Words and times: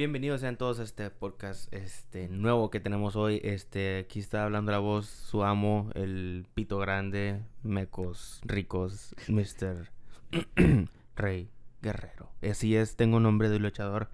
Bienvenidos 0.00 0.40
sean 0.40 0.56
todos 0.56 0.80
a 0.80 0.82
este 0.82 1.10
podcast 1.10 1.70
este 1.74 2.26
nuevo 2.30 2.70
que 2.70 2.80
tenemos 2.80 3.16
hoy. 3.16 3.38
Este, 3.44 3.98
aquí 3.98 4.18
está 4.18 4.44
hablando 4.44 4.72
la 4.72 4.78
voz 4.78 5.04
su 5.04 5.44
amo, 5.44 5.90
el 5.92 6.46
pito 6.54 6.78
grande, 6.78 7.42
mecos 7.62 8.40
ricos, 8.42 9.14
Mr. 9.28 9.90
Rey 11.16 11.50
Guerrero. 11.82 12.30
Así 12.40 12.76
es, 12.76 12.96
tengo 12.96 13.20
nombre 13.20 13.50
de 13.50 13.58
luchador. 13.58 14.08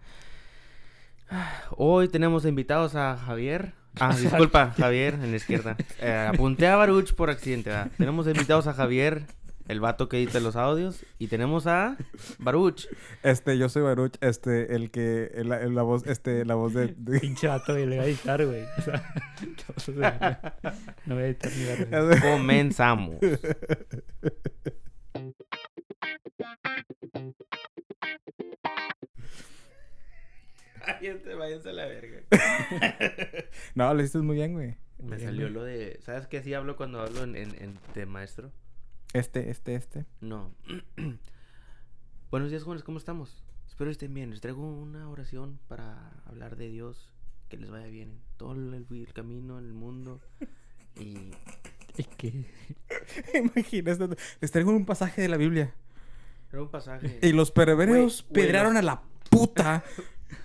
Hoy 1.77 2.09
tenemos 2.09 2.47
invitados 2.47 2.97
a 2.97 3.17
Javier. 3.17 3.73
Ah, 4.01 4.13
disculpa, 4.21 4.73
Javier 4.77 5.15
en 5.15 5.31
la 5.31 5.37
izquierda. 5.37 5.77
Eh, 6.01 6.31
apunté 6.35 6.67
a 6.67 6.75
Baruch 6.75 7.15
por 7.15 7.31
accidente. 7.31 7.71
¿verdad? 7.71 7.93
Tenemos 7.97 8.27
invitados 8.27 8.67
a 8.67 8.75
Javier, 8.75 9.23
el 9.69 9.81
vato 9.81 10.09
que 10.09 10.19
edita 10.19 10.41
los 10.41 10.57
audios, 10.57 11.05
y 11.19 11.29
tenemos 11.29 11.67
a 11.67 11.97
Baruch. 12.39 12.87
Este, 13.23 13.59
yo 13.59 13.69
soy 13.69 13.83
Baruch, 13.83 14.15
este, 14.21 14.75
el 14.75 14.91
que, 14.91 15.31
el- 15.35 15.53
el- 15.53 15.75
la 15.75 15.83
voz, 15.83 16.07
este, 16.07 16.45
la 16.45 16.55
voz 16.55 16.73
de... 16.75 16.95
de- 16.97 17.21
Pinche 17.21 17.49
vato, 17.49 17.73
güey, 17.73 17.87
le 17.87 17.97
voy 17.97 18.05
a 18.05 18.09
editar, 18.09 18.45
güey. 18.47 18.63
O 18.79 18.83
sea, 18.83 19.15
no, 19.43 19.75
o 19.77 19.81
sea, 19.81 20.55
no 21.07 21.15
voy 21.15 21.25
a 21.25 21.27
editar 21.29 21.53
ni 21.57 21.65
verga. 21.65 22.21
Comenzamos. 22.21 23.17
Váyanse, 30.87 31.35
váyanse 31.35 31.69
a 31.71 31.73
la 31.73 31.87
verga. 31.87 32.21
no, 33.75 33.93
lo 33.95 34.01
hiciste 34.01 34.19
muy 34.19 34.37
bien, 34.37 34.53
güey. 34.53 34.77
Me 34.99 35.19
salió 35.19 35.49
lo 35.51 35.63
de. 35.65 35.99
¿Sabes 36.03 36.27
qué 36.27 36.39
así 36.39 36.55
hablo 36.55 36.77
cuando 36.77 37.01
hablo 37.01 37.25
en, 37.25 37.37
en, 37.37 37.51
en 37.63 37.79
de 37.95 38.07
maestro? 38.07 38.53
Este, 39.17 39.49
este, 39.49 39.75
este. 39.75 40.05
No. 40.21 40.53
Buenos 42.31 42.51
días, 42.51 42.65
jóvenes, 42.65 42.85
¿cómo 42.85 42.99
estamos? 42.99 43.43
Espero 43.67 43.91
estén 43.91 44.13
bien. 44.13 44.29
Les 44.29 44.43
traigo 44.43 44.63
una 44.63 45.09
oración 45.09 45.59
para 45.69 46.13
hablar 46.27 46.57
de 46.57 46.69
Dios. 46.69 47.15
Que 47.49 47.57
les 47.57 47.71
vaya 47.71 47.87
bien 47.87 48.11
en 48.11 48.21
todo 48.37 48.53
el, 48.53 48.75
el 48.75 49.13
camino, 49.15 49.59
en 49.59 49.65
el 49.65 49.73
mundo. 49.73 50.21
Y. 51.01 51.31
Es 51.97 52.09
que... 52.09 52.45
Imagínate, 53.35 54.17
les 54.43 54.51
traigo 54.51 54.71
un 54.73 54.85
pasaje 54.85 55.23
de 55.23 55.29
la 55.29 55.39
Biblia. 55.39 55.75
Era 56.53 56.61
un 56.61 56.71
pasaje. 56.71 57.19
Y 57.23 57.33
los 57.33 57.55
güey, 57.55 58.09
pedraron 58.33 58.77
a 58.77 58.83
la 58.83 59.03
puta. 59.31 59.83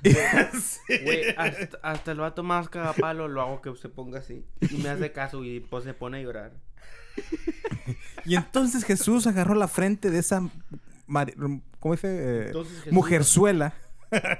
Güey, 0.03 1.35
hasta, 1.35 1.77
hasta 1.81 2.11
el 2.11 2.19
vato 2.19 2.43
más 2.43 2.69
cagapalo 2.69 3.27
lo 3.27 3.41
hago 3.41 3.61
que 3.61 3.75
se 3.75 3.89
ponga 3.89 4.19
así. 4.19 4.45
Y 4.61 4.77
me 4.77 4.89
hace 4.89 5.11
caso 5.11 5.43
y 5.43 5.59
pues 5.59 5.83
se 5.83 5.93
pone 5.93 6.19
a 6.19 6.21
llorar. 6.21 6.53
Y 8.25 8.35
entonces 8.35 8.83
Jesús 8.83 9.25
agarró 9.25 9.55
la 9.55 9.67
frente 9.67 10.11
de 10.11 10.19
esa... 10.19 10.47
¿Cómo 11.79 11.93
dice? 11.95 12.07
Eh, 12.09 12.47
Jesús- 12.53 12.91
mujerzuela. 12.91 13.73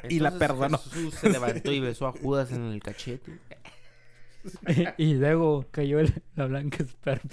y 0.09 0.19
la 0.19 0.37
perdonó. 0.37 0.77
Jesús 0.77 1.15
se 1.15 1.29
levantó 1.29 1.71
y 1.71 1.79
besó 1.79 2.07
a 2.07 2.11
Judas 2.11 2.51
en 2.51 2.63
el 2.65 2.81
cachete. 2.83 3.39
y 4.97 5.15
luego 5.15 5.65
cayó 5.71 5.99
el- 5.99 6.21
la 6.35 6.45
blanca 6.45 6.83
esperma. 6.83 7.29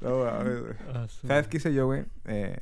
No. 0.00 0.24
Ah, 0.24 1.06
¿Sabes 1.26 1.48
qué 1.48 1.56
hice 1.58 1.72
yo, 1.72 1.86
güey? 1.86 2.04
Eh, 2.26 2.58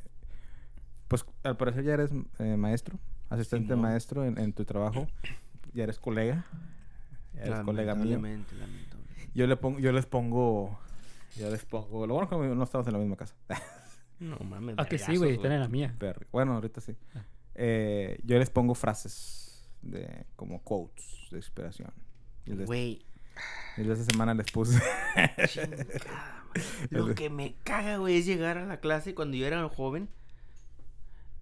pues 1.08 1.25
al 1.42 1.56
parecer 1.56 1.84
ya 1.84 1.94
eres 1.94 2.10
eh, 2.38 2.56
maestro, 2.56 2.98
asistente 3.28 3.77
maestro 3.77 4.25
en, 4.25 4.38
en 4.38 4.52
tu 4.52 4.64
trabajo. 4.64 5.08
Ya 5.72 5.84
eres 5.84 5.98
colega. 5.98 6.44
Ya 7.34 7.42
eres 7.42 7.60
colega 7.60 7.94
mío. 7.94 8.20
Yo, 9.34 9.47
le 9.47 9.56
pongo, 9.56 9.78
yo 9.78 9.92
les 9.92 10.06
pongo... 10.06 10.78
Yo 11.36 11.50
les 11.50 11.64
pongo... 11.64 12.06
Lo 12.06 12.14
bueno 12.14 12.28
es 12.31 12.48
que 12.48 12.55
no 12.55 12.64
estamos 12.64 12.86
en 12.86 12.92
la 12.92 12.98
misma 12.98 13.17
casa. 13.17 13.34
No 14.20 14.37
mames. 14.37 14.75
Ah, 14.77 14.84
que 14.84 14.98
sí, 14.98 15.17
güey, 15.17 15.37
están 15.37 15.53
en 15.53 15.61
la 15.61 15.69
mía. 15.69 15.97
Perro. 15.98 16.27
Bueno, 16.31 16.53
ahorita 16.53 16.82
sí. 16.82 16.94
Ah. 17.15 17.25
Eh, 17.54 18.21
yo 18.22 18.38
les 18.38 18.50
pongo 18.50 18.75
frases 18.75 19.66
de... 19.81 20.27
Como 20.37 20.62
quotes 20.62 21.28
de 21.31 21.38
inspiración. 21.38 21.91
Güey, 22.44 23.03
y 23.77 23.91
esta 23.91 24.04
semana 24.04 24.34
les 24.34 24.50
puse... 24.50 24.78
chingada. 25.47 26.44
Lo 26.91 27.15
que 27.15 27.31
me 27.31 27.54
caga, 27.65 27.97
güey, 27.99 28.19
es 28.19 28.27
llegar 28.27 28.59
a 28.59 28.66
la 28.66 28.81
clase 28.81 29.15
cuando 29.15 29.37
yo 29.37 29.47
era 29.47 29.66
joven. 29.69 30.09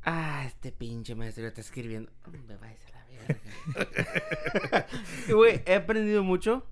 Ah, 0.05 0.45
este 0.47 0.71
pinche 0.73 1.15
maestro 1.15 1.47
está 1.47 1.61
escribiendo. 1.61 2.11
Me 2.47 2.57
vais 2.57 2.79
a 2.87 2.91
la 2.91 3.07
verga. 3.07 4.87
Güey, 5.35 5.63
he 5.67 5.75
aprendido 5.75 6.23
mucho. 6.23 6.67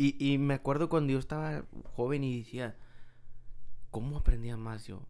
Y, 0.00 0.16
y 0.18 0.38
me 0.38 0.54
acuerdo 0.54 0.88
cuando 0.88 1.12
yo 1.12 1.18
estaba 1.18 1.62
joven 1.94 2.24
y 2.24 2.38
decía, 2.38 2.74
¿cómo 3.90 4.16
aprendía 4.16 4.56
más 4.56 4.86
yo? 4.86 5.02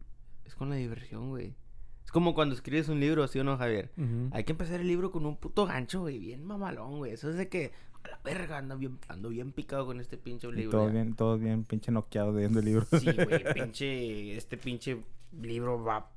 Es 0.43 0.53
con 0.53 0.69
la 0.69 0.75
diversión, 0.75 1.29
güey. 1.29 1.55
Es 2.03 2.11
como 2.11 2.33
cuando 2.33 2.55
escribes 2.55 2.89
un 2.89 2.99
libro, 2.99 3.25
¿sí 3.29 3.39
o 3.39 3.45
no, 3.45 3.57
Javier? 3.57 3.93
Ujú. 3.95 4.27
Hay 4.33 4.43
que 4.43 4.51
empezar 4.51 4.81
el 4.81 4.89
libro 4.89 5.09
con 5.09 5.25
un 5.25 5.37
puto 5.37 5.65
gancho, 5.65 6.01
güey, 6.01 6.19
bien 6.19 6.43
mamalón, 6.43 6.97
güey. 6.97 7.13
Eso 7.13 7.29
es 7.29 7.37
de 7.37 7.47
que, 7.47 7.71
a 8.03 8.09
la 8.09 8.19
verga, 8.21 8.57
ando 8.57 8.77
bien, 8.77 8.99
ando 9.07 9.29
bien 9.29 9.53
picado 9.53 9.85
con 9.85 10.01
este 10.01 10.17
pinche 10.17 10.51
libro. 10.51 10.77
todo 10.77 10.89
bien, 10.89 11.15
todo 11.15 11.37
bien, 11.37 11.63
pinche 11.63 11.89
noqueado 11.93 12.33
leyendo 12.33 12.59
el 12.59 12.65
libro. 12.65 12.85
Sí, 12.91 13.13
güey, 13.13 13.45
pinche, 13.53 14.35
este 14.35 14.57
pinche 14.57 15.05
libro 15.41 15.81
va, 15.81 16.11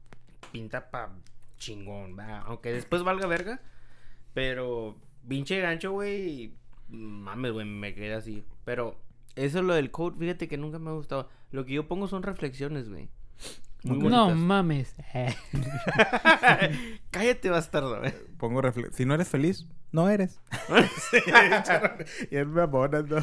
pinta 0.50 0.90
pa 0.90 1.14
chingón, 1.58 2.18
va. 2.18 2.40
Aunque 2.40 2.72
después 2.72 3.04
valga 3.04 3.28
verga, 3.28 3.60
pero 4.32 4.96
pinche 5.28 5.60
gancho, 5.60 5.92
güey, 5.92 6.54
mames, 6.88 7.52
güey, 7.52 7.66
me 7.66 7.94
quedé 7.94 8.14
así. 8.14 8.44
Pero 8.64 8.96
eso 9.36 9.58
es 9.58 9.64
lo 9.64 9.74
del 9.74 9.90
code, 9.90 10.18
fíjate 10.18 10.48
que 10.48 10.56
nunca 10.56 10.78
me 10.78 10.90
ha 10.90 10.94
gustado. 10.94 11.28
Lo 11.50 11.64
que 11.64 11.74
yo 11.74 11.88
pongo 11.88 12.08
son 12.08 12.22
reflexiones, 12.22 12.88
güey. 12.88 13.08
Muy 13.84 13.98
No 13.98 14.34
mames. 14.34 14.94
Eh. 15.12 15.34
Cállate, 17.10 17.50
bastardo, 17.50 17.98
güey. 18.00 18.14
Pongo 18.38 18.62
refle- 18.62 18.90
Si 18.92 19.04
no 19.04 19.14
eres 19.14 19.28
feliz, 19.28 19.66
no 19.92 20.08
eres. 20.08 20.40
y 22.30 22.36
es 22.36 22.46
mamona, 22.46 23.02
¿no? 23.02 23.18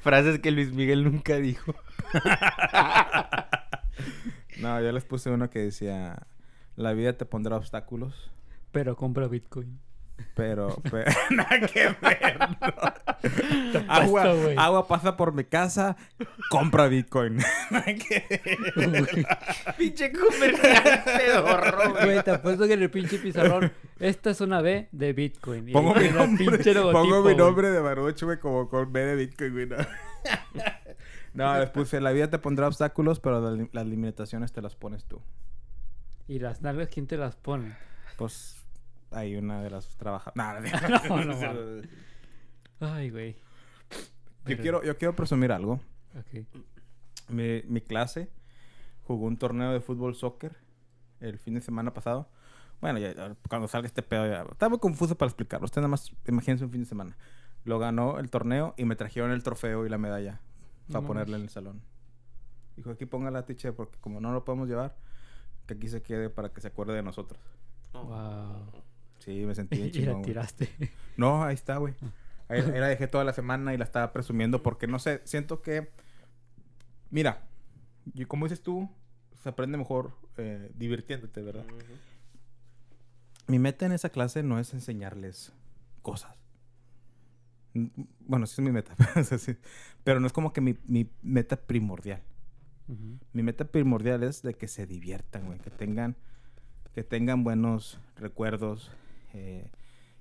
Frases 0.00 0.38
que 0.40 0.50
Luis 0.50 0.72
Miguel 0.72 1.04
nunca 1.04 1.36
dijo. 1.36 1.74
No, 4.60 4.80
yo 4.82 4.90
les 4.90 5.04
puse 5.04 5.30
uno 5.30 5.50
que 5.50 5.60
decía... 5.60 6.26
La 6.74 6.92
vida 6.92 7.12
te 7.16 7.24
pondrá 7.24 7.56
obstáculos, 7.56 8.30
Pero 8.72 8.96
compra 8.96 9.26
Bitcoin. 9.28 9.80
Pero... 10.34 10.68
pe- 10.90 11.04
Nada 11.30 11.60
que 11.60 11.94
ver, 12.00 12.38
no. 12.60 13.82
Agua, 13.88 14.24
agua 14.56 14.86
pasa 14.88 15.16
por 15.16 15.32
mi 15.32 15.44
casa, 15.44 15.96
compra 16.50 16.86
Bitcoin. 16.88 17.36
Nada 17.70 17.84
que 17.84 18.26
ver. 18.76 19.26
Pinche 19.76 20.12
comercial 20.12 21.02
pedorro, 21.04 21.90
güey. 21.92 22.04
Güey, 22.04 22.22
te 22.22 22.30
apuesto 22.32 22.66
que 22.66 22.74
en 22.74 22.82
el 22.82 22.90
pinche 22.90 23.18
pizarrón. 23.18 23.72
Esta 23.98 24.30
es 24.30 24.40
una 24.40 24.60
B 24.60 24.88
de 24.92 25.12
Bitcoin. 25.12 25.68
Y 25.68 25.72
Pongo 25.72 25.94
mi 25.94 26.08
nombre, 26.08 26.44
pinche 26.46 26.72
logotipo, 26.74 27.02
pongo 27.02 27.22
mi 27.28 27.34
nombre 27.34 27.70
de 27.70 27.80
Baruch, 27.80 28.22
güey, 28.22 28.38
como 28.38 28.68
con 28.68 28.92
B 28.92 29.00
de 29.04 29.14
Bitcoin, 29.16 29.52
güey. 29.52 29.66
No, 29.66 29.76
No, 31.34 31.58
les 31.58 31.70
puse, 31.70 32.00
la 32.00 32.12
vida 32.12 32.30
te 32.30 32.38
pondrá 32.38 32.66
obstáculos, 32.68 33.20
pero 33.20 33.40
las 33.72 33.86
limitaciones 33.86 34.52
te 34.52 34.62
las 34.62 34.76
pones 34.76 35.04
tú. 35.04 35.20
Y 36.26 36.38
las 36.38 36.62
nalgas, 36.62 36.88
¿quién 36.88 37.06
te 37.06 37.16
las 37.16 37.36
pone? 37.36 37.76
Pues 38.16 38.57
hay 39.10 39.36
una 39.36 39.62
de 39.62 39.70
las 39.70 39.96
trabajadoras. 39.96 40.62
No, 41.08 41.24
No. 41.24 41.82
Ay, 42.80 43.10
güey. 43.10 43.36
yo, 44.46 44.56
quiero, 44.58 44.82
yo 44.84 44.96
quiero 44.96 45.14
presumir 45.16 45.52
algo. 45.52 45.80
Ok. 46.16 46.46
Mi, 47.28 47.62
mi 47.66 47.80
clase 47.80 48.30
jugó 49.02 49.26
un 49.26 49.36
torneo 49.36 49.72
de 49.72 49.80
fútbol 49.80 50.14
soccer 50.14 50.56
el 51.20 51.38
fin 51.38 51.54
de 51.54 51.60
semana 51.60 51.92
pasado. 51.92 52.28
Bueno, 52.80 52.98
ya, 53.00 53.12
ya, 53.12 53.36
cuando 53.48 53.66
salga 53.66 53.86
este 53.86 54.02
pedo 54.02 54.26
ya... 54.26 54.42
Está 54.42 54.68
muy 54.68 54.78
confuso 54.78 55.16
para 55.16 55.28
explicarlo. 55.28 55.64
Usted 55.64 55.80
nada 55.80 55.88
más 55.88 56.12
imagínense 56.26 56.64
un 56.64 56.70
fin 56.70 56.82
de 56.82 56.86
semana. 56.86 57.16
Lo 57.64 57.78
ganó 57.78 58.18
el 58.18 58.30
torneo 58.30 58.74
y 58.76 58.84
me 58.84 58.94
trajeron 58.94 59.32
el 59.32 59.42
trofeo 59.42 59.84
y 59.84 59.88
la 59.88 59.98
medalla 59.98 60.40
para 60.86 61.00
No 61.00 61.06
ponerle 61.06 61.36
en 61.36 61.42
el 61.42 61.48
salón. 61.48 61.82
Dijo, 62.76 62.90
aquí 62.90 63.06
ponga 63.06 63.30
la 63.32 63.44
tiche 63.44 63.72
porque 63.72 63.98
como 63.98 64.20
no 64.20 64.32
lo 64.32 64.44
podemos 64.44 64.68
llevar, 64.68 64.96
que 65.66 65.74
aquí 65.74 65.88
se 65.88 66.00
quede 66.02 66.30
para 66.30 66.50
que 66.50 66.60
se 66.60 66.68
acuerde 66.68 66.94
de 66.94 67.02
nosotros. 67.02 67.40
Wow. 67.92 68.70
Sí, 69.18 69.44
me 69.46 69.54
sentí 69.54 69.76
bien 69.76 69.88
y 69.88 69.92
chingón, 69.92 70.06
la 70.06 70.12
güey. 70.14 70.24
tiraste. 70.26 70.68
No, 71.16 71.44
ahí 71.44 71.54
está, 71.54 71.76
güey. 71.78 71.94
Ahí, 72.48 72.60
ahí 72.60 72.80
la 72.80 72.88
dejé 72.88 73.08
toda 73.08 73.24
la 73.24 73.32
semana 73.32 73.74
y 73.74 73.76
la 73.76 73.84
estaba 73.84 74.12
presumiendo 74.12 74.62
porque 74.62 74.86
no 74.86 74.98
sé, 74.98 75.20
siento 75.24 75.62
que. 75.62 75.90
Mira, 77.10 77.42
y 78.14 78.24
como 78.24 78.46
dices 78.46 78.62
tú, 78.62 78.88
se 79.42 79.48
aprende 79.48 79.78
mejor 79.78 80.12
eh, 80.36 80.70
divirtiéndote, 80.74 81.42
¿verdad? 81.42 81.64
Mi 83.46 83.58
meta 83.58 83.86
en 83.86 83.92
esa 83.92 84.10
clase 84.10 84.42
no 84.42 84.58
es 84.58 84.74
enseñarles 84.74 85.52
cosas. 86.02 86.34
Bueno, 88.20 88.46
sí 88.46 88.54
es 88.58 88.64
mi 88.64 88.72
meta, 88.72 88.94
pero 90.04 90.20
no 90.20 90.26
es 90.26 90.32
como 90.32 90.52
que 90.52 90.60
mi, 90.60 90.76
mi 90.86 91.10
meta 91.22 91.56
primordial. 91.56 92.22
Mi 93.32 93.42
meta 93.42 93.66
primordial 93.66 94.22
es 94.22 94.40
de 94.42 94.54
que 94.54 94.66
se 94.66 94.86
diviertan, 94.86 95.44
güey, 95.44 95.58
que 95.58 95.70
tengan, 95.70 96.16
que 96.94 97.04
tengan 97.04 97.44
buenos 97.44 98.00
recuerdos, 98.16 98.90
eh, 99.38 99.70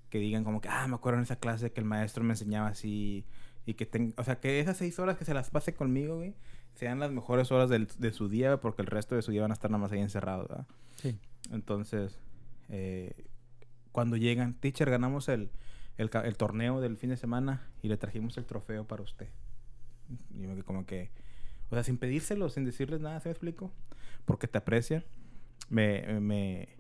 que 0.10 0.19
digan 0.19 0.44
como 0.44 0.62
que, 0.62 0.69
ah, 0.69 0.88
me 0.88 0.96
acuerdo 0.96 1.18
en 1.19 1.24
esa 1.24 1.36
clase 1.38 1.72
que 1.72 1.80
el 1.81 1.86
maestro 1.86 2.24
me 2.24 2.34
enseñaba 2.34 2.68
así, 2.68 3.25
y 3.66 3.74
que 3.74 3.86
tengan, 3.86 4.14
o 4.18 4.24
sea, 4.24 4.40
que 4.40 4.60
esas 4.60 4.78
seis 4.78 4.98
horas 5.00 5.18
que 5.18 5.25
se 5.25 5.34
las 5.34 5.50
pase 5.50 5.74
conmigo, 5.74 6.16
güey, 6.18 6.34
sean 6.75 7.00
las 7.00 7.12
mejores 7.12 7.52
horas 7.52 7.69
del- 7.69 7.88
de 7.98 8.14
su 8.14 8.30
día, 8.30 8.58
porque 8.62 8.81
el 8.81 8.88
resto 8.88 9.16
de 9.16 9.22
su 9.22 9.31
día 9.31 9.42
van 9.42 9.52
a 9.52 9.54
estar 9.56 9.69
nada 9.69 9.81
más 9.81 9.92
ahí 9.92 10.00
encerrados, 10.00 10.48
¿verdad? 10.48 10.68
Sí. 10.96 11.18
Entonces, 11.52 12.18
eh, 12.69 13.25
cuando 13.92 14.16
llegan, 14.16 14.54
teacher, 14.54 14.90
ganamos 14.90 15.28
el, 15.28 15.50
el, 15.98 16.10
torneo 16.38 16.80
del 16.80 16.98
fin 16.98 17.10
de 17.10 17.18
semana 17.18 17.68
y 17.81 17.88
le 17.88 17.98
trajimos 17.98 18.38
el 18.38 18.46
trofeo 18.46 18.86
para 18.86 19.02
usted. 19.02 19.28
Y 20.34 20.44
yo 20.44 20.50
me 20.50 20.63
como 20.63 20.86
que, 20.86 21.10
o 21.70 21.75
sea, 21.75 21.84
sin 21.84 21.98
pedírselo, 21.98 22.50
sin 22.50 22.63
decirles 22.63 23.02
nada, 23.02 23.20
¿se 23.20 23.30
me 23.30 23.31
explico? 23.31 23.72
Porque 24.25 24.48
te 24.48 24.58
aprecian. 24.60 25.04
Me, 25.70 26.20
me 26.22 26.76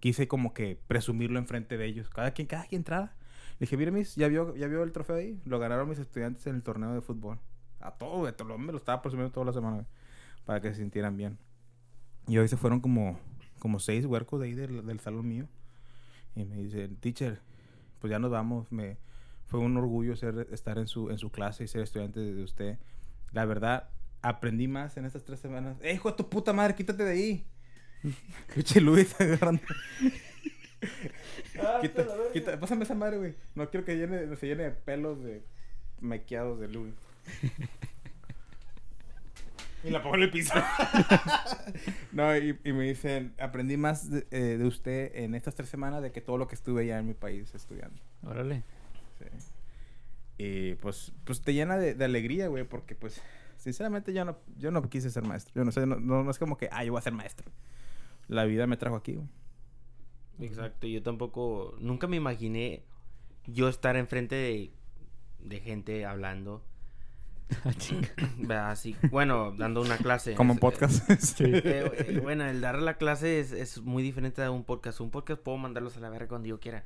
quise 0.00 0.28
como 0.28 0.52
que 0.52 0.78
presumirlo 0.86 1.38
enfrente 1.38 1.76
de 1.76 1.86
ellos. 1.86 2.08
Cada 2.08 2.32
quien, 2.32 2.48
cada 2.48 2.64
quien 2.64 2.80
entraba. 2.80 3.12
Le 3.58 3.66
dije, 3.66 3.76
mire, 3.76 3.90
mis, 3.90 4.16
¿ya 4.16 4.28
vio, 4.28 4.56
¿ya 4.56 4.66
vio 4.66 4.82
el 4.82 4.92
trofeo 4.92 5.16
ahí? 5.16 5.40
Lo 5.44 5.58
ganaron 5.58 5.88
mis 5.88 5.98
estudiantes 5.98 6.46
en 6.46 6.56
el 6.56 6.62
torneo 6.62 6.92
de 6.94 7.00
fútbol. 7.00 7.38
A 7.80 7.92
todo, 7.92 8.18
güey. 8.18 8.32
todo 8.32 8.58
Me 8.58 8.72
lo 8.72 8.78
estaba 8.78 9.02
presumiendo 9.02 9.32
toda 9.32 9.46
la 9.46 9.52
semana, 9.52 9.76
güey, 9.76 9.86
Para 10.44 10.60
que 10.60 10.70
se 10.70 10.76
sintieran 10.76 11.16
bien. 11.16 11.38
Y 12.26 12.38
hoy 12.38 12.48
se 12.48 12.56
fueron 12.56 12.80
como, 12.80 13.18
como 13.58 13.78
seis 13.78 14.06
huercos 14.06 14.40
de 14.40 14.46
ahí 14.46 14.54
del, 14.54 14.86
del 14.86 15.00
salón 15.00 15.28
mío. 15.28 15.46
Y 16.34 16.44
me 16.44 16.56
dicen, 16.56 16.96
teacher, 16.96 17.40
pues 17.98 18.10
ya 18.10 18.18
nos 18.18 18.30
vamos. 18.30 18.70
Me, 18.72 18.96
fue 19.46 19.60
un 19.60 19.76
orgullo 19.76 20.16
ser, 20.16 20.46
estar 20.52 20.78
en 20.78 20.86
su, 20.86 21.10
en 21.10 21.18
su 21.18 21.30
clase 21.30 21.64
y 21.64 21.68
ser 21.68 21.82
estudiante 21.82 22.20
de 22.20 22.42
usted. 22.42 22.78
La 23.32 23.44
verdad, 23.44 23.90
aprendí 24.22 24.68
más 24.68 24.96
en 24.96 25.04
estas 25.04 25.24
tres 25.24 25.40
semanas. 25.40 25.76
¡Eh, 25.82 25.92
hijo 25.92 26.10
de 26.10 26.16
tu 26.16 26.28
puta 26.28 26.52
madre, 26.52 26.74
quítate 26.74 27.04
de 27.04 27.10
ahí! 27.10 27.46
Pinche 28.54 28.80
Luis 28.80 29.14
agarrando. 29.20 29.62
Quita- 31.82 32.06
quita- 32.32 32.60
pásame 32.60 32.84
esa 32.84 32.94
madre, 32.94 33.18
güey. 33.18 33.34
No 33.54 33.68
quiero 33.70 33.84
que 33.84 33.96
llene, 33.96 34.34
se 34.36 34.46
llene 34.46 34.64
de 34.64 34.70
pelos 34.70 35.22
de 35.22 35.42
mequeados 36.00 36.58
de 36.60 36.68
Luis. 36.68 36.94
y 39.84 39.90
la 39.90 40.02
pongo 40.02 40.16
en 40.16 40.22
el 40.22 40.30
piso. 40.30 40.54
no, 42.12 42.36
y, 42.36 42.58
y 42.64 42.72
me 42.72 42.84
dicen, 42.84 43.34
aprendí 43.38 43.76
más 43.76 44.10
de, 44.10 44.26
eh, 44.30 44.56
de 44.58 44.64
usted 44.66 45.10
en 45.14 45.34
estas 45.34 45.54
tres 45.54 45.68
semanas 45.68 46.02
de 46.02 46.12
que 46.12 46.20
todo 46.20 46.38
lo 46.38 46.46
que 46.48 46.54
estuve 46.54 46.86
ya 46.86 46.98
en 46.98 47.06
mi 47.06 47.14
país 47.14 47.54
estudiando. 47.54 48.00
Órale. 48.22 48.62
Sí. 49.18 49.24
Y 50.38 50.74
pues, 50.76 51.12
pues 51.24 51.42
te 51.42 51.52
llena 51.52 51.76
de, 51.76 51.94
de 51.94 52.04
alegría, 52.04 52.48
güey, 52.48 52.64
porque 52.64 52.94
pues, 52.94 53.20
sinceramente 53.58 54.12
yo 54.14 54.24
no, 54.24 54.38
yo 54.56 54.70
no 54.70 54.82
quise 54.88 55.10
ser 55.10 55.22
maestro. 55.24 55.52
Yo 55.54 55.64
no 55.64 55.72
sé, 55.72 55.86
no, 55.86 55.96
no, 56.00 56.24
no 56.24 56.30
es 56.30 56.38
como 56.38 56.56
que, 56.56 56.68
ah, 56.72 56.82
yo 56.84 56.92
voy 56.92 56.98
a 56.98 57.02
ser 57.02 57.12
maestro. 57.12 57.50
La 58.30 58.44
vida 58.44 58.66
me 58.68 58.76
trajo 58.76 58.94
aquí, 58.96 59.14
güey. 59.14 59.26
Exacto, 60.38 60.86
yo 60.86 61.02
tampoco, 61.02 61.76
nunca 61.80 62.06
me 62.06 62.16
imaginé 62.16 62.84
yo 63.46 63.68
estar 63.68 63.96
enfrente 63.96 64.36
de, 64.36 64.72
de 65.40 65.60
gente 65.60 66.06
hablando. 66.06 66.64
Ah, 67.64 67.74
chinga. 67.74 68.08
¿verdad? 68.38 68.70
Así, 68.70 68.94
bueno, 69.10 69.52
dando 69.58 69.80
una 69.80 69.96
clase. 69.98 70.36
Como 70.36 70.52
en 70.52 70.58
Es- 70.58 70.60
podcast. 70.60 71.10
Sí. 71.20 71.42
eh, 71.46 71.92
eh, 72.06 72.20
bueno, 72.22 72.44
el 72.46 72.60
dar 72.60 72.80
la 72.80 72.96
clase 72.96 73.40
es, 73.40 73.50
es 73.50 73.80
muy 73.82 74.04
diferente 74.04 74.40
de 74.40 74.48
un 74.48 74.62
podcast. 74.62 75.00
Un 75.00 75.10
podcast 75.10 75.42
puedo 75.42 75.58
mandarlos 75.58 75.96
a 75.96 76.00
la 76.00 76.10
verga 76.10 76.28
cuando 76.28 76.46
yo 76.46 76.60
quiera. 76.60 76.84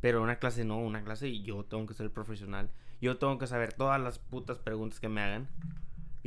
Pero 0.00 0.20
una 0.24 0.40
clase 0.40 0.64
no, 0.64 0.80
una 0.80 1.04
clase 1.04 1.40
yo 1.40 1.64
tengo 1.64 1.86
que 1.86 1.94
ser 1.94 2.10
profesional. 2.10 2.68
Yo 3.00 3.16
tengo 3.18 3.38
que 3.38 3.46
saber 3.46 3.74
todas 3.74 4.00
las 4.00 4.18
putas 4.18 4.58
preguntas 4.58 4.98
que 4.98 5.08
me 5.08 5.20
hagan. 5.20 5.48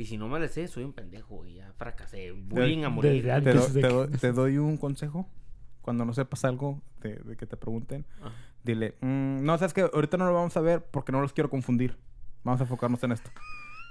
Y 0.00 0.06
si 0.06 0.16
no 0.16 0.28
me 0.28 0.40
las 0.40 0.52
sé, 0.52 0.66
soy 0.66 0.84
un 0.84 0.94
pendejo, 0.94 1.36
güey. 1.36 1.54
Ya 1.56 1.72
fracasé. 1.76 2.32
Bullying 2.32 2.84
a 2.84 2.88
morir. 2.88 3.22
de 3.22 3.40
te 3.42 3.52
que- 3.82 3.86
do- 3.86 4.08
te 4.08 4.32
doy 4.32 4.56
un 4.56 4.78
consejo. 4.78 5.28
Cuando 5.82 6.04
no 6.06 6.14
sepas 6.14 6.44
algo 6.46 6.80
de, 7.02 7.16
de 7.16 7.36
que 7.36 7.44
te 7.46 7.56
pregunten, 7.58 8.06
Ah. 8.22 8.32
dile, 8.64 8.94
"Mm, 9.02 9.44
no, 9.44 9.58
sabes 9.58 9.74
que 9.74 9.82
ahorita 9.82 10.16
no 10.16 10.24
lo 10.26 10.32
vamos 10.34 10.56
a 10.56 10.60
ver 10.62 10.82
porque 10.90 11.12
no 11.12 11.20
los 11.20 11.32
quiero 11.34 11.50
confundir. 11.50 11.98
Vamos 12.44 12.60
a 12.60 12.64
enfocarnos 12.64 13.02
en 13.04 13.12
esto. 13.12 13.30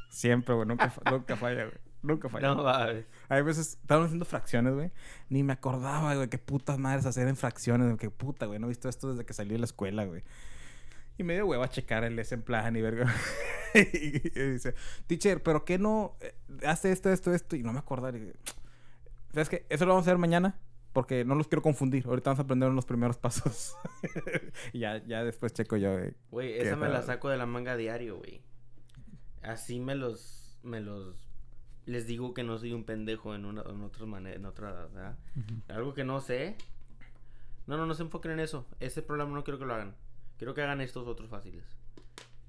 Siempre, 0.10 0.56
güey. 0.56 0.68
Nunca, 0.68 0.90
fa- 0.90 1.12
nunca 1.12 1.36
falla, 1.36 1.66
güey. 1.66 1.78
Nunca 2.02 2.28
falla. 2.30 2.56
No, 2.56 2.64
va, 2.64 2.86
güey. 2.86 3.06
Hay 3.28 3.42
veces, 3.44 3.78
estaban 3.80 4.06
haciendo 4.06 4.26
fracciones, 4.26 4.74
güey. 4.74 4.92
Ni 5.30 5.44
me 5.44 5.54
acordaba, 5.54 6.16
güey, 6.16 6.28
qué 6.30 6.40
putas 6.40 6.80
madres 6.80 7.06
hacer 7.06 7.28
en 7.28 7.36
fracciones. 7.36 7.86
güey, 7.86 7.98
Qué 7.98 8.10
puta, 8.10 8.48
güey. 8.48 8.58
No 8.58 8.66
he 8.66 8.70
visto 8.70 8.90
esto 8.90 9.12
desde 9.12 9.26
que 9.26 9.34
salí 9.34 9.52
de 9.52 9.60
la 9.60 9.66
escuela, 9.66 10.06
güey. 10.06 10.24
Y 11.19 11.24
me 11.24 11.33
dio 11.33 11.48
huevo 11.48 11.63
a 11.63 11.69
checar 11.69 12.06
el 12.06 12.16
plan 12.45 12.77
y 12.77 12.81
verga. 12.81 13.13
y, 13.74 14.12
dice, 14.30 14.74
teacher, 15.06 15.44
¿pero 15.44 15.66
qué 15.66 15.77
no 15.77 16.16
eh, 16.21 16.33
hace 16.66 16.94
esto, 16.94 17.12
esto, 17.12 17.33
esto? 17.33 17.57
Y 17.57 17.62
no 17.62 17.74
me 17.74 17.80
acordaba. 17.80 18.18
¿Sabes 19.33 19.50
qué? 19.50 19.66
Eso 19.68 19.86
lo 19.86 19.92
vamos 19.92 20.07
a 20.07 20.12
hacer 20.12 20.18
mañana 20.18 20.57
porque 20.94 21.25
no 21.25 21.36
los 21.36 21.50
quiero 21.50 21.62
confundir. 21.62 22.06
Ahorita 22.07 22.30
vamos 22.30 22.39
a 22.39 22.44
aprender 22.44 22.71
los 22.71 22.86
primeros 22.86 23.18
pasos. 23.18 23.75
y 24.74 24.80
ya, 24.80 25.06
ya 25.06 25.25
después 25.25 25.51
checo 25.51 25.75
yo, 25.75 25.92
güey. 25.92 26.13
Güey, 26.31 26.57
esa 26.57 26.77
me 26.77 26.88
la 26.88 27.01
saco 27.01 27.27
de 27.27 27.36
la 27.36 27.45
manga 27.45 27.75
diario, 27.75 28.16
güey. 28.16 28.42
Así 29.42 29.81
me 29.81 29.95
los, 29.95 30.57
me 30.63 30.80
los, 30.80 31.30
les 31.86 32.07
digo 32.07 32.33
que 32.33 32.44
no 32.44 32.57
soy 32.57 32.71
un 32.71 32.86
pendejo 32.86 33.36
en 33.36 33.44
una, 33.44 33.63
en 33.63 33.81
otra 33.81 34.06
manera, 34.06 34.38
en 34.38 34.45
otra, 34.45 34.71
¿verdad? 34.71 35.18
Algo 35.68 35.94
que 35.94 36.06
no 36.06 36.21
sé. 36.21 36.56
No, 37.68 37.75
no, 37.75 37.86
no 37.86 37.94
se 37.94 38.04
enfoquen 38.04 38.31
en 38.31 38.39
eso. 38.39 38.66
Ese 38.80 39.01
problema 39.01 39.31
no 39.31 39.44
quiero 39.44 39.60
que 39.60 39.66
lo 39.66 39.74
hagan. 39.74 39.98
Quiero 40.40 40.56
que 40.56 40.64
hagan 40.64 40.82
estos 40.82 41.08
otros 41.08 41.30
fáciles. 41.30 41.64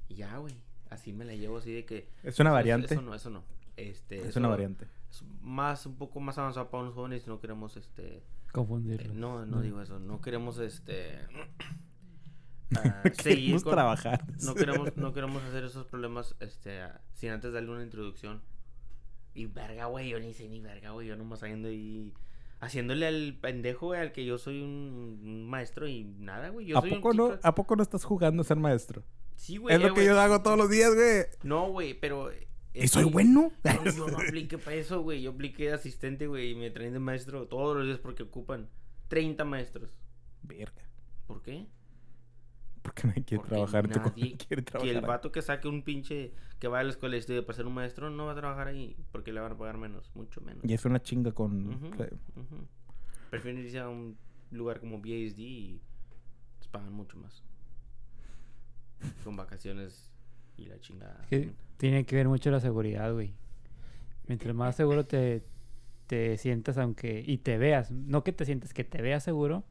Y 0.08 0.14
ya, 0.14 0.38
güey. 0.38 0.54
Así 0.88 1.12
me 1.12 1.24
la 1.26 1.34
llevo 1.34 1.58
así 1.58 1.70
de 1.72 1.84
que... 1.84 2.08
Es 2.22 2.40
una 2.40 2.48
eso- 2.50 2.54
variante. 2.54 2.94
Eso, 2.94 3.02
no, 3.02 3.14
eso 3.14 3.28
no. 3.30 3.44
Este, 3.76 4.18
es 4.20 4.24
eso 4.28 4.38
una 4.40 4.48
variante. 4.48 4.86
Es 5.10 5.22
más, 5.42 5.84
un 5.86 5.96
poco 5.96 6.20
más 6.20 6.38
avanzado 6.38 6.70
para 6.70 6.84
unos 6.84 6.94
jóvenes 6.94 7.24
y 7.26 7.28
no 7.28 7.38
queremos, 7.40 7.76
este... 7.76 8.16
eh, 8.18 8.22
Confundirlo. 8.52 9.12
no, 9.14 9.44
no 9.44 9.56
No. 9.56 9.60
digo 9.62 9.82
eso. 9.82 9.98
No 9.98 10.20
queremos, 10.22 10.58
este... 10.58 11.18
ah, 12.76 13.02
seguir 13.22 13.38
Queremos 13.44 13.64
con- 13.64 13.72
trabajar. 13.72 14.24
no 14.42 14.54
queremos, 14.54 14.96
no 14.96 15.12
queremos 15.12 15.42
hacer 15.44 15.64
esos 15.64 15.86
problemas 15.86 16.34
este, 16.40 16.80
a- 16.82 17.00
sin 17.14 17.30
antes 17.30 17.52
darle 17.52 17.70
una 17.70 17.82
introducción. 17.82 18.40
Y 19.34 19.46
verga, 19.46 19.86
güey, 19.86 20.08
yo 20.10 20.18
ni 20.18 20.34
sé 20.34 20.48
ni 20.48 20.60
verga, 20.60 20.90
güey. 20.90 21.06
Yo 21.06 21.16
nomás 21.16 21.38
saliendo 21.40 21.68
ahí 21.68 22.12
haciéndole 22.60 23.06
al 23.06 23.38
pendejo, 23.40 23.86
güey, 23.86 24.00
al 24.00 24.12
que 24.12 24.24
yo 24.24 24.38
soy 24.38 24.60
un, 24.62 25.48
maestro 25.48 25.88
y 25.88 26.04
nada, 26.04 26.50
güey. 26.50 26.66
Yo 26.66 26.78
¿A 26.78 26.80
soy 26.82 26.92
un 26.92 27.00
poco, 27.00 27.14
no, 27.14 27.38
¿A 27.42 27.54
poco 27.54 27.76
no 27.76 27.82
estás 27.82 28.04
jugando 28.04 28.42
a 28.42 28.44
ser 28.44 28.58
maestro? 28.58 29.02
Sí, 29.34 29.56
güey. 29.56 29.74
es 29.74 29.80
lo 29.80 29.88
eh, 29.88 29.90
que 29.90 30.00
güey. 30.02 30.06
yo 30.06 30.20
hago 30.20 30.42
todos 30.42 30.58
los 30.58 30.70
días, 30.70 30.94
güey. 30.94 31.24
No, 31.42 31.70
güey, 31.70 31.94
pero... 31.94 32.30
¿Y 32.72 32.84
es 32.84 32.92
soy 32.92 33.04
que 33.04 33.10
bueno? 33.10 33.50
Yo, 33.84 33.90
yo 33.90 34.06
no 34.06 34.18
apliqué 34.18 34.56
para 34.56 34.76
eso, 34.76 35.02
güey. 35.02 35.22
Yo 35.22 35.32
apliqué 35.32 35.64
de 35.64 35.72
asistente, 35.72 36.28
güey, 36.28 36.52
y 36.52 36.54
me 36.54 36.70
traen 36.70 36.92
de 36.92 37.00
maestro 37.00 37.48
todos 37.48 37.76
los 37.76 37.84
días 37.84 37.98
porque 37.98 38.22
ocupan 38.22 38.68
30 39.08 39.44
maestros. 39.44 39.90
Verga. 40.42 40.88
¿Por 41.26 41.42
qué? 41.42 41.66
Porque 42.90 43.06
nadie 43.06 43.24
quiere 43.24 43.42
Porque 43.42 43.54
trabajar 43.54 43.88
nadie 43.88 44.36
quiere 44.48 44.64
Que 44.64 44.90
el 44.90 45.00
vato 45.00 45.30
que 45.30 45.42
saque 45.42 45.68
un 45.68 45.82
pinche 45.82 46.32
que 46.58 46.68
vaya 46.68 46.80
a 46.80 46.84
la 46.84 46.90
escuela 46.90 47.16
y 47.16 47.20
estudie 47.20 47.42
para 47.42 47.56
ser 47.56 47.66
un 47.66 47.74
maestro 47.74 48.10
no 48.10 48.26
va 48.26 48.32
a 48.32 48.34
trabajar 48.34 48.66
ahí 48.66 48.96
porque 49.12 49.32
le 49.32 49.40
van 49.40 49.52
a 49.52 49.56
pagar 49.56 49.78
menos, 49.78 50.10
mucho 50.14 50.40
menos. 50.40 50.64
Y 50.64 50.74
es 50.74 50.84
una 50.84 51.00
chinga 51.00 51.32
con... 51.32 51.68
Ujú, 51.68 51.86
ujú. 51.86 52.66
Prefieren 53.30 53.62
irse 53.62 53.78
a 53.78 53.88
un 53.88 54.18
lugar 54.50 54.80
como 54.80 54.98
BSD 54.98 55.38
y 55.38 55.80
les 56.58 56.68
pagan 56.68 56.92
mucho 56.92 57.16
más. 57.16 57.44
Con 59.24 59.36
vacaciones 59.36 60.10
y 60.56 60.66
la 60.66 60.78
chingada. 60.80 61.24
Que 61.30 61.52
tiene 61.76 62.04
que 62.04 62.16
ver 62.16 62.28
mucho 62.28 62.50
la 62.50 62.60
seguridad, 62.60 63.12
güey. 63.12 63.32
Mientras 64.26 64.54
más 64.54 64.76
seguro 64.76 65.06
te, 65.06 65.44
te 66.06 66.36
sientas, 66.36 66.76
aunque. 66.76 67.22
y 67.24 67.38
te 67.38 67.56
veas, 67.56 67.90
no 67.90 68.24
que 68.24 68.32
te 68.32 68.44
sientas, 68.44 68.74
que 68.74 68.84
te 68.84 69.00
veas 69.00 69.24
seguro, 69.24 69.64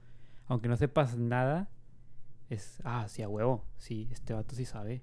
aunque 0.48 0.70
no 0.70 0.78
sepas 0.78 1.18
nada, 1.18 1.70
es. 2.50 2.80
Ah, 2.84 3.08
sí, 3.08 3.22
a 3.22 3.30
huevo. 3.30 3.66
Sí, 3.78 4.10
este 4.12 4.34
vato 4.34 4.56
sí 4.56 4.66
sabe. 4.66 5.02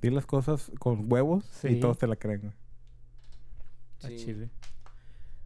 Di 0.00 0.10
las 0.10 0.26
cosas 0.26 0.70
con 0.78 1.10
huevos 1.10 1.44
y 1.64 1.78
todos 1.80 1.98
te 1.98 2.06
la 2.06 2.16
creen, 2.16 2.40
güey. 2.40 2.52
Está 3.96 4.08
Sí. 4.08 4.16
chile. 4.16 4.50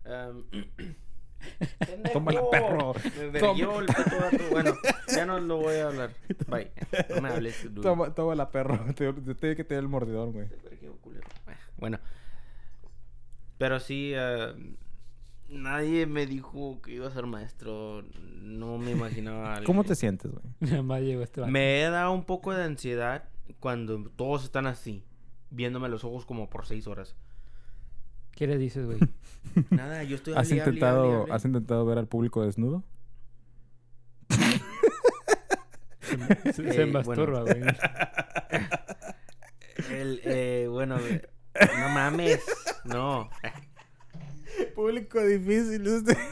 Am, 0.05 0.45
Tómala, 2.13 2.43
perro. 2.51 2.95
Me 3.19 3.29
verguió 3.29 3.81
el 3.81 3.87
puto 3.87 4.17
vato. 4.19 4.45
Bueno, 4.51 4.75
ya 5.15 5.27
no 5.27 5.39
lo 5.39 5.59
voy 5.59 5.77
a 5.77 5.89
hablar. 5.89 6.11
Bye. 6.49 6.73
No 7.15 7.21
me 7.21 7.29
hables. 7.29 7.65
Luis. 7.65 7.83
Toma, 7.83 8.15
toma 8.15 8.35
la 8.35 8.51
perro. 8.51 8.79
Te, 8.95 9.13
te 9.13 9.35
tiene 9.35 9.57
que 9.57 9.65
tener 9.65 9.85
el 9.85 9.89
mordidor, 9.89 10.33
güey. 10.33 10.49
Te 10.49 10.91
Bueno. 11.77 11.99
Pero 13.59 13.81
sí, 13.81 14.15
ah, 14.17 14.55
nadie 15.49 16.07
me 16.07 16.27
dijo 16.27 16.81
que 16.83 16.93
iba 16.93 17.09
a 17.09 17.11
ser 17.11 17.27
maestro. 17.27 18.03
No 18.43 18.79
me 18.79 18.93
imaginaba. 18.93 19.61
¿Cómo 19.65 19.85
te 19.85 19.95
sientes, 19.95 20.31
güey? 20.33 20.45
Nada 20.61 20.83
más 20.83 21.01
llegó 21.03 21.23
este. 21.23 21.45
Me 21.47 21.83
da 21.83 22.11
un 22.11 22.25
poco 22.25 22.53
de 22.55 22.65
ansiedad 22.65 23.25
cuando 23.61 24.03
todos 24.17 24.45
están 24.45 24.67
así, 24.67 25.05
viéndome 25.51 25.87
a 25.87 25.91
los 25.91 26.05
ojos 26.05 26.25
como 26.27 26.49
por 26.51 26.67
seis 26.67 26.87
horas. 26.87 27.17
¿Qué 28.33 28.47
le 28.47 28.59
dices, 28.59 28.85
güey? 28.87 28.99
Nada, 29.71 30.03
yo 30.03 30.17
estoy 30.17 30.35
¿Has 30.35 30.49
hable, 30.49 30.59
intentado, 30.59 31.03
hable, 31.05 31.17
hable. 31.23 31.33
¿Has 31.33 31.45
intentado 31.45 31.87
ver 31.87 31.99
al 31.99 32.07
público 32.07 32.43
desnudo? 32.45 32.83
Se, 36.01 36.53
se- 36.53 36.73
se 36.73 36.83
Eh, 36.83 36.87
masturba, 36.87 37.43
güey. 37.43 37.61
El, 39.91 40.21
eh, 40.25 40.67
bueno, 40.71 40.97
no 40.99 41.89
mames. 41.91 42.41
No. 42.85 43.29
Público 44.77 45.21
difícil, 45.25 45.89
usted. 45.89 46.17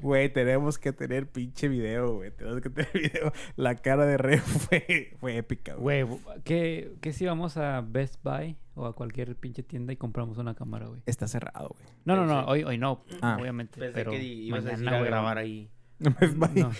Güey, 0.00 0.32
tenemos 0.32 0.78
que 0.78 0.92
tener 0.92 1.28
pinche 1.28 1.66
video, 1.68 2.14
güey. 2.16 2.30
Tenemos 2.30 2.60
que 2.60 2.70
tener 2.70 2.90
video. 2.92 3.32
La 3.56 3.74
cara 3.74 4.04
de 4.06 4.16
Rey 4.18 4.38
fue, 4.44 5.16
fue 5.18 5.36
épica, 5.38 5.74
güey. 5.74 6.02
Güey, 6.02 6.20
¿qué, 6.44 6.92
¿qué 7.00 7.12
si 7.12 7.24
vamos 7.26 7.56
a 7.56 7.80
Best 7.80 8.22
Buy 8.22 8.56
o 8.74 8.84
a 8.86 8.94
cualquier 8.94 9.34
pinche 9.34 9.62
tienda 9.62 9.92
y 9.92 9.96
compramos 9.96 10.38
una 10.38 10.54
cámara, 10.54 10.86
güey? 10.88 11.02
Está 11.06 11.26
cerrado, 11.26 11.70
güey. 11.70 11.84
No, 12.04 12.14
no, 12.16 12.26
no, 12.26 12.44
hoy, 12.46 12.64
hoy 12.64 12.78
no, 12.78 13.02
Ah. 13.22 13.38
obviamente. 13.40 13.80
Pensé 13.80 13.94
pero 13.94 14.10
que 14.12 14.22
ibas 14.22 14.60
a 14.60 14.72
mañana, 14.72 14.78
decir 14.92 14.94
a 14.94 15.04
grabar 15.04 15.38
ahí. 15.38 15.70
Best 15.98 16.36
Buy. 16.36 16.62
No. 16.62 16.70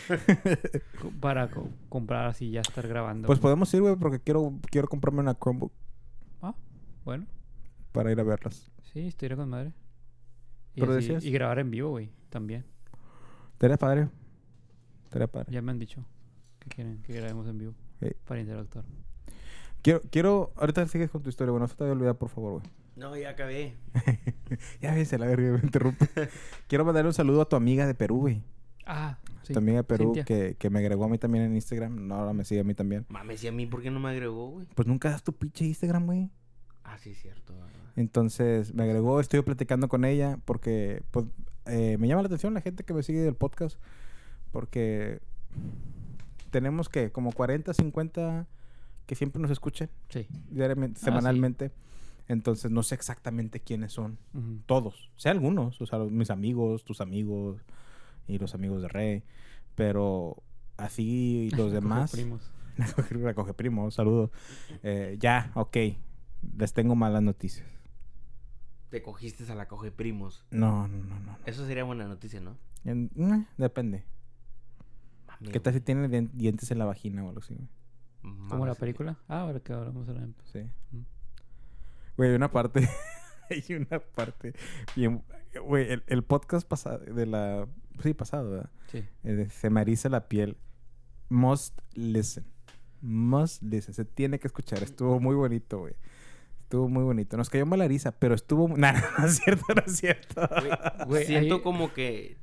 Para 1.20 1.48
co- 1.48 1.70
comprar 1.88 2.26
así 2.26 2.50
ya 2.50 2.60
estar 2.60 2.86
grabando. 2.86 3.26
Pues 3.26 3.38
güey. 3.38 3.42
podemos 3.42 3.72
ir, 3.74 3.80
güey, 3.80 3.96
porque 3.96 4.20
quiero, 4.20 4.52
quiero 4.70 4.86
comprarme 4.86 5.20
una 5.20 5.34
Chromebook 5.34 5.72
Ah, 6.42 6.54
bueno. 7.04 7.26
para 7.92 8.12
ir 8.12 8.20
a 8.20 8.22
verlas. 8.22 8.70
Sí, 8.92 9.00
estoy 9.08 9.30
con 9.30 9.48
madre. 9.48 9.72
Y, 10.76 10.80
Pero 10.80 10.92
así- 10.92 11.08
decías- 11.08 11.24
y 11.24 11.30
grabar 11.32 11.58
en 11.58 11.70
vivo, 11.70 11.90
güey, 11.90 12.10
también. 12.30 12.64
Estaría 13.54 13.76
padre. 13.76 14.08
Estaría 15.04 15.26
padre. 15.26 15.52
Ya 15.52 15.62
me 15.62 15.72
han 15.72 15.78
dicho 15.78 16.04
que 16.60 16.68
quieren 16.68 17.02
que 17.02 17.12
grabemos 17.14 17.48
en 17.48 17.58
vivo 17.58 17.74
Sí. 18.00 18.08
para 18.26 18.40
interactuar. 18.40 18.84
Quiero, 19.82 20.00
quiero... 20.10 20.52
Ahorita 20.56 20.86
sigues 20.86 21.10
con 21.10 21.22
tu 21.22 21.28
historia, 21.30 21.50
güey. 21.52 21.60
No 21.60 21.68
se 21.68 21.74
te 21.76 21.84
vaya 21.84 21.92
a 21.92 21.96
olvidar, 21.96 22.16
por 22.18 22.28
favor, 22.28 22.60
güey. 22.60 22.64
No, 22.96 23.16
ya 23.16 23.30
acabé. 23.30 23.76
ya 24.80 24.94
ves, 24.94 25.12
la 25.12 25.26
verga, 25.26 25.52
me 25.52 25.60
interrumpe. 25.62 26.06
quiero 26.68 26.84
mandarle 26.84 27.08
un 27.08 27.14
saludo 27.14 27.42
a 27.42 27.48
tu 27.48 27.56
amiga 27.56 27.86
de 27.86 27.94
Perú, 27.94 28.20
güey. 28.20 28.42
Ah, 28.86 29.18
sí. 29.42 29.52
tu 29.52 29.58
amiga 29.58 29.78
de 29.78 29.84
Perú 29.84 30.04
Cintia. 30.14 30.24
que, 30.24 30.56
que 30.58 30.70
me 30.70 30.78
agregó 30.80 31.04
a 31.04 31.08
mí 31.08 31.18
también 31.18 31.44
en 31.44 31.54
Instagram. 31.54 32.06
No, 32.08 32.14
ahora 32.16 32.32
me 32.32 32.44
sigue 32.44 32.60
a 32.60 32.64
mí 32.64 32.74
también. 32.74 33.04
Mames, 33.08 33.42
¿y 33.44 33.48
a 33.48 33.52
mí 33.52 33.66
por 33.66 33.82
qué 33.82 33.90
no 33.90 34.00
me 34.00 34.10
agregó, 34.10 34.50
güey? 34.50 34.66
Pues 34.74 34.86
nunca 34.88 35.10
das 35.10 35.22
tu 35.22 35.32
pinche 35.32 35.64
Instagram, 35.64 36.06
güey. 36.06 36.30
Ah, 36.84 36.96
sí, 36.98 37.14
cierto. 37.14 37.52
Entonces 37.96 38.74
me 38.74 38.82
agregó, 38.84 39.20
estoy 39.20 39.40
platicando 39.42 39.88
con 39.88 40.04
ella 40.04 40.38
porque 40.44 41.02
pues, 41.10 41.26
eh, 41.66 41.96
me 41.98 42.06
llama 42.08 42.22
la 42.22 42.26
atención 42.26 42.54
la 42.54 42.60
gente 42.60 42.84
que 42.84 42.94
me 42.94 43.02
sigue 43.02 43.20
del 43.20 43.34
podcast 43.34 43.78
porque 44.52 45.20
tenemos 46.50 46.88
que 46.88 47.10
como 47.10 47.32
40, 47.32 47.72
50 47.74 48.46
que 49.06 49.14
siempre 49.14 49.40
nos 49.40 49.50
Sí. 50.08 50.26
diariamente, 50.50 50.98
Ah, 51.02 51.04
semanalmente. 51.06 51.72
Entonces 52.28 52.70
no 52.72 52.82
sé 52.82 52.96
exactamente 52.96 53.60
quiénes 53.60 53.92
son 53.92 54.18
todos, 54.66 55.10
sé 55.16 55.28
algunos, 55.28 55.80
o 55.80 55.86
sea, 55.86 55.98
los- 56.00 56.10
mis 56.10 56.30
amigos, 56.30 56.84
tus 56.84 57.00
amigos 57.00 57.60
y 58.26 58.38
los 58.38 58.52
amigos 58.54 58.82
de 58.82 58.88
Rey, 58.88 59.22
pero 59.76 60.42
así 60.76 61.50
los 61.56 61.70
demás, 61.72 62.10
primos. 62.10 62.50
recoge 63.10 63.54
primo, 63.54 63.90
saludos. 63.92 64.30
Eh, 64.82 65.16
ya, 65.20 65.52
ok, 65.54 65.76
les 66.58 66.72
tengo 66.72 66.96
malas 66.96 67.22
noticias. 67.22 67.66
Te 68.90 69.02
cogiste 69.02 69.50
a 69.50 69.54
la 69.54 69.66
coge 69.68 69.90
primos. 69.90 70.44
No, 70.50 70.86
no, 70.88 71.02
no, 71.04 71.20
no. 71.20 71.38
Eso 71.46 71.66
sería 71.66 71.84
buena 71.84 72.06
noticia, 72.06 72.40
¿no? 72.40 72.56
En- 72.84 73.10
eh, 73.16 73.46
depende. 73.58 74.04
Mami, 75.26 75.50
¿Qué 75.52 75.60
tal 75.60 75.74
si 75.74 75.80
tiene 75.80 76.08
dien- 76.08 76.30
dientes 76.32 76.70
en 76.70 76.78
la 76.78 76.84
vagina 76.84 77.24
o 77.24 77.28
algo 77.28 77.40
así? 77.40 77.54
güey? 77.54 77.68
mames, 78.22 78.50
¿Como 78.50 78.66
la 78.66 78.74
película? 78.74 79.18
Ah, 79.28 79.40
ahora 79.42 79.60
que 79.60 79.72
hablamos 79.72 80.06
de 80.06 80.14
la... 80.14 80.26
Sí. 80.52 80.60
Mm. 80.92 81.00
Güey, 82.16 82.30
hay 82.30 82.36
una 82.36 82.50
parte. 82.50 82.88
hay 83.50 83.74
una 83.74 83.98
parte. 83.98 84.54
bien- 84.94 85.22
Güey, 85.64 85.90
el, 85.90 86.02
el 86.06 86.22
podcast 86.22 86.66
pasado. 86.68 86.98
De 86.98 87.24
la. 87.26 87.66
Sí, 88.02 88.12
pasado, 88.14 88.50
¿verdad? 88.50 88.70
Sí. 88.92 89.02
El 89.24 89.36
de 89.38 89.50
Se 89.50 89.70
me 89.70 89.80
eriza 89.80 90.08
la 90.10 90.28
piel. 90.28 90.56
Must 91.30 91.78
listen. 91.94 92.44
Must 93.00 93.62
listen. 93.62 93.94
Se 93.94 94.04
tiene 94.04 94.38
que 94.38 94.48
escuchar. 94.48 94.82
Estuvo 94.82 95.18
muy 95.18 95.34
bonito, 95.34 95.78
güey. 95.78 95.94
Estuvo 96.66 96.88
muy 96.88 97.04
bonito. 97.04 97.36
Nos 97.36 97.48
cayó 97.48 97.64
mal 97.64 97.78
la 97.78 97.86
risa, 97.86 98.10
pero 98.10 98.34
estuvo. 98.34 98.66
Nah, 98.76 98.92
no 99.18 99.26
es 99.26 99.36
cierto, 99.38 99.64
no 99.72 99.82
es 99.86 99.96
cierto. 99.96 100.48
Güey, 100.60 100.70
Güey, 101.06 101.24
siento 101.26 101.54
ahí- 101.56 101.60
como 101.62 101.92
que... 101.92 102.38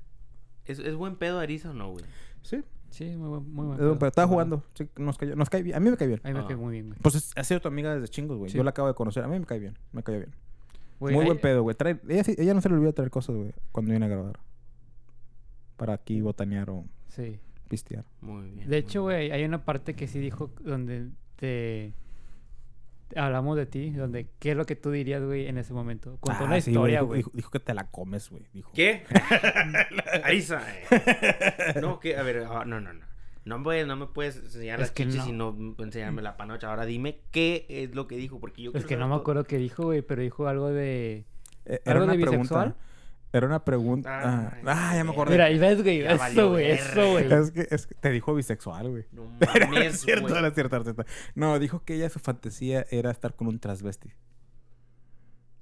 ¿Es, 0.63 0.79
¿Es 0.79 0.95
buen 0.95 1.17
pedo 1.17 1.39
Arisa 1.39 1.71
o 1.71 1.73
no, 1.73 1.91
güey? 1.91 2.05
Sí, 2.41 2.63
Sí, 2.89 3.05
muy 3.17 3.27
buen, 3.27 3.51
muy 3.51 3.65
buen 3.65 3.77
pero 3.97 4.07
estaba 4.07 4.27
jugando. 4.27 4.63
Sí, 4.75 4.87
nos, 4.97 5.17
cayó, 5.17 5.35
nos 5.35 5.49
cae 5.49 5.61
bien. 5.63 5.75
A 5.75 5.79
mí 5.81 5.89
me 5.89 5.97
cae 5.97 6.07
bien. 6.07 6.21
A 6.23 6.27
mí 6.29 6.33
me 6.35 6.39
Ah. 6.41 6.45
cae 6.47 6.55
muy 6.55 6.71
bien, 6.73 6.87
güey. 6.89 6.99
Pues 7.01 7.15
es- 7.15 7.31
ha 7.35 7.43
sido 7.43 7.59
tu 7.59 7.67
amiga 7.67 7.93
desde 7.93 8.07
chingos, 8.07 8.37
güey. 8.37 8.49
Sí. 8.51 8.55
Yo 8.57 8.63
la 8.63 8.69
acabo 8.69 8.87
de 8.87 8.93
conocer. 8.93 9.23
A 9.23 9.27
mí 9.27 9.37
me 9.37 9.45
cae 9.45 9.59
bien. 9.59 9.77
Me 9.91 10.03
cae 10.03 10.17
bien. 10.19 10.35
Güey, 10.99 11.15
Muy 11.15 11.23
hay- 11.23 11.27
buen 11.27 11.39
pedo, 11.41 11.63
güey. 11.63 11.75
Trae- 11.75 11.99
Ella, 12.07 12.23
sí- 12.23 12.35
ella 12.37 12.53
no 12.53 12.61
se 12.61 12.69
le 12.69 12.75
olvida 12.75 12.93
traer 12.93 13.09
cosas, 13.11 13.35
güey, 13.35 13.51
cuando 13.73 13.89
viene 13.91 14.05
a 14.05 14.09
grabar. 14.09 14.39
Para 15.75 15.93
aquí 15.93 16.21
botanear 16.21 16.69
o 16.69 16.85
Sí. 17.09 17.39
pistear. 17.67 18.05
Muy 18.21 18.51
bien. 18.51 18.69
De 18.69 18.77
hecho, 18.77 19.05
bien. 19.05 19.17
güey, 19.17 19.31
hay 19.31 19.43
una 19.43 19.65
parte 19.65 19.95
que 19.95 20.07
sí 20.07 20.19
dijo 20.19 20.51
donde 20.61 21.09
te... 21.35 21.93
Hablamos 23.15 23.55
de 23.57 23.65
ti, 23.65 23.89
donde 23.91 24.27
qué 24.39 24.51
es 24.51 24.57
lo 24.57 24.65
que 24.65 24.75
tú 24.75 24.91
dirías, 24.91 25.23
güey, 25.23 25.47
en 25.47 25.57
ese 25.57 25.73
momento. 25.73 26.17
Contó 26.19 26.43
Ah, 26.43 26.45
una 26.47 26.61
sí, 26.61 26.71
historia, 26.71 27.01
güey. 27.01 27.19
Dijo, 27.19 27.31
dijo 27.33 27.51
que 27.51 27.59
te 27.59 27.73
la 27.73 27.85
comes, 27.89 28.29
güey. 28.29 28.43
Dijo. 28.53 28.71
¿Qué? 28.73 29.03
Arisa. 30.23 30.61
eh. 30.91 31.79
No, 31.81 31.99
que... 31.99 32.17
A 32.17 32.23
ver, 32.23 32.45
ah, 32.49 32.63
no, 32.65 32.79
no, 32.81 32.93
no. 32.93 33.05
No 33.45 33.59
me, 33.59 33.85
no 33.85 33.95
me 33.97 34.07
puedes 34.07 34.37
enseñar 34.37 34.75
Es 34.75 34.87
las 34.87 34.91
que 34.91 35.03
chichis 35.05 35.33
no. 35.33 35.53
y 35.57 35.75
no 35.77 35.83
enseñarme 35.83 36.21
la 36.21 36.37
panocha. 36.37 36.69
Ahora 36.69 36.85
dime 36.85 37.19
qué 37.31 37.65
es 37.67 37.93
lo 37.93 38.07
que 38.07 38.15
dijo, 38.15 38.39
porque 38.39 38.61
yo 38.61 38.71
Es 38.73 38.85
que 38.85 38.95
no 38.95 39.07
me 39.07 39.13
todo. 39.13 39.21
acuerdo 39.21 39.43
qué 39.43 39.57
dijo, 39.57 39.83
güey, 39.83 40.01
pero 40.01 40.21
dijo 40.21 40.47
algo 40.47 40.69
de... 40.69 41.25
Eh, 41.65 41.81
¿Algo 41.85 42.05
de 42.07 42.17
bisexual? 42.17 42.75
Era 43.33 43.47
una 43.47 43.65
pregunta. 43.65 44.19
Ah, 44.23 44.53
Ay, 44.57 44.61
ah, 44.67 44.95
ya 44.95 45.03
me 45.03 45.11
acordé. 45.11 45.31
Mira, 45.31 45.49
y 45.49 45.57
ves, 45.57 45.81
güey, 45.81 46.03
Ya 46.03 46.11
eso, 46.11 46.49
güey, 46.51 46.71
eso, 46.71 47.11
güey. 47.13 47.33
Es 47.33 47.51
que, 47.51 47.67
es 47.71 47.87
que 47.87 47.95
te 47.95 48.11
dijo 48.11 48.35
bisexual, 48.35 48.89
güey. 48.91 49.05
No 49.11 49.25
mames, 49.71 49.95
es 49.95 50.01
cierto, 50.01 50.27
güey. 50.29 50.39
no 50.41 50.47
es 50.47 50.53
cierto, 50.53 50.75
no 50.75 50.81
es 50.81 50.95
cierto. 50.95 51.05
No, 51.33 51.57
dijo 51.59 51.83
que 51.83 51.95
ella 51.95 52.09
su 52.09 52.19
fantasía 52.19 52.85
era 52.91 53.09
estar 53.09 53.35
con 53.35 53.47
un 53.47 53.57
transvesti. 53.59 54.11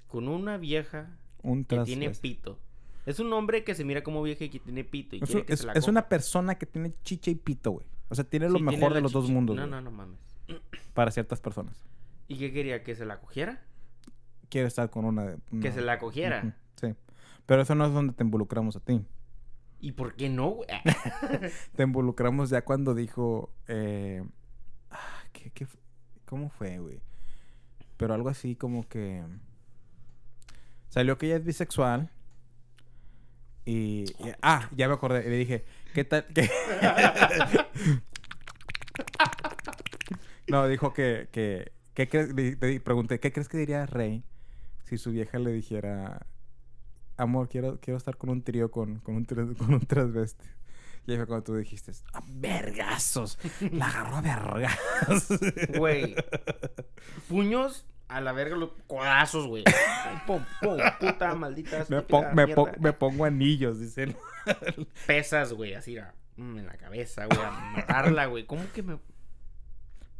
Con 0.08 0.28
una 0.28 0.58
vieja 0.58 1.18
Un 1.42 1.64
que 1.64 1.80
tiene 1.80 2.10
pito. 2.12 2.60
Es 3.06 3.20
un 3.20 3.32
hombre 3.34 3.64
que 3.64 3.74
se 3.74 3.84
mira 3.86 4.04
como 4.04 4.22
vieja 4.22 4.44
y 4.44 4.50
que 4.50 4.60
tiene 4.60 4.84
pito. 4.84 5.16
Y 5.16 5.20
Es, 5.24 5.26
quiere 5.26 5.40
un- 5.42 5.46
que 5.48 5.54
es- 5.54 5.60
se 5.62 5.66
la 5.68 5.72
es 5.74 5.80
coja. 5.80 5.92
una 5.92 6.10
persona 6.10 6.56
que 6.56 6.66
tiene 6.66 6.94
chicha 7.04 7.32
y 7.32 7.36
pito, 7.36 7.72
güey. 7.72 7.88
O 8.10 8.16
sea, 8.16 8.26
tiene 8.26 8.48
lo 8.50 8.56
tiene 8.56 8.72
mejor 8.74 8.94
de 8.94 9.02
los 9.02 9.14
dos 9.14 9.30
mundos, 9.30 9.56
No, 9.56 9.62
güey, 9.62 9.72
no, 9.72 9.82
no 9.82 9.92
mames. 9.92 10.20
Para 10.94 11.10
ciertas 11.12 11.40
personas. 11.40 11.82
¿Y 12.28 12.38
qué 12.38 12.52
quería? 12.52 12.84
¿Que 12.84 12.96
se 12.96 13.06
la 13.06 13.20
cogiera? 13.22 13.62
Quiere 14.50 14.68
estar 14.68 14.90
con 14.90 15.06
una... 15.06 15.36
Que 15.38 15.56
una- 15.56 15.72
se 15.72 15.82
la 15.82 15.98
cogiera. 15.98 16.58
Pero 17.52 17.64
eso 17.64 17.76
no 17.76 17.86
es 17.86 17.92
donde 17.92 18.14
te 18.14 18.24
involucramos 18.24 18.78
a 18.78 18.80
ti. 18.80 19.06
¿Y 19.82 19.92
por 19.92 20.16
qué 20.16 20.30
no, 20.30 20.52
güey? 20.52 20.70
Te 21.76 21.84
involucramos 21.84 22.50
ya 22.50 22.64
cuando 22.64 22.96
dijo. 22.96 23.54
Eh, 23.68 24.24
ah, 24.90 25.24
¿qué, 25.34 25.52
qué 25.52 25.68
¿Cómo 26.24 26.50
fue, 26.50 26.80
güey? 26.80 27.02
Pero 27.98 28.14
algo 28.14 28.30
así 28.30 28.56
como 28.56 28.88
que. 28.88 29.22
Salió 30.88 31.18
que 31.18 31.26
ella 31.26 31.36
es 31.36 31.44
bisexual. 31.44 32.10
Y. 33.66 34.04
y- 34.04 34.16
ah, 34.42 34.70
ya 34.74 34.88
me 34.88 34.94
acordé. 34.94 35.30
Le 35.30 35.36
dije, 35.36 35.66
¿qué 35.94 36.06
tal? 36.06 36.28
¿Qué? 36.34 36.48
no, 40.48 40.70
dijo 40.70 40.94
que. 40.94 41.28
que 41.34 41.74
¿Qué 41.96 42.08
crees? 42.08 42.34
Le, 42.34 42.56
le 42.56 42.80
pregunté, 42.80 43.20
¿qué 43.20 43.34
crees 43.34 43.50
que 43.50 43.58
diría 43.58 43.86
Rey 43.88 44.24
si 44.86 44.98
su 44.98 45.12
vieja 45.12 45.38
le 45.38 45.52
dijera, 45.52 46.26
amor, 47.22 47.48
quiero, 47.50 47.80
quiero 47.80 47.98
estar 47.98 48.18
con 48.18 48.30
un 48.30 48.42
trío 48.44 48.72
con, 48.72 49.00
con 49.00 49.16
un, 49.16 49.26
con 49.58 49.74
un 49.74 49.82
transvesti? 49.82 50.46
Y 51.08 51.12
ahí 51.12 51.18
fue 51.18 51.26
cuando 51.28 51.44
tú 51.46 51.56
dijiste, 51.56 51.92
¡ah, 52.14 52.22
vergazos! 52.28 53.40
La 53.72 53.88
agarró 53.88 54.18
a 54.18 54.22
vergazos. 54.22 55.40
Güey. 55.78 56.16
Puños 57.28 57.86
a 58.08 58.22
la 58.22 58.34
verga, 58.34 58.56
los 58.56 58.72
codazos, 58.88 59.48
güey. 59.48 59.64
Pum, 60.28 60.44
pum, 60.62 60.78
puta 61.00 61.34
maldita. 61.34 61.86
me, 61.90 62.02
pon- 62.02 62.26
me, 62.36 62.48
pon- 62.48 62.72
me 62.80 62.94
pongo 62.94 63.26
anillos, 63.26 63.80
dicen. 63.80 64.16
Pesas, 65.08 65.54
güey, 65.54 65.74
así 65.74 65.96
era, 65.96 66.14
mm, 66.36 66.58
en 66.60 66.66
la 66.68 66.74
cabeza, 66.78 67.26
güey, 67.26 67.40
a 67.40 67.52
matarla, 67.76 68.26
güey. 68.26 68.46
¿Cómo 68.46 68.64
que 68.74 68.84
me.? 68.84 69.00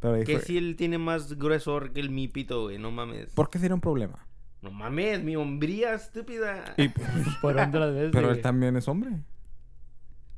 Pero 0.00 0.24
Que 0.24 0.38
fue- 0.38 0.42
si 0.46 0.58
él 0.58 0.74
tiene 0.76 0.98
más 0.98 1.34
gruesor 1.34 1.92
que 1.92 2.00
el 2.00 2.10
mi 2.10 2.28
pito, 2.28 2.62
güey, 2.62 2.78
no 2.78 2.90
mames. 2.90 3.30
¿Por 3.34 3.50
qué 3.50 3.58
sería 3.58 3.74
un 3.74 3.80
problema? 3.80 4.26
No 4.62 4.70
mames, 4.70 5.22
mi 5.22 5.36
hombría 5.36 5.94
estúpida. 5.94 6.74
Y- 6.76 6.88
Por 7.40 7.58
otras 7.58 7.92
veces, 7.94 8.10
pero 8.12 8.28
él 8.28 8.34
güey. 8.34 8.42
también 8.42 8.76
es 8.76 8.86
hombre. 8.88 9.10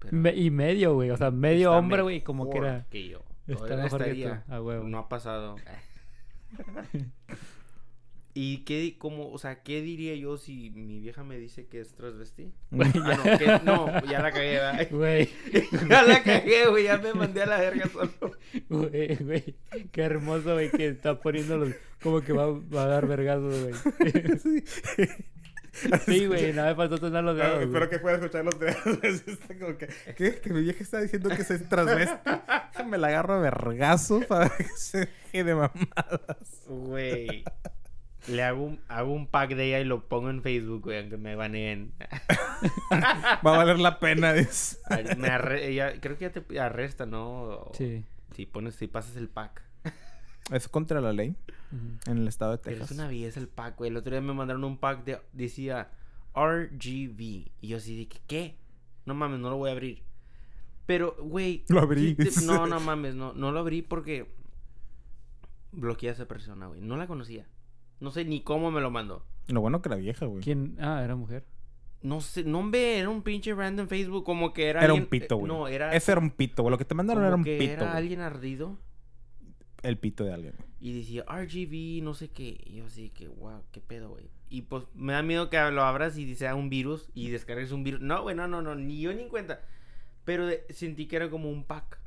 Pero 0.01 0.17
Me- 0.17 0.35
y 0.35 0.51
medio, 0.51 0.95
güey. 0.95 1.11
O 1.11 1.17
sea, 1.17 1.31
medio 1.31 1.73
hombre, 1.73 2.03
güey, 2.03 2.23
como 2.23 2.51
que 2.51 2.59
era. 2.59 2.87
Que 2.91 3.09
yo. 3.09 3.21
Está 3.47 3.89
que 3.99 4.15
tú, 4.25 4.53
a 4.53 4.61
huevo. 4.63 4.89
No 4.89 4.99
ha 4.99 5.09
pasado. 5.09 5.57
¿Y 8.37 8.65
qué, 8.65 8.81
di- 8.81 8.93
cómo, 8.99 9.31
o 9.31 9.39
sea, 9.39 9.63
qué 9.63 9.81
diría 9.81 10.17
yo 10.17 10.37
si 10.39 10.71
mi 10.71 10.99
vieja 10.99 11.23
me 11.23 11.39
dice 11.39 11.67
que 11.69 11.81
es 11.81 11.95
transvesti? 11.95 12.53
Güey, 12.73 12.91
Ah, 13.05 13.39
ya- 13.39 13.59
no, 13.65 13.87
que- 13.87 14.01
no, 14.01 14.05
ya 14.11 14.21
la 14.23 14.33
cagué, 14.33 14.53
¿verdad? 14.55 14.89
Güey, 14.91 15.29
ya 15.89 16.03
la 16.03 16.23
cagué, 16.23 16.67
güey, 16.67 16.85
ya 16.85 16.99
me 16.99 17.15
mandé 17.15 17.43
a 17.43 17.47
la 17.47 17.59
verga 17.61 17.89
solo. 17.89 18.11
güey, 18.69 19.15
güey. 19.17 19.55
Qué 19.93 20.03
hermoso, 20.03 20.55
güey, 20.55 20.69
que 20.71 20.89
está 20.89 21.21
poniéndolos 21.21 21.75
como 22.03 22.23
que 22.23 22.33
va, 22.33 22.47
va 22.51 22.83
a 22.85 22.89
dar 22.89 23.07
vergazos, 23.07 23.55
güey. 23.63 23.75
Sí, 26.07 26.27
güey, 26.27 26.53
nada 26.53 26.71
me 26.71 26.77
faltó 26.77 26.99
sonar 26.99 27.25
los 27.25 27.37
dedos. 27.37 27.69
güey. 27.69 27.89
que 27.91 27.99
pueda 27.99 28.17
escuchar 28.17 28.45
los 28.45 28.59
dedos. 28.59 29.27
Está 29.27 29.59
como 29.59 29.77
que, 29.77 29.89
¿qué? 30.17 30.41
Que 30.41 30.51
mi 30.53 30.63
vieja 30.63 30.83
está 30.83 31.01
diciendo 31.01 31.31
que 31.31 31.43
soy 31.45 31.59
transvesti. 31.59 32.15
Me 32.89 32.97
la 32.99 33.09
agarro 33.09 33.35
a 33.35 33.39
vergazos 33.41 34.25
para 34.27 34.49
que 34.57 34.65
se 34.77 34.99
deje 34.99 35.43
de 35.45 35.55
mamadas. 35.55 36.63
Güey. 36.69 37.45
Le 38.29 38.43
hago 38.43 38.65
un, 38.65 38.81
hago 38.89 39.13
un 39.13 39.27
pack 39.27 39.55
de 39.55 39.67
ella 39.67 39.81
y 39.81 39.85
lo 39.85 40.09
pongo 40.09 40.31
en 40.31 40.43
Facebook, 40.43 40.85
güey, 40.85 40.99
aunque 41.01 41.17
me 41.19 41.35
baneen. 41.37 41.93
Va 42.91 43.55
a 43.55 43.57
valer 43.59 43.79
la 43.79 43.99
pena. 43.99 44.33
dice. 44.33 44.79
Me 45.19 45.29
arre- 45.29 45.67
ella- 45.67 46.01
creo 46.01 46.17
que 46.17 46.25
ya 46.25 46.33
te 46.33 46.59
arresta, 46.61 47.05
¿no? 47.07 47.71
Sí. 47.75 48.05
Si 48.35 48.47
pones, 48.47 48.75
si 48.77 48.87
pasas 48.87 49.17
el 49.17 49.29
pack. 49.29 49.63
Es 50.53 50.69
contra 50.69 51.01
la 51.01 51.13
ley 51.15 51.37
en 52.07 52.19
el 52.19 52.29
estado 52.29 52.53
de 52.53 52.59
Pero 52.59 52.77
Texas. 52.77 52.91
es 52.93 52.97
una 52.99 53.09
belleza 53.09 53.41
el 53.41 53.49
pack, 53.49 53.77
güey. 53.79 53.91
El 53.91 53.97
otro 53.97 54.11
día 54.13 54.21
me 54.21 54.33
mandaron 54.35 54.63
un 54.65 54.77
pack 54.79 55.05
de... 55.05 55.19
Decía 55.33 55.91
RGB. 56.35 57.21
Y 57.61 57.69
yo 57.69 57.79
así 57.79 57.97
de 57.97 58.09
que, 58.09 58.19
¿qué? 58.27 58.59
No 59.07 59.15
mames, 59.15 59.41
no 59.41 59.49
lo 59.51 59.57
voy 59.57 59.71
a 59.71 59.73
abrir. 59.73 60.03
Pero, 60.87 61.17
güey. 61.19 61.65
Lo 61.69 61.81
abrí. 61.81 62.15
te- 62.15 62.31
No, 62.45 62.67
no 62.67 62.79
mames, 62.79 63.15
no, 63.15 63.33
no 63.33 63.53
lo 63.53 63.61
abrí 63.61 63.81
porque 63.83 64.31
bloqueé 65.73 66.11
a 66.11 66.13
esa 66.13 66.27
persona, 66.27 66.67
güey. 66.67 66.81
No 66.83 66.97
la 66.99 67.07
conocía. 67.07 67.47
No 68.01 68.11
sé 68.11 68.25
ni 68.25 68.43
cómo 68.43 68.71
me 68.71 68.81
lo 68.81 68.91
mandó. 68.91 69.25
Lo 69.49 69.61
bueno 69.61 69.83
que 69.83 69.89
era 69.89 69.97
vieja, 69.97 70.27
güey. 70.27 70.43
¿Quién? 70.43 70.77
Ah, 70.81 71.03
era 71.05 71.15
mujer. 71.17 71.45
No 72.03 72.21
sé, 72.21 72.45
no 72.45 72.69
ve, 72.71 72.99
era 72.99 73.09
un 73.09 73.23
pinche 73.23 73.55
random 73.55 73.89
Facebook, 73.89 74.25
como 74.25 74.53
que 74.53 74.69
era. 74.69 74.85
Era 74.85 74.93
un 74.95 75.07
pito, 75.07 75.37
eh, 75.37 75.39
güey. 75.39 75.49
No, 75.53 75.69
era. 75.69 75.95
Ese 75.95 76.13
era 76.13 76.21
un 76.21 76.31
pito, 76.31 76.63
güey. 76.63 76.71
Lo 76.71 76.79
que 76.79 76.85
te 76.85 76.95
mandaron 76.95 77.23
como 77.23 77.27
era 77.29 77.37
un 77.37 77.45
que 77.45 77.57
pito, 77.59 77.73
Era 77.73 77.83
güey. 77.85 77.97
alguien 77.97 78.21
ardido 78.21 78.79
El 79.83 79.97
pito 79.99 80.25
de 80.25 80.33
alguien. 80.35 80.55
güey. 80.57 80.69
y 80.81 80.93
decía 80.99 81.25
RGB, 81.27 82.03
no 82.05 82.13
sé 82.15 82.29
qué. 82.31 82.61
Y 82.67 82.75
yo 82.77 82.85
así 82.87 83.09
que, 83.11 83.29
wow, 83.29 83.63
qué 83.73 83.81
pedo, 83.81 84.11
güey. 84.11 84.29
Y 84.51 84.63
pues 84.63 84.85
me 84.95 85.15
da 85.15 85.23
miedo 85.23 85.49
que 85.49 85.57
lo 85.71 85.83
abras 85.83 86.19
y 86.19 86.35
sea 86.35 86.55
un 86.55 86.69
virus 86.69 87.09
y 87.15 87.31
descargues 87.31 87.73
un 87.73 87.85
virus. 87.85 88.01
No, 88.03 88.23
güey, 88.23 88.37
no, 88.37 88.47
no, 88.49 88.61
no, 88.61 88.75
ni 88.75 89.01
yo 89.01 89.13
ni 89.15 89.23
en 89.23 89.29
cuenta. 89.31 89.63
Pero 90.27 90.47
de- 90.47 90.65
sentí 90.71 91.07
que 91.07 91.17
era 91.17 91.31
como 91.31 91.51
un 91.51 91.65
pack 91.65 91.99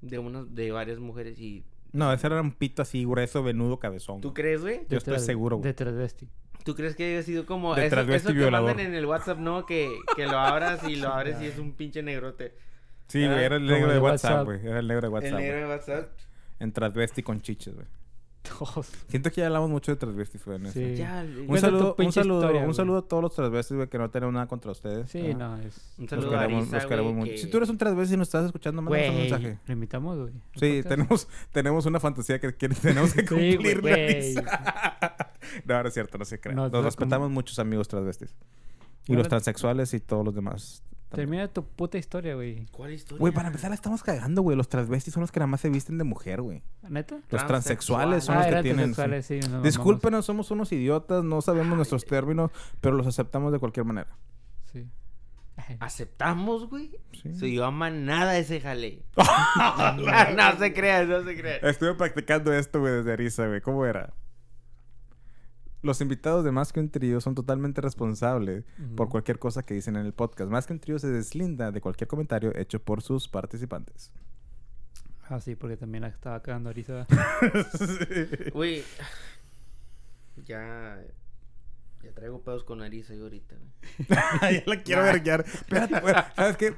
de 0.00 0.18
unas, 0.18 0.54
de 0.54 0.72
varias 0.72 0.98
mujeres 0.98 1.38
y. 1.38 1.64
No, 1.92 2.12
ese 2.12 2.26
era 2.26 2.40
un 2.40 2.52
pito 2.52 2.82
así 2.82 3.04
grueso, 3.04 3.42
venudo, 3.42 3.78
cabezón. 3.78 4.20
¿Tú 4.20 4.32
crees, 4.32 4.60
güey? 4.62 4.86
Yo 4.88 4.98
estoy 4.98 5.18
seguro, 5.18 5.56
güey. 5.56 5.68
De 5.68 5.74
transvesti. 5.74 6.28
¿Tú 6.64 6.74
crees 6.74 6.94
que 6.94 7.04
haya 7.12 7.22
sido 7.22 7.46
como 7.46 7.74
De 7.74 7.86
eso, 7.86 7.96
transvesti 7.96 8.28
eso 8.28 8.34
que 8.34 8.38
violador. 8.40 8.68
mandan 8.68 8.86
en 8.86 8.94
el 8.94 9.06
WhatsApp, 9.06 9.38
no? 9.38 9.64
Que, 9.66 9.90
que 10.14 10.26
lo 10.26 10.38
abras 10.38 10.86
y 10.86 10.96
lo 10.96 11.08
abres 11.12 11.40
y 11.40 11.46
es 11.46 11.58
un 11.58 11.72
pinche 11.72 12.02
negrote. 12.02 12.54
Sí, 13.08 13.26
güey, 13.26 13.42
era 13.42 13.56
el 13.56 13.66
negro 13.66 13.92
de 13.92 13.98
WhatsApp, 13.98 14.44
güey. 14.44 14.60
Era 14.64 14.78
el 14.78 14.86
negro 14.86 15.08
de 15.08 15.08
WhatsApp. 15.08 15.32
el 15.32 15.36
negro 15.38 15.58
de 15.58 15.66
WhatsApp. 15.66 16.12
En 16.60 16.72
transvesti 16.72 17.22
con 17.22 17.40
chiches, 17.40 17.74
güey. 17.74 17.86
Todos. 18.42 18.88
Siento 19.08 19.30
que 19.30 19.42
ya 19.42 19.48
hablamos 19.48 19.68
mucho 19.68 19.92
de 19.92 19.96
transvestis, 19.96 20.44
güey. 20.44 20.56
en 20.58 20.66
eso. 20.66 20.72
Sí. 20.78 20.94
Ya, 20.96 21.24
Un 21.46 21.58
saludo, 21.58 21.94
un 21.98 22.10
saludo, 22.12 22.38
historia, 22.40 22.60
un 22.60 22.66
güey. 22.68 22.74
saludo 22.74 22.98
a 22.98 23.02
todos 23.02 23.22
los 23.22 23.34
transvestis, 23.34 23.76
güey, 23.76 23.88
que 23.88 23.98
no 23.98 24.08
tenemos 24.10 24.32
nada 24.32 24.46
contra 24.46 24.70
ustedes. 24.72 25.10
Sí, 25.10 25.34
no, 25.34 25.58
es... 25.58 25.92
Un 25.98 26.04
Los 26.04 26.10
saludo 26.10 26.36
a 26.36 26.40
queremos, 26.40 26.62
Arisa, 26.62 26.76
los 26.76 26.86
queremos 26.86 27.12
güey, 27.12 27.20
mucho. 27.20 27.32
que- 27.32 27.38
Si 27.38 27.46
tú 27.50 27.56
eres 27.58 27.68
un 27.68 27.76
transvesti 27.78 28.14
y 28.14 28.16
nos 28.16 28.28
estás 28.28 28.46
escuchando, 28.46 28.80
mándanos 28.82 29.10
un 29.10 29.16
mensaje. 29.16 29.58
lo 29.66 29.72
invitamos, 29.74 30.18
güey. 30.18 30.32
Sí, 30.56 30.82
tenemos, 30.88 31.28
tenemos 31.52 31.84
una 31.86 32.00
fantasía 32.00 32.40
que, 32.40 32.54
que 32.54 32.68
tenemos 32.70 33.12
que 33.12 33.26
cumplir. 33.26 33.82
no, 35.66 35.82
no 35.82 35.88
es 35.88 35.94
cierto, 35.94 36.18
no 36.18 36.24
se 36.24 36.40
crean. 36.40 36.56
No, 36.56 36.62
Nos 36.64 36.72
no, 36.72 36.82
respetamos 36.82 37.26
como- 37.26 37.34
muchos 37.34 37.58
amigos 37.58 37.88
transvestis. 37.88 38.34
Y 39.06 39.14
los 39.16 39.28
transexuales 39.28 39.92
y 39.94 40.00
todos 40.00 40.24
los 40.24 40.34
demás. 40.34 40.82
Termina 41.10 41.48
tu 41.48 41.64
puta 41.64 41.98
historia, 41.98 42.34
güey. 42.34 42.66
¿Cuál 42.70 42.92
historia? 42.92 43.18
Güey, 43.18 43.32
para 43.32 43.48
empezar, 43.48 43.70
la 43.70 43.74
estamos 43.74 44.02
cagando, 44.02 44.42
güey. 44.42 44.56
Los 44.56 44.68
transvestis 44.68 45.12
son 45.12 45.22
los 45.22 45.32
que 45.32 45.40
nada 45.40 45.48
más 45.48 45.60
se 45.60 45.68
visten 45.68 45.98
de 45.98 46.04
mujer, 46.04 46.40
güey. 46.40 46.62
¿Neta? 46.88 47.18
Los 47.30 47.46
transexuales 47.46 48.24
son 48.24 48.36
Ah, 48.36 48.46
los 48.46 48.46
que 48.56 48.62
tienen. 48.62 48.94
transexuales, 48.94 49.26
sí. 49.26 49.34
nos 49.36 49.44
mamamos. 49.46 49.64
Discúlpenos, 49.64 50.24
somos 50.26 50.50
unos 50.50 50.70
idiotas, 50.72 51.24
no 51.24 51.40
sabemos 51.42 51.76
nuestros 51.76 52.04
términos, 52.04 52.50
pero 52.80 52.94
los 52.96 53.06
aceptamos 53.06 53.52
de 53.52 53.58
cualquier 53.58 53.86
manera. 53.86 54.08
Sí. 54.72 54.86
¿Aceptamos, 55.80 56.68
güey? 56.70 56.96
Sí. 57.22 57.34
Se 57.34 57.52
llama 57.52 57.90
nada 57.90 58.38
ese 58.38 58.60
jale. 58.60 59.02
no 60.36 60.58
se 60.58 60.72
crean, 60.72 61.08
no 61.08 61.24
se 61.24 61.36
crean. 61.36 61.58
Estuve 61.62 61.94
practicando 61.94 62.52
esto, 62.52 62.80
güey, 62.80 62.94
desde 62.94 63.12
Arisa, 63.12 63.46
güey. 63.48 63.60
¿Cómo 63.60 63.84
era? 63.84 64.12
Los 65.82 66.00
invitados 66.00 66.44
de 66.44 66.52
Más 66.52 66.72
que 66.72 66.80
un 66.80 66.90
Trío 66.90 67.20
son 67.20 67.34
totalmente 67.34 67.80
responsables 67.80 68.64
por 68.96 69.08
cualquier 69.08 69.38
cosa 69.38 69.62
que 69.64 69.72
dicen 69.74 69.96
en 69.96 70.04
el 70.06 70.12
podcast. 70.12 70.50
Más 70.50 70.66
que 70.66 70.74
un 70.74 70.78
Trío 70.80 70.98
se 70.98 71.08
deslinda 71.08 71.72
de 71.72 71.80
cualquier 71.80 72.06
comentario 72.08 72.54
hecho 72.56 72.82
por 72.82 73.00
sus 73.02 73.28
participantes. 73.28 74.12
Ah, 75.28 75.40
sí, 75.40 75.54
porque 75.54 75.76
también 75.76 76.02
la 76.02 76.08
estaba 76.08 76.42
cagando 76.42 76.70
Arisa. 76.70 77.06
Güey, 78.52 78.82
ya. 80.46 80.98
Ya 82.02 82.12
traigo 82.14 82.40
pedos 82.42 82.64
con 82.64 82.80
Arisa 82.82 83.14
yo 83.14 83.24
ahorita, 83.24 83.56
güey. 83.56 84.08
ya 84.54 84.62
la 84.66 84.82
quiero 84.82 85.02
verguear. 85.02 85.44
Espérate, 85.46 86.00
güey. 86.00 86.14
¿Sabes 86.36 86.56
qué? 86.56 86.74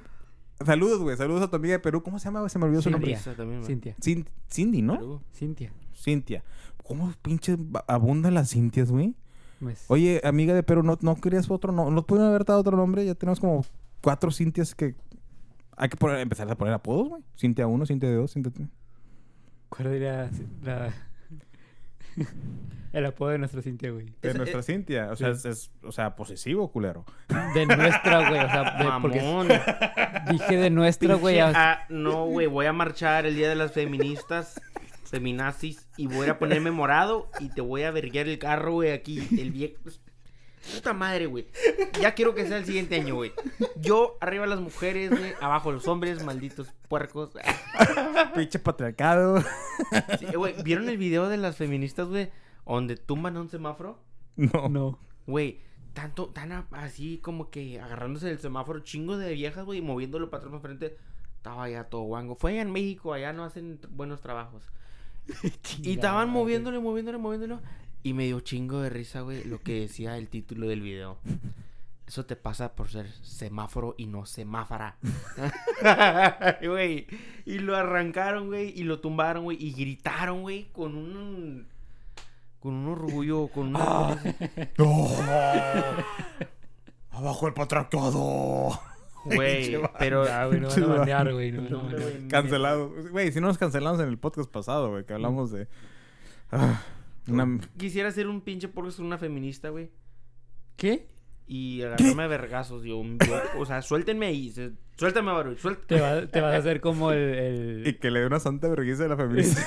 Saludos, 0.65 1.01
güey. 1.01 1.17
Saludos 1.17 1.43
a 1.43 1.49
tu 1.51 1.57
amiga 1.57 1.73
de 1.75 1.79
Perú. 1.79 2.03
¿Cómo 2.03 2.19
se 2.19 2.25
llama? 2.27 2.49
Se 2.49 2.59
me 2.59 2.65
olvidó 2.67 2.83
su 2.83 2.89
Sí, 2.89 2.93
nombre. 2.93 3.17
También. 3.37 3.65
Cintia. 3.65 3.97
Cin- 3.97 4.27
Cindy, 4.51 4.83
¿no? 4.83 4.95
Perú. 4.95 5.23
Cintia. 5.33 5.73
Cintia. 5.95 6.45
¿Cómo 6.83 7.13
pinches 7.23 7.59
abundan 7.87 8.35
las 8.35 8.51
Cintias, 8.51 8.91
güey? 8.91 9.15
Pues, 9.61 9.85
Oye, 9.89 10.21
amiga 10.25 10.55
de 10.55 10.63
Perú, 10.63 10.83
¿no, 10.83 10.99
no 11.01 11.15
querías 11.21 11.49
otro 11.51 11.73
nombre? 11.73 11.95
¿No 11.95 12.05
pudieron 12.07 12.31
haber 12.31 12.45
dado 12.45 12.61
otro 12.61 12.77
nombre? 12.77 13.05
Ya 13.05 13.15
tenemos 13.15 13.39
como 13.41 13.65
cuatro 14.01 14.31
Cintias 14.31 14.75
que... 14.75 14.95
Hay 15.77 15.89
que 15.89 15.97
poner- 15.97 16.19
empezar 16.21 16.51
a 16.51 16.57
poner 16.57 16.75
apodos, 16.75 17.09
güey. 17.09 17.23
Cintia 17.39 17.67
1, 17.67 17.87
Cintia 17.87 18.13
2, 18.15 18.33
Cintia 18.33 18.53
3. 18.53 18.69
¿Cuál 19.69 19.89
sería 19.89 20.31
la... 20.63 20.93
el 22.93 23.07
apodo 23.07 23.31
de 23.31 23.39
nuestra 23.39 23.63
Cintia, 23.63 23.91
güey? 23.91 24.13
De 24.21 24.35
nuestra 24.35 24.61
eh, 24.61 24.63
Cintia. 24.63 25.11
O 25.11 25.17
sea, 25.17 25.35
sí. 25.35 25.49
es, 25.49 25.57
es- 25.59 25.73
o 25.83 25.93
sea, 25.93 26.15
posesivo, 26.15 26.71
culero. 26.71 27.05
De 27.55 27.65
nuestra, 27.67 28.29
güey. 28.29 28.41
O 28.41 28.49
sea, 28.49 28.79
de, 28.79 29.01
porque 29.01 29.23
Mamón. 29.23 29.49
dije 30.31 30.57
de 30.57 30.71
nuestra, 30.71 31.15
güey. 31.15 31.39
A- 31.41 31.53
ah, 31.55 31.79
no, 31.89 32.27
güey, 32.27 32.47
voy 32.49 32.67
a 32.67 32.73
marchar 32.73 33.25
el 33.27 33.35
día 33.37 33.49
de 33.49 33.55
las 33.55 33.73
feministas, 33.73 34.61
feminazis, 35.13 35.87
y 35.99 36.07
voy 36.09 36.27
a 36.29 36.39
ponerme 36.39 36.71
morado 36.71 37.29
y 37.39 37.51
te 37.51 37.61
voy 37.61 37.83
a 37.83 37.91
verguiar 37.91 38.27
el 38.29 38.39
carro, 38.39 38.73
güey, 38.73 38.93
aquí, 38.93 39.19
el 39.39 39.53
viejo. 39.53 39.79
Puta 40.75 40.93
madre, 40.95 41.27
güey. 41.27 41.47
Ya 42.01 42.15
quiero 42.15 42.35
que 42.35 42.47
sea 42.47 42.57
el 42.57 42.65
siguiente 42.65 42.95
año, 42.95 43.17
güey. 43.17 43.33
Yo, 43.77 44.17
arriba 44.21 44.47
las 44.47 44.61
mujeres, 44.61 45.11
güey, 45.11 45.35
abajo 45.41 45.71
los 45.71 45.87
hombres, 45.87 46.25
malditos 46.25 46.69
puercos. 46.89 47.31
Pinche 48.35 48.59
patriarcado. 48.59 49.43
Sí, 50.19 50.27
güey, 50.35 50.55
¿vieron 50.63 50.89
el 50.89 50.97
video 50.99 51.29
de 51.29 51.37
las 51.37 51.57
feministas, 51.57 52.09
güey? 52.09 52.31
Donde 52.65 52.97
tumban 52.97 53.37
a 53.37 53.41
un 53.43 53.51
semáforo. 53.51 53.99
No. 54.37 54.69
No. 54.71 54.99
Güey, 55.27 55.61
tanto, 55.93 56.29
tan 56.29 56.53
a- 56.53 56.69
así 56.73 57.19
como 57.19 57.51
que 57.51 57.79
agarrándose 57.81 58.29
del 58.29 58.39
semáforo, 58.39 58.81
chingo 58.81 59.19
de 59.19 59.35
viejas, 59.35 59.65
güey, 59.67 59.81
y 59.81 59.83
moviéndolo 59.83 60.31
para 60.31 60.39
atrás, 60.45 60.53
para 60.53 60.63
frente. 60.63 60.97
Estaba 61.37 61.69
ya 61.69 61.85
todo 61.85 62.03
guango. 62.03 62.37
Fue 62.37 62.53
allá 62.53 62.63
en 62.63 62.71
México, 62.71 63.13
allá 63.13 63.33
no 63.33 63.43
hacen 63.45 63.81
buenos 63.91 64.21
trabajos. 64.21 64.63
Y 65.83 65.93
estaban 65.93 66.29
moviéndole, 66.31 66.79
moviéndole, 66.79 67.19
moviéndolo. 67.19 67.61
Y 68.03 68.15
me 68.15 68.25
dio 68.25 68.41
chingo 68.41 68.81
de 68.81 68.91
risa, 68.91 69.21
güey, 69.21 69.45
lo 69.45 69.61
que 69.61 69.81
decía 69.81 70.19
el 70.19 70.29
título 70.29 70.67
del 70.67 70.81
video. 70.81 71.19
Eso 72.07 72.27
te 72.27 72.37
pasa 72.37 72.75
por 72.75 72.91
ser 72.91 73.11
semáforo 73.23 73.95
y 73.97 74.07
no 74.07 74.27
semáfara. 74.27 74.97
Güey. 76.63 77.07
Y 77.47 77.59
lo 77.59 77.77
arrancaron, 77.77 78.49
güey, 78.49 78.73
y 78.79 78.83
lo 78.83 79.01
tumbaron, 79.01 79.45
güey, 79.45 79.57
y 79.59 79.73
gritaron, 79.73 80.43
güey, 80.43 80.65
con 80.73 80.97
un... 80.97 81.69
Con 82.61 82.75
un 82.75 82.89
orgullo, 82.89 83.49
con 83.49 83.69
una... 83.69 84.11
¡Abajo 87.11 87.47
el 87.49 87.55
patriarcado! 87.55 88.79
Güey, 89.25 89.77
pero... 89.99 90.25
Ya, 90.27 90.47
güey, 90.47 90.61
no 90.61 90.69
van 90.69 90.73
a 90.73 90.75
Chido. 90.81 90.89
bandear, 90.97 91.33
güey. 91.33 91.53
No, 91.53 91.63
No, 91.63 91.69
no, 91.71 91.79
hombre, 91.81 91.99
no. 91.99 92.03
güey, 92.05 92.29
Cancelado. 92.29 92.93
Güey, 93.11 93.33
si 93.33 93.41
no 93.41 93.47
nos 93.49 93.59
cancelamos 93.59 94.01
en 94.01 94.09
el 94.09 94.19
podcast 94.19 94.51
pasado, 94.51 94.91
güey, 94.91 95.05
que 95.05 95.13
hablamos 95.15 95.51
de... 95.53 95.69
Ah, 96.51 96.83
una... 97.29 97.61
Quisiera 97.77 98.11
ser 98.11 98.27
un 98.29 98.41
pinche 98.41 98.69
podcast 98.69 98.97
con 98.99 99.07
una 99.07 99.19
feminista, 99.19 99.69
güey. 99.71 99.91
¿Qué? 100.77 101.09
Y 101.47 101.83
agarrarme 101.83 102.23
a 102.23 102.27
vergazos, 102.29 102.83
yo, 102.85 103.03
yo- 103.05 103.43
O 103.61 103.67
sea, 103.67 103.83
suéltenme 103.83 104.27
ahí. 104.27 104.53
Suéltame, 104.97 105.33
Baruch. 105.33 105.57
Te, 105.57 105.61
Suéltame. 105.63 106.01
va- 106.01 106.27
te 106.27 106.41
vas 106.41 106.55
a 106.55 106.59
hacer 106.59 106.81
como 106.81 107.13
el... 107.13 107.19
el- 107.19 107.83
Y 107.87 107.95
que 107.95 108.11
le 108.11 108.21
dé 108.21 108.27
una 108.27 108.41
santa 108.41 108.69
vergüenza 108.69 109.05
a 109.05 109.09
la 109.09 109.17
feminista. 109.17 109.61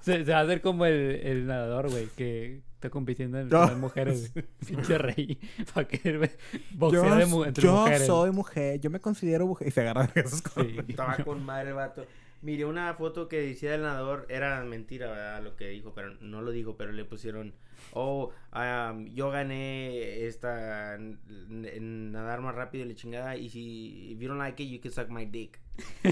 Se, 0.00 0.24
se 0.24 0.32
va 0.32 0.38
a 0.38 0.42
hacer 0.42 0.60
como 0.60 0.86
el, 0.86 0.94
el 1.22 1.46
nadador, 1.46 1.90
güey, 1.90 2.06
que 2.16 2.60
está 2.74 2.90
compitiendo 2.90 3.38
en 3.40 3.48
No. 3.48 3.60
las 3.60 3.76
mujeres. 3.76 4.32
Pinche 4.66 4.98
rey. 4.98 5.38
Para 5.74 5.86
que 5.88 6.30
boxea 6.72 7.14
de 7.16 7.26
mu- 7.26 7.44
entre 7.44 7.64
yo 7.64 7.72
mujeres. 7.72 8.06
soy 8.06 8.30
mujer, 8.30 8.80
yo 8.80 8.90
me 8.90 9.00
considero 9.00 9.46
mujer. 9.46 9.68
Y 9.68 9.70
se 9.70 9.80
agarra 9.80 10.06
de 10.06 10.20
esos 10.20 10.42
Sí. 10.54 10.76
Estaba 10.88 11.16
con 11.24 11.44
madre 11.44 11.70
el 11.70 11.74
vato. 11.74 12.06
Miré 12.40 12.64
una 12.66 12.94
foto 12.94 13.28
que 13.28 13.40
decía 13.40 13.72
del 13.72 13.82
nadador. 13.82 14.26
Era 14.28 14.62
mentira, 14.64 15.08
¿verdad? 15.08 15.42
Lo 15.42 15.56
que 15.56 15.68
dijo, 15.70 15.92
pero 15.94 16.14
no 16.20 16.40
lo 16.40 16.52
dijo, 16.52 16.76
pero 16.76 16.92
le 16.92 17.04
pusieron. 17.04 17.52
Oh, 17.92 18.30
um, 18.54 19.06
yo 19.14 19.30
gané 19.30 20.26
esta. 20.26 20.94
En, 20.96 22.12
nadar 22.12 22.40
más 22.40 22.54
rápido 22.54 22.84
y 22.84 22.88
la 22.88 22.94
chingada. 22.94 23.36
Y 23.36 23.48
si 23.48 24.12
if 24.12 24.18
you 24.20 24.28
don't 24.28 24.38
like 24.38 24.62
it, 24.62 24.68
you 24.70 24.80
can 24.80 24.92
suck 24.92 25.08
my 25.08 25.24
dick. 25.26 25.58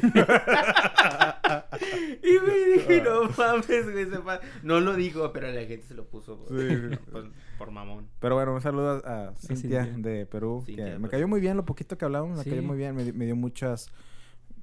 y 2.23 2.39
me 2.47 2.55
dije, 2.75 3.03
no 3.03 3.29
mames, 3.37 3.91
güey. 3.93 4.07
se 4.11 4.19
pa-". 4.21 4.41
No 4.63 4.81
lo 4.81 4.95
dijo, 4.95 5.33
pero 5.33 5.51
la 5.51 5.65
gente 5.65 5.87
se 5.87 5.95
lo 5.95 6.07
puso 6.07 6.39
por, 6.45 6.49
Sí. 6.59 6.97
por- 7.11 7.31
por 7.59 7.71
mamón. 7.71 8.09
Pero 8.21 8.35
bueno, 8.37 8.55
un 8.55 8.61
saludo 8.61 9.03
a, 9.05 9.29
a 9.29 9.35
Cintia, 9.37 9.85
Cintia. 9.85 10.11
de 10.11 10.27
Perú. 10.27 10.63
Cintia 10.65 10.85
que 10.85 10.91
de 10.93 10.99
me 10.99 11.09
cayó 11.09 11.27
muy 11.29 11.41
bien 11.41 11.57
lo 11.57 11.65
poquito 11.65 11.97
que 11.99 12.05
hablamos, 12.05 12.37
me 12.39 12.45
Sí. 12.45 12.51
cayó 12.51 12.63
muy 12.63 12.77
bien, 12.77 12.95
me 12.95 13.25
dio 13.25 13.37
muchas 13.37 13.91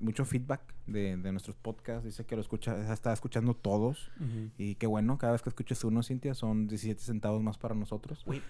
mucho 0.03 0.25
feedback 0.25 0.61
de, 0.85 1.17
de 1.17 1.31
nuestros 1.31 1.55
podcasts. 1.55 2.03
Dice 2.05 2.25
que 2.25 2.35
lo 2.35 2.41
escucha, 2.41 2.93
está 2.93 3.13
escuchando 3.13 3.53
todos. 3.55 4.11
Y 4.57 4.75
qué 4.75 4.85
bueno, 4.87 5.17
cada 5.17 5.31
vez 5.33 5.41
que 5.41 5.49
escuches 5.49 5.83
uno, 5.83 6.03
Cintia, 6.03 6.33
son 6.33 6.67
17 6.67 7.01
centavos 7.01 7.41
más 7.41 7.57
para 7.57 7.73
nosotros. 7.75 8.23
Güey, 8.25 8.41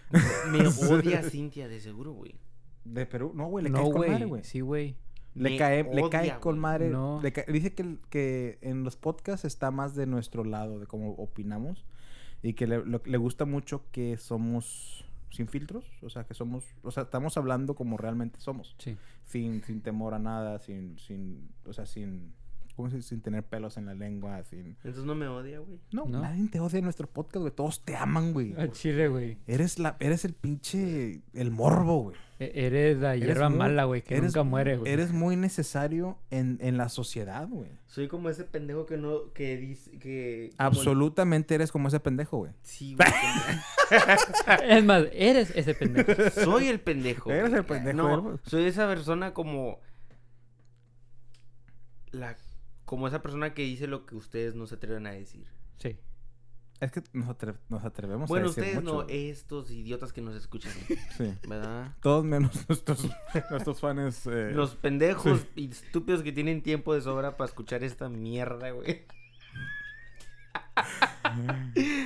me 0.52 0.60
odia 0.90 1.22
Cintia, 1.24 1.68
de 1.68 1.80
seguro, 1.80 2.12
güey. 2.14 2.36
¿De 2.84 3.06
Perú? 3.06 3.32
No, 3.34 3.48
güey, 3.48 3.64
le 3.64 3.70
No, 3.70 3.78
caes 3.80 3.92
con 3.94 4.08
madre, 4.10 4.26
güey. 4.26 4.44
Sí, 4.44 4.60
güey. 4.60 4.96
Le 5.36 5.58
cae, 5.58 5.84
le 5.92 6.10
cae 6.10 6.40
con 6.40 6.60
madre. 6.60 6.90
No. 6.90 7.20
le 7.24 7.32
ca- 7.32 7.46
dice 7.48 7.74
que, 7.74 7.98
que 8.10 8.60
en 8.62 8.84
los 8.84 8.98
podcasts 8.98 9.46
está 9.46 9.72
más 9.72 9.96
de 9.96 10.06
nuestro 10.06 10.44
lado, 10.44 10.80
de 10.80 10.86
cómo 10.86 11.12
opinamos. 11.14 11.86
Y 12.44 12.54
que 12.54 12.68
le, 12.68 12.86
lo- 12.86 13.02
le 13.06 13.18
gusta 13.18 13.46
mucho 13.46 13.86
que 13.92 14.18
somos 14.18 15.06
sin 15.34 15.48
filtros, 15.48 15.84
o 16.04 16.10
sea, 16.10 16.24
que 16.26 16.34
somos, 16.36 16.64
o 16.84 16.92
sea, 16.92 17.04
estamos 17.04 17.36
hablando 17.38 17.74
como 17.76 17.98
realmente 17.98 18.40
somos, 18.40 18.76
Sí. 18.78 18.96
sin, 19.26 19.64
sin 19.64 19.82
temor 19.82 20.14
a 20.14 20.20
nada, 20.20 20.60
sin, 20.60 20.98
sin, 21.00 21.50
o 21.66 21.74
sea, 21.74 21.86
sin, 21.88 22.36
¿cómo 22.76 22.90
se 22.90 22.98
dice? 22.98 23.10
Sin 23.10 23.22
tener 23.22 23.44
pelos 23.44 23.78
en 23.78 23.86
la 23.86 23.94
lengua, 23.94 24.44
sin... 24.44 24.68
Entonces 24.84 25.04
no 25.06 25.16
me 25.16 25.28
odia, 25.28 25.60
güey. 25.60 25.80
No, 25.92 26.06
No. 26.06 26.22
nadie 26.22 26.48
te 26.50 26.60
odia 26.60 26.80
en 26.80 26.84
nuestro 26.86 27.08
podcast, 27.08 27.42
güey, 27.42 27.52
todos 27.54 27.84
te 27.84 27.96
aman, 27.96 28.34
güey. 28.34 28.54
Al 28.58 28.72
chile, 28.72 29.08
güey. 29.08 29.38
Eres 29.48 29.80
la, 29.80 29.96
eres 30.00 30.26
el 30.26 30.34
pinche, 30.34 31.22
el 31.34 31.52
morbo, 31.52 32.04
güey. 32.04 32.18
E- 32.40 32.52
Eres 32.66 32.98
la 32.98 33.14
Eres 33.16 33.26
hierba 33.28 33.50
muy- 33.50 33.60
mala, 33.60 33.84
güey, 33.86 34.02
que 34.02 34.16
eres- 34.18 34.34
nunca 34.34 34.44
muere, 34.44 34.78
güey. 34.78 34.92
Eres 34.92 35.12
muy 35.14 35.36
necesario 35.36 36.18
en, 36.32 36.58
en 36.62 36.78
la 36.78 36.90
sociedad, 36.90 37.48
güey. 37.48 37.70
Soy 37.88 38.08
como 38.08 38.28
ese 38.30 38.44
pendejo 38.44 38.86
que 38.88 38.98
no, 38.98 39.32
que 39.34 39.56
dice, 39.58 39.92
que... 40.00 40.50
como- 40.58 40.68
Absolutamente 40.68 41.54
eres 41.56 41.72
como 41.72 41.88
ese 41.90 42.00
pendejo, 42.00 42.38
güey. 42.40 42.52
Sí, 42.64 42.96
güey. 42.96 43.08
Es 44.68 44.84
más, 44.84 45.04
eres 45.14 45.52
ese 45.56 45.76
pendejo. 45.76 46.12
Soy 46.32 46.68
el 46.68 46.80
pendejo. 46.80 47.32
Eres 47.32 47.54
el 47.54 47.64
pendejo, 47.64 47.98
No, 47.98 48.40
soy 48.46 48.66
esa 48.66 48.88
persona 48.88 49.34
como... 49.34 49.78
La... 52.12 52.36
Como 52.86 53.08
esa 53.08 53.22
persona 53.22 53.54
que 53.54 53.62
dice 53.64 53.88
lo 53.88 54.06
que 54.06 54.16
ustedes 54.16 54.56
no 54.56 54.68
se 54.68 54.76
atreven 54.76 55.08
a 55.08 55.12
decir. 55.12 55.48
Sí. 55.78 55.98
Es 56.80 56.92
que 56.92 57.02
nos, 57.14 57.30
atre- 57.30 57.56
nos 57.70 57.86
atrevemos 57.86 58.28
bueno, 58.30 58.48
a 58.48 58.50
decir 58.50 58.64
ustedes 58.64 58.84
mucho, 58.84 59.04
no, 59.04 59.10
estos 59.10 59.72
idiotas 59.72 60.12
que 60.12 60.20
nos 60.22 60.36
escuchan, 60.36 60.74
Sí. 61.18 61.34
¿verdad? 61.48 61.96
Todos 62.02 62.26
menos 62.26 62.52
nuestros, 62.68 63.08
nuestros 63.52 63.80
fans. 63.80 64.28
eh, 64.28 64.52
Los 64.54 64.76
pendejos 64.76 65.46
y 65.56 65.70
estúpidos 65.70 66.24
que 66.24 66.34
tienen 66.34 66.62
tiempo 66.62 66.94
de 66.94 67.00
sobra 67.02 67.38
para 67.38 67.48
escuchar 67.48 67.84
esta 67.86 68.10
mierda, 68.10 68.72
güey. 68.72 69.06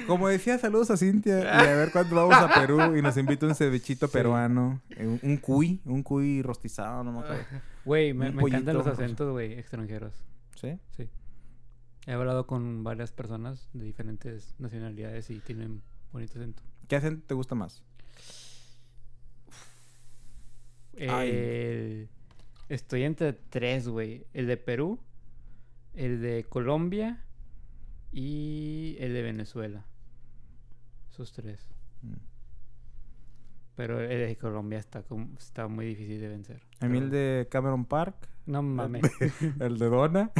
Como 0.08 0.28
decía, 0.30 0.58
saludos 0.58 0.90
a 0.92 0.98
Cintia. 0.98 1.40
Y 1.44 1.68
a 1.68 1.76
ver 1.76 1.92
cuándo 1.92 2.16
vamos 2.16 2.36
a 2.38 2.54
Perú 2.62 2.96
y 2.96 3.02
nos 3.02 3.18
invita 3.18 3.46
un 3.46 3.56
cevichito 3.56 4.08
Sí. 4.08 4.14
peruano. 4.14 4.82
eh, 4.92 5.06
Un, 5.08 5.20
un 5.24 5.38
cuy, 5.38 5.82
un 5.86 6.04
cuy 6.04 6.42
rostizado, 6.42 7.04
no 7.04 7.12
me 7.12 7.20
acuerdo. 7.20 7.44
Güey, 7.84 8.14
me, 8.14 8.32
me 8.32 8.44
encantan 8.44 8.78
los 8.78 8.88
acentos, 8.88 9.32
güey, 9.32 9.54
extranjeros. 9.54 10.14
¿Sí? 10.60 10.80
Sí. 10.96 11.08
He 12.08 12.12
hablado 12.14 12.48
con 12.48 12.84
varias 12.84 13.12
personas 13.12 13.70
de 13.74 13.86
diferentes 13.86 14.56
nacionalidades 14.60 15.30
y 15.30 15.40
tienen 15.40 15.82
bonito 16.12 16.40
acento. 16.40 16.64
¿Qué 16.88 16.96
acento 16.96 17.26
te 17.28 17.34
gusta 17.36 17.54
más? 17.56 17.84
El- 20.94 22.10
Estoy 22.70 23.04
entre 23.04 23.32
tres, 23.34 23.88
güey. 23.88 24.26
El 24.34 24.48
de 24.48 24.58
Perú, 24.58 25.00
el 25.94 26.22
de 26.22 26.44
Colombia 26.50 27.24
y 28.12 28.98
el 29.00 29.14
de 29.14 29.22
Venezuela. 29.22 29.86
Esos 31.12 31.32
tres. 31.32 31.70
Mm. 32.02 32.14
Pero 33.76 34.02
el 34.02 34.28
de 34.28 34.36
Colombia 34.38 34.80
está, 34.80 35.04
como- 35.04 35.38
está 35.38 35.68
muy 35.70 35.86
difícil 35.86 36.20
de 36.20 36.28
vencer. 36.28 36.62
A 36.82 36.88
mí 36.88 36.98
el 36.98 37.10
de 37.10 37.48
Cameron 37.50 37.86
Park. 37.86 38.16
No 38.48 38.64
mames. 38.64 39.04
el 39.60 39.78
de 39.78 39.90
Donna. 39.90 40.32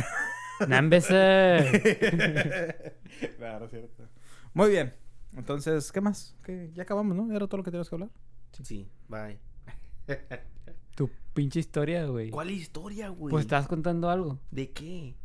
¡Námbese! 0.68 1.82
claro, 3.38 3.68
cierto. 3.70 4.08
Muy 4.54 4.70
bien. 4.72 4.94
Entonces, 5.36 5.92
¿qué 5.92 6.02
más? 6.02 6.36
¿Qué? 6.44 6.72
Ya 6.74 6.84
acabamos, 6.84 7.16
¿no? 7.16 7.32
¿Era 7.36 7.46
todo 7.48 7.58
lo 7.58 7.64
que 7.64 7.70
tenías 7.72 7.90
que 7.90 7.96
hablar? 7.96 8.10
Sí, 8.64 8.90
bye. 9.08 9.38
tu 10.96 11.12
pinche 11.34 11.60
historia, 11.60 12.06
güey. 12.06 12.32
¿Cuál 12.32 12.50
historia, 12.50 13.10
güey? 13.10 13.30
Pues 13.30 13.46
estabas 13.46 13.68
contando 13.68 14.10
algo. 14.10 14.40
¿De 14.50 14.72
qué? 14.72 15.16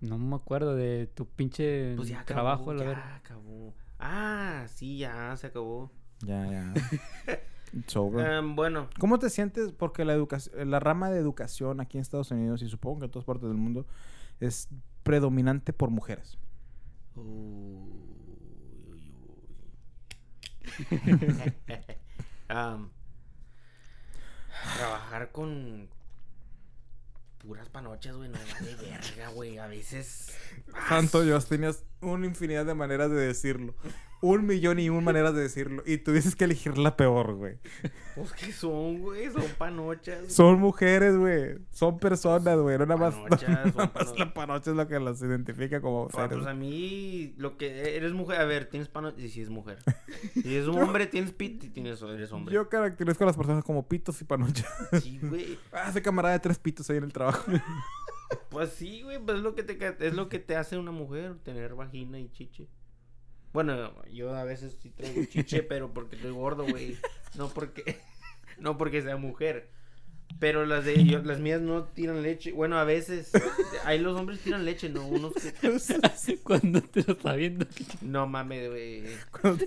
No 0.00 0.18
me 0.18 0.36
acuerdo 0.36 0.74
de 0.74 1.06
tu 1.06 1.26
pinche 1.26 1.94
Pues 1.96 2.08
ya 2.08 2.20
acabó, 2.20 2.34
trabajo, 2.34 2.74
la 2.74 2.82
ya 2.82 2.88
verdad. 2.90 3.14
acabó. 3.14 3.74
Ah, 3.98 4.66
sí, 4.74 4.98
ya 4.98 5.34
se 5.38 5.46
acabó. 5.46 5.90
Ya, 6.20 6.46
ya. 6.50 6.74
Em, 7.74 8.54
bueno, 8.54 8.88
¿Cómo 8.98 9.18
te 9.18 9.30
sientes? 9.30 9.72
Porque 9.72 10.04
la 10.04 10.12
educación, 10.12 10.70
la 10.70 10.78
rama 10.80 11.10
de 11.10 11.18
educación 11.18 11.80
aquí 11.80 11.98
en 11.98 12.02
Estados 12.02 12.30
Unidos 12.30 12.62
y 12.62 12.68
supongo 12.68 13.00
que 13.00 13.04
en 13.06 13.10
todas 13.10 13.26
partes 13.26 13.48
del 13.48 13.58
mundo 13.58 13.86
es 14.40 14.68
predominante 15.02 15.72
por 15.72 15.90
mujeres. 15.90 16.38
Uy, 17.16 17.24
uy, 18.90 19.14
uy. 19.28 19.56
Am, 22.48 22.90
trabajar 24.76 25.32
con 25.32 25.88
puras 27.38 27.68
panochas, 27.68 28.16
güey, 28.16 28.28
no 28.28 28.38
vale 28.52 28.74
verga, 28.76 29.28
güey. 29.30 29.58
A 29.58 29.66
veces. 29.66 30.32
Tanto 30.88 31.24
yo 31.24 31.40
tenías 31.40 31.84
una 32.12 32.26
infinidad 32.26 32.66
de 32.66 32.74
maneras 32.74 33.10
de 33.10 33.16
decirlo. 33.16 33.74
Un 34.20 34.46
millón 34.46 34.78
y 34.78 34.88
un 34.88 35.04
maneras 35.04 35.34
de 35.34 35.42
decirlo. 35.42 35.82
Y 35.84 35.98
tuvieses 35.98 36.34
que 36.34 36.44
elegir 36.44 36.78
la 36.78 36.96
peor, 36.96 37.34
güey. 37.34 37.58
Pues 38.14 38.32
que 38.32 38.52
son, 38.52 39.00
güey, 39.02 39.30
son 39.30 39.44
panochas. 39.58 40.32
Son 40.32 40.58
mujeres, 40.60 41.14
güey. 41.14 41.58
Son 41.72 41.98
personas, 41.98 42.58
güey. 42.58 42.78
No 42.78 42.86
nada 42.86 42.98
más, 42.98 43.14
no 43.14 43.24
Panochas, 43.24 43.48
nada 43.50 43.70
son 43.72 43.90
más 43.94 44.18
la 44.18 44.32
panocha 44.32 44.70
es 44.70 44.76
lo 44.78 44.88
que 44.88 44.98
las 44.98 45.20
identifica 45.20 45.82
como 45.82 46.06
Ah, 46.14 46.22
seres. 46.22 46.38
pues 46.38 46.46
a 46.46 46.54
mí, 46.54 47.34
lo 47.36 47.58
que 47.58 47.96
eres 47.98 48.14
mujer, 48.14 48.40
a 48.40 48.44
ver, 48.46 48.64
tienes 48.64 48.88
panochas, 48.88 49.20
y 49.20 49.28
si 49.28 49.42
es 49.42 49.50
mujer. 49.50 49.78
Si 50.42 50.56
es 50.56 50.66
un 50.68 50.78
hombre, 50.80 51.06
tienes 51.06 51.32
pit 51.32 51.62
y 51.64 51.68
tienes, 51.68 52.00
eres 52.00 52.32
hombre. 52.32 52.54
Yo 52.54 52.68
caracterizo 52.70 53.24
a 53.24 53.26
las 53.26 53.36
personas 53.36 53.62
como 53.62 53.86
pitos 53.88 54.20
y 54.22 54.24
panochas. 54.24 54.66
Sí, 55.02 55.18
güey. 55.22 55.58
Ah, 55.72 55.90
ese 55.90 56.00
camarada 56.00 56.32
de 56.32 56.40
tres 56.40 56.58
pitos 56.58 56.88
ahí 56.88 56.96
en 56.96 57.04
el 57.04 57.12
trabajo. 57.12 57.44
Pues 58.50 58.70
sí, 58.70 59.02
güey, 59.02 59.18
pues 59.18 59.38
es 59.38 59.42
lo 59.42 59.54
que 59.54 59.62
te 59.62 60.06
es 60.06 60.14
lo 60.14 60.28
que 60.28 60.38
te 60.38 60.56
hace 60.56 60.78
una 60.78 60.92
mujer, 60.92 61.38
tener 61.42 61.74
vagina 61.74 62.18
y 62.18 62.30
chiche. 62.30 62.68
Bueno, 63.52 64.04
yo 64.06 64.34
a 64.34 64.44
veces 64.44 64.78
sí 64.80 64.90
traigo 64.90 65.24
chiche, 65.26 65.62
pero 65.68 65.92
porque 65.94 66.16
estoy 66.16 66.32
gordo, 66.32 66.64
güey. 66.64 66.96
No 67.36 67.48
porque 67.48 67.98
no 68.58 68.76
porque 68.76 69.02
sea 69.02 69.16
mujer. 69.16 69.70
Pero 70.40 70.66
las 70.66 70.84
de 70.84 71.04
yo, 71.04 71.22
las 71.22 71.38
mías 71.38 71.60
no 71.60 71.84
tiran 71.84 72.22
leche. 72.22 72.52
Bueno, 72.52 72.76
a 72.76 72.84
veces 72.84 73.30
ahí 73.84 73.98
los 73.98 74.18
hombres 74.18 74.40
tiran 74.40 74.64
leche, 74.64 74.88
no 74.88 75.06
unos 75.06 75.32
que 75.34 76.38
Cuando 76.42 76.82
te 76.82 77.02
lo 77.04 77.12
está 77.14 77.34
viendo. 77.34 77.66
no 78.02 78.26
mames, 78.26 78.68
güey. 78.68 79.04
Cuando- 79.40 79.64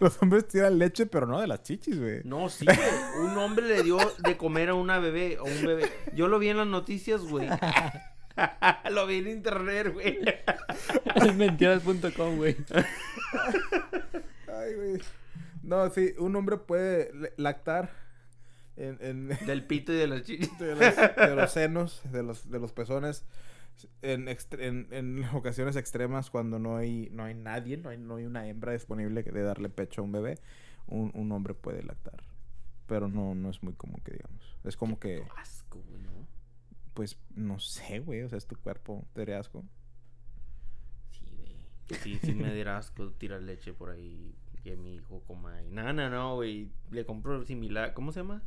Los 0.00 0.20
hombres 0.22 0.48
tiran 0.48 0.78
leche, 0.78 1.06
pero 1.06 1.26
no 1.26 1.40
de 1.40 1.46
las 1.46 1.62
chichis, 1.62 1.98
güey. 1.98 2.20
No, 2.24 2.48
sí, 2.48 2.64
güey. 2.64 2.78
Un 3.24 3.36
hombre 3.38 3.66
le 3.68 3.82
dio 3.82 3.98
de 4.24 4.36
comer 4.36 4.70
a 4.70 4.74
una 4.74 4.98
bebé, 4.98 5.36
a 5.38 5.42
un 5.42 5.64
bebé. 5.66 5.90
Yo 6.14 6.28
lo 6.28 6.38
vi 6.38 6.48
en 6.48 6.56
las 6.56 6.66
noticias, 6.66 7.20
güey. 7.22 7.48
lo 8.90 9.06
vi 9.06 9.16
en 9.18 9.28
internet, 9.28 9.92
güey. 9.92 10.18
Mentiras.com, 11.36 12.36
güey. 12.36 12.56
Ay, 14.48 14.74
güey. 14.74 15.00
No, 15.62 15.88
sí, 15.90 16.14
un 16.18 16.34
hombre 16.36 16.56
puede 16.56 17.32
lactar 17.36 17.90
en, 18.76 18.98
en- 19.00 19.28
Del 19.46 19.64
pito 19.66 19.92
y 19.92 19.96
de 19.96 20.06
las 20.06 20.22
chichis. 20.22 20.58
de, 20.58 20.74
los, 20.76 20.96
de 20.96 21.34
los 21.36 21.50
senos, 21.52 22.02
de 22.12 22.22
los, 22.22 22.50
de 22.50 22.58
los 22.58 22.72
pezones, 22.72 23.24
en, 24.02 24.28
en, 24.28 24.88
en 24.90 25.24
ocasiones 25.34 25.76
extremas 25.76 26.30
cuando 26.30 26.58
no 26.58 26.76
hay, 26.76 27.08
no 27.12 27.24
hay 27.24 27.34
nadie, 27.34 27.76
no 27.76 27.88
hay, 27.90 27.98
no 27.98 28.16
hay 28.16 28.26
una 28.26 28.46
hembra 28.48 28.72
disponible 28.72 29.22
de 29.22 29.42
darle 29.42 29.68
pecho 29.68 30.00
a 30.00 30.04
un 30.04 30.12
bebé, 30.12 30.38
un, 30.86 31.10
un 31.14 31.32
hombre 31.32 31.54
puede 31.54 31.82
lactar. 31.82 32.22
Pero 32.86 33.08
no, 33.08 33.34
no 33.36 33.50
es 33.50 33.62
muy 33.62 33.74
común 33.74 34.00
que 34.04 34.12
digamos. 34.12 34.56
Es 34.64 34.76
como 34.76 34.98
que, 34.98 35.22
Asco, 35.36 35.80
güey, 35.88 36.02
¿no? 36.02 36.26
pues, 36.94 37.16
no 37.36 37.60
sé, 37.60 38.00
güey, 38.00 38.22
o 38.22 38.28
sea, 38.28 38.36
es 38.38 38.46
tu 38.46 38.56
cuerpo, 38.56 39.06
te 39.12 39.20
daría 39.20 39.38
asco. 39.38 39.64
Sí, 41.10 41.24
güey. 41.36 41.56
Sí, 42.02 42.18
sí 42.22 42.34
me 42.34 42.52
diera 42.52 42.78
asco 42.78 43.12
tirar 43.12 43.42
leche 43.42 43.72
por 43.72 43.90
ahí 43.90 44.34
que 44.64 44.76
mi 44.76 44.96
hijo 44.96 45.22
coma. 45.26 45.62
y- 45.62 45.70
No, 45.70 45.92
no, 45.92 46.10
no, 46.10 46.34
güey. 46.34 46.68
Le 46.90 47.04
compro 47.06 47.44
similar. 47.46 47.94
¿Cómo 47.94 48.12
se 48.12 48.20
llama? 48.20 48.42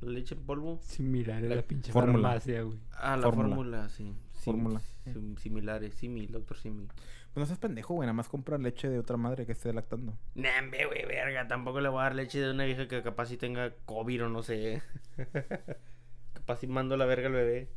La 0.00 0.12
leche 0.12 0.34
en 0.34 0.42
polvo. 0.46 0.78
Similar 0.82 1.38
a 1.44 1.48
La 1.48 1.56
la 1.56 1.62
pinche 1.62 1.90
fórmula. 1.92 2.28
farmacia, 2.28 2.62
güey. 2.62 2.78
Ah, 2.92 3.16
la 3.16 3.22
Fórmula. 3.24 3.48
fórmula, 3.56 3.88
sí. 3.88 4.14
Sim- 4.32 4.44
Fórmula. 4.54 4.80
sim- 5.04 5.36
similares, 5.38 5.94
simi, 5.94 6.26
doctor 6.26 6.56
simi. 6.56 6.86
Pues 6.86 7.42
no 7.42 7.46
seas 7.46 7.58
pendejo, 7.58 7.94
güey, 7.94 8.06
nada 8.06 8.12
más 8.14 8.28
compra 8.28 8.58
leche 8.58 8.88
de 8.88 8.98
otra 8.98 9.16
madre 9.16 9.44
que 9.44 9.52
esté 9.52 9.72
lactando. 9.72 10.16
Nambe, 10.34 10.86
güey, 10.86 11.04
verga. 11.04 11.46
Tampoco 11.48 11.80
le 11.80 11.88
voy 11.88 12.00
a 12.00 12.04
dar 12.04 12.14
leche 12.14 12.40
de 12.40 12.50
una 12.50 12.64
vieja 12.64 12.86
que 12.88 13.02
capaz 13.02 13.26
si 13.26 13.36
tenga 13.36 13.74
COVID 13.86 14.24
o 14.24 14.28
no 14.28 14.42
sé. 14.42 14.82
capaz 16.32 16.58
si 16.60 16.66
mando 16.66 16.96
la 16.96 17.04
verga 17.04 17.26
al 17.26 17.32
bebé. 17.34 17.68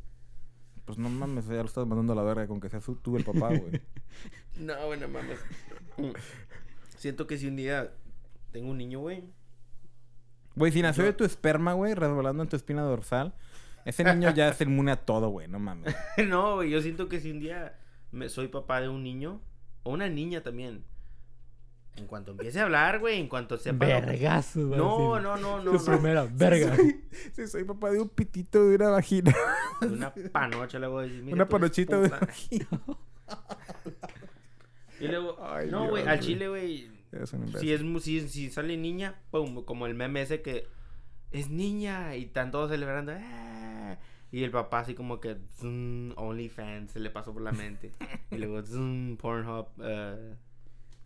Pues 0.84 0.98
no 0.98 1.08
mames, 1.10 1.46
ya 1.46 1.54
lo 1.54 1.64
estás 1.66 1.86
mandando 1.86 2.12
a 2.12 2.16
la 2.16 2.22
verga 2.22 2.46
con 2.46 2.60
que 2.60 2.68
seas 2.68 2.84
tú- 2.84 2.96
tú 2.96 3.16
el 3.16 3.24
papá, 3.24 3.48
güey. 3.48 3.80
No, 4.58 4.74
bueno, 4.86 5.08
mames. 5.08 5.38
Siento 6.96 7.26
que 7.26 7.38
si 7.38 7.46
un 7.48 7.56
día 7.56 7.92
tengo 8.52 8.70
un 8.70 8.78
niño, 8.78 9.00
güey. 9.00 9.24
Güey, 10.54 10.72
si 10.72 10.82
nació 10.82 11.02
Yo- 11.04 11.06
de 11.08 11.12
tu 11.14 11.24
esperma, 11.24 11.72
güey, 11.72 11.94
resbalando 11.94 12.42
en 12.42 12.48
tu 12.48 12.56
espina 12.56 12.82
dorsal, 12.82 13.32
ese 13.84 14.04
niño 14.04 14.32
ya 14.34 14.48
es 14.48 14.60
inmune 14.60 14.92
a 14.92 14.96
todo, 14.96 15.28
güey, 15.30 15.48
no 15.48 15.58
mames. 15.58 15.94
no, 16.28 16.56
güey, 16.56 16.70
yo 16.70 16.80
siento 16.82 17.08
que 17.08 17.20
si 17.20 17.30
un 17.30 17.40
día 17.40 17.78
me, 18.10 18.28
soy 18.28 18.48
papá 18.48 18.80
de 18.80 18.88
un 18.88 19.02
niño, 19.02 19.40
o 19.82 19.90
una 19.92 20.08
niña 20.08 20.42
también, 20.42 20.84
en 21.96 22.06
cuanto 22.06 22.30
empiece 22.30 22.58
a 22.60 22.62
hablar, 22.64 23.00
güey, 23.00 23.18
en 23.20 23.28
cuanto 23.28 23.56
sepa... 23.58 23.84
lo- 23.86 23.90
Vergazo, 24.06 24.68
güey. 24.68 24.78
No, 24.78 25.20
no, 25.20 25.36
no, 25.36 25.60
no. 25.62 25.78
Su 25.78 25.90
no. 25.90 25.96
primera, 25.98 26.26
verga. 26.30 26.76
Si 27.32 27.46
soy 27.48 27.64
papá 27.64 27.90
de 27.90 28.00
un 28.00 28.08
pitito 28.08 28.66
de 28.68 28.76
una 28.76 28.90
vagina. 28.90 29.34
De 29.80 29.88
Una 29.88 30.12
panocha 30.14 30.78
le 30.78 30.86
voy 30.86 31.04
a 31.04 31.06
decir. 31.08 31.22
"Mira, 31.24 31.34
una 31.34 31.48
panochita 31.48 31.96
de 31.98 32.08
puta". 32.08 32.18
una 32.18 32.26
vagina. 32.26 32.68
Y 35.00 35.08
luego, 35.08 35.36
Ay, 35.42 35.68
no, 35.70 35.80
Dios, 35.80 35.90
güey, 35.90 36.06
al 36.06 36.20
chile, 36.20 36.48
güey, 36.48 36.90
Es 37.12 37.32
un 37.32 37.46
imbécil. 37.46 37.60
Si, 37.60 37.72
es, 37.72 38.02
si, 38.04 38.28
si 38.28 38.50
sale 38.50 38.76
niña, 38.76 39.20
pum, 39.30 39.64
como 39.64 39.86
el 39.86 39.94
meme 39.94 40.22
ese 40.22 40.42
que 40.42 40.66
es 41.30 41.50
niña 41.50 42.16
y 42.16 42.24
están 42.24 42.50
todos 42.50 42.70
celebrando. 42.70 43.12
"Ah", 43.14 43.96
Y 44.30 44.44
el 44.44 44.50
papá 44.50 44.80
así 44.80 44.94
como 44.94 45.20
que 45.20 45.36
OnlyFans 46.16 46.92
se 46.92 47.00
le 47.00 47.10
pasó 47.10 47.32
por 47.32 47.42
la 47.42 47.52
mente. 47.52 47.92
y 48.30 48.36
luego 48.36 48.62
zoom, 48.64 49.16
Pornhub, 49.16 49.66
uh, 49.78 50.34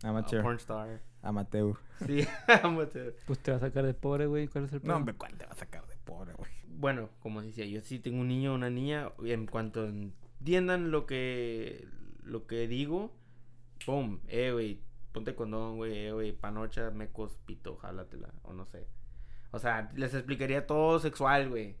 Amateur. 0.07 0.41
Pornstar. 0.43 1.01
Amateur. 1.23 1.75
Sí, 2.05 2.25
amateur. 2.63 3.15
Pues 3.25 3.39
te 3.39 3.51
va 3.51 3.57
a 3.57 3.59
sacar 3.59 3.85
de 3.85 3.93
pobre, 3.93 4.27
güey. 4.27 4.47
¿Cuál 4.47 4.65
es 4.65 4.71
el 4.71 4.77
No, 4.77 4.81
problema? 4.81 4.97
hombre, 4.97 5.15
¿cuál 5.15 5.33
te 5.37 5.45
va 5.45 5.51
a 5.51 5.55
sacar 5.55 5.85
de 5.87 5.97
pobre, 5.97 6.33
güey? 6.33 6.51
Bueno, 6.67 7.09
como 7.19 7.41
decía, 7.41 7.65
yo 7.65 7.81
sí 7.81 7.99
tengo 7.99 8.21
un 8.21 8.27
niño 8.27 8.51
o 8.51 8.55
una 8.55 8.69
niña. 8.69 9.09
y 9.23 9.31
En 9.31 9.47
cuanto 9.47 9.85
entiendan 9.85 10.91
lo 10.91 11.05
que 11.05 11.87
lo 12.23 12.45
que 12.45 12.67
digo, 12.67 13.11
pum, 13.85 14.19
eh, 14.27 14.51
güey, 14.51 14.79
ponte 15.17 15.35
condón, 15.35 15.77
güey, 15.77 16.05
eh, 16.05 16.11
güey, 16.11 16.31
panocha, 16.31 16.91
mecos, 16.91 17.39
pito, 17.45 17.75
jálatela, 17.77 18.29
o 18.43 18.53
no 18.53 18.65
sé. 18.65 18.87
O 19.51 19.57
sea, 19.57 19.91
les 19.95 20.13
explicaría 20.13 20.67
todo 20.67 20.99
sexual, 20.99 21.49
güey. 21.49 21.75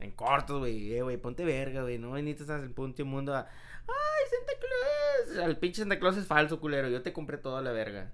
En 0.00 0.10
cortos, 0.10 0.58
güey, 0.58 0.92
eh, 0.92 1.02
güey, 1.02 1.16
ponte 1.18 1.44
verga, 1.44 1.82
güey, 1.82 1.98
no 1.98 2.14
necesitas 2.14 2.62
al 2.62 2.70
punto 2.70 3.04
mundo 3.04 3.34
a... 3.34 3.46
¡Ay, 3.86 4.24
Santa 4.30 4.52
Claus! 4.58 5.48
El 5.48 5.56
pinche 5.56 5.82
Santa 5.82 6.00
Claus 6.00 6.16
es 6.16 6.26
falso, 6.26 6.58
culero, 6.58 6.88
yo 6.88 7.02
te 7.02 7.12
compré 7.12 7.38
toda 7.38 7.62
la 7.62 7.70
verga. 7.70 8.10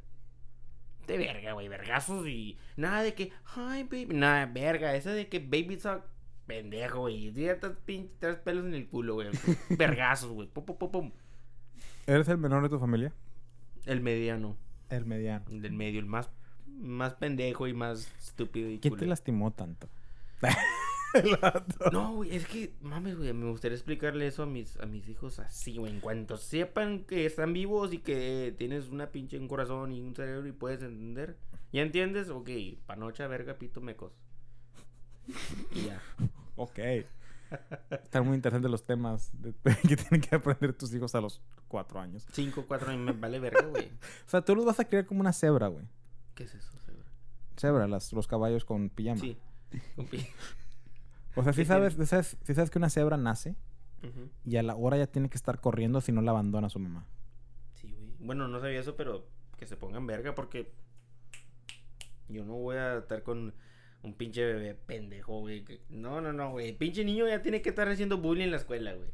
De 1.07 1.16
verga, 1.16 1.52
güey, 1.52 1.68
vergazos 1.68 2.26
y... 2.26 2.59
Nada 2.76 3.02
de 3.02 3.14
que... 3.14 3.33
Ay, 3.57 3.85
baby... 3.85 4.14
Nada, 4.14 4.46
verga, 4.46 4.94
esa 4.94 5.12
de 5.12 5.28
que 5.28 5.38
baby 5.38 5.78
suck... 5.78 6.02
Pendejo, 6.46 7.00
güey. 7.00 7.33
Ya 7.33 7.52
estás 7.52 7.72
pinche... 7.85 8.12
Tres 8.18 8.37
pelos 8.37 8.66
en 8.66 8.74
el 8.74 8.87
culo, 8.88 9.14
güey. 9.14 9.28
Vergazos, 9.70 10.30
güey. 10.30 10.48
Pum, 10.48 10.64
pum, 10.64 10.76
pum, 10.76 10.90
pum. 10.90 11.12
¿Eres 12.07 12.28
el 12.28 12.38
menor 12.38 12.62
de 12.62 12.68
tu 12.70 12.78
familia? 12.78 13.12
El 13.87 14.01
mediano. 14.01 14.57
El 14.90 15.05
mediano. 15.07 15.44
El 15.51 15.62
del 15.62 15.73
medio. 15.73 16.01
El 16.01 16.07
más... 16.07 16.31
Más 16.66 17.14
pendejo 17.14 17.68
y 17.68 17.73
más 17.73 18.12
estúpido 18.18 18.68
y 18.68 18.81
¿Quién 18.81 18.97
te 18.97 19.07
lastimó 19.07 19.53
tanto? 19.53 19.88
No, 21.92 22.14
güey, 22.14 22.35
es 22.35 22.47
que, 22.47 22.73
mames, 22.81 23.16
güey, 23.16 23.33
me 23.33 23.49
gustaría 23.49 23.77
explicarle 23.77 24.27
eso 24.27 24.42
a 24.42 24.47
mis, 24.47 24.77
a 24.81 24.87
mis 24.87 25.09
hijos 25.09 25.38
así, 25.38 25.77
güey. 25.77 25.92
En 25.92 26.01
cuanto 26.01 26.37
sepan 26.37 27.05
que 27.05 27.27
están 27.27 27.53
vivos 27.53 27.92
y 27.92 27.99
que 27.99 28.55
tienes 28.59 28.88
una 28.88 29.11
pinche 29.11 29.38
un 29.38 29.47
corazón 29.47 29.92
y 29.92 30.01
un 30.01 30.14
cerebro 30.14 30.47
y 30.49 30.53
puedes 30.53 30.83
entender. 30.83 31.37
¿Ya 31.73 31.83
entiendes? 31.83 32.31
Ok, 32.31 32.51
panocha, 32.87 33.29
verga, 33.29 33.55
pito, 33.55 33.81
mecos. 33.81 34.12
Y 35.73 35.87
ya. 35.87 36.03
Ok. 36.57 36.79
Están 37.90 38.26
muy 38.26 38.35
interesantes 38.37 38.70
los 38.70 38.85
temas 38.85 39.30
de- 39.40 39.54
que 39.88 39.96
tienen 39.96 40.20
que 40.20 40.35
aprender 40.37 40.72
tus 40.74 40.92
hijos 40.94 41.14
a 41.14 41.20
los 41.20 41.40
cuatro 41.68 42.00
años. 42.00 42.26
Cinco, 42.33 42.64
cuatro 42.66 42.90
años 42.90 43.04
me 43.04 43.12
vale 43.12 43.38
verga, 43.38 43.66
güey. 43.66 43.87
O 44.26 44.30
sea, 44.30 44.42
tú 44.42 44.54
los 44.57 44.64
vas 44.64 44.80
a 44.80 44.85
criar 44.87 45.07
como 45.07 45.20
una 45.20 45.33
cebra, 45.33 45.68
güey. 45.68 45.85
¿Qué 46.35 46.44
es 46.44 46.54
eso? 46.54 46.76
cebra? 46.78 47.04
Cebra, 47.57 47.87
las, 47.88 48.12
los 48.12 48.26
caballos 48.26 48.64
con 48.64 48.88
pijama. 48.90 49.20
Sí. 49.20 49.37
compi. 49.96 50.26
O 51.37 51.42
sea, 51.44 51.52
si 51.52 51.62
¿Qué 51.62 51.64
sabes, 51.66 51.94
sí 51.94 52.07
sabes, 52.07 52.37
sí 52.42 52.54
sabes 52.54 52.70
que 52.70 52.78
una 52.78 52.90
cebra 52.90 53.16
nace 53.16 53.57
y 54.44 54.57
a 54.57 54.62
la 54.62 54.74
hora 54.76 54.98
ya 54.98 55.07
tiene 55.07 55.30
que 55.30 55.37
estar 55.37 55.61
corriendo 55.62 56.00
si 56.02 56.12
no 56.12 56.20
la 56.20 56.33
abandona 56.33 56.68
su 56.68 56.78
mamá. 56.78 57.07
Sí, 57.72 57.90
güey. 57.92 58.14
Bueno, 58.20 58.48
no 58.48 58.61
sabía 58.61 58.80
eso, 58.80 58.96
pero 58.96 59.26
que 59.57 59.66
se 59.66 59.76
pongan 59.78 60.07
verga 60.07 60.35
porque 60.35 60.74
yo 62.28 62.44
no 62.44 62.54
voy 62.54 62.76
a 62.76 62.98
estar 62.98 63.22
con 63.22 63.54
un 64.05 64.14
pinche 64.14 64.45
bebé 64.45 64.75
pendejo, 64.75 65.40
güey. 65.40 65.64
No, 65.88 66.21
no, 66.21 66.33
no, 66.33 66.53
güey. 66.53 66.69
El 66.69 66.77
pinche 66.77 67.05
niño 67.05 67.27
ya 67.27 67.43
tiene 67.43 67.61
que 67.62 67.71
estar 67.71 67.88
haciendo 67.88 68.19
bullying 68.19 68.45
en 68.45 68.51
la 68.53 68.59
escuela, 68.59 68.93
güey. 68.95 69.09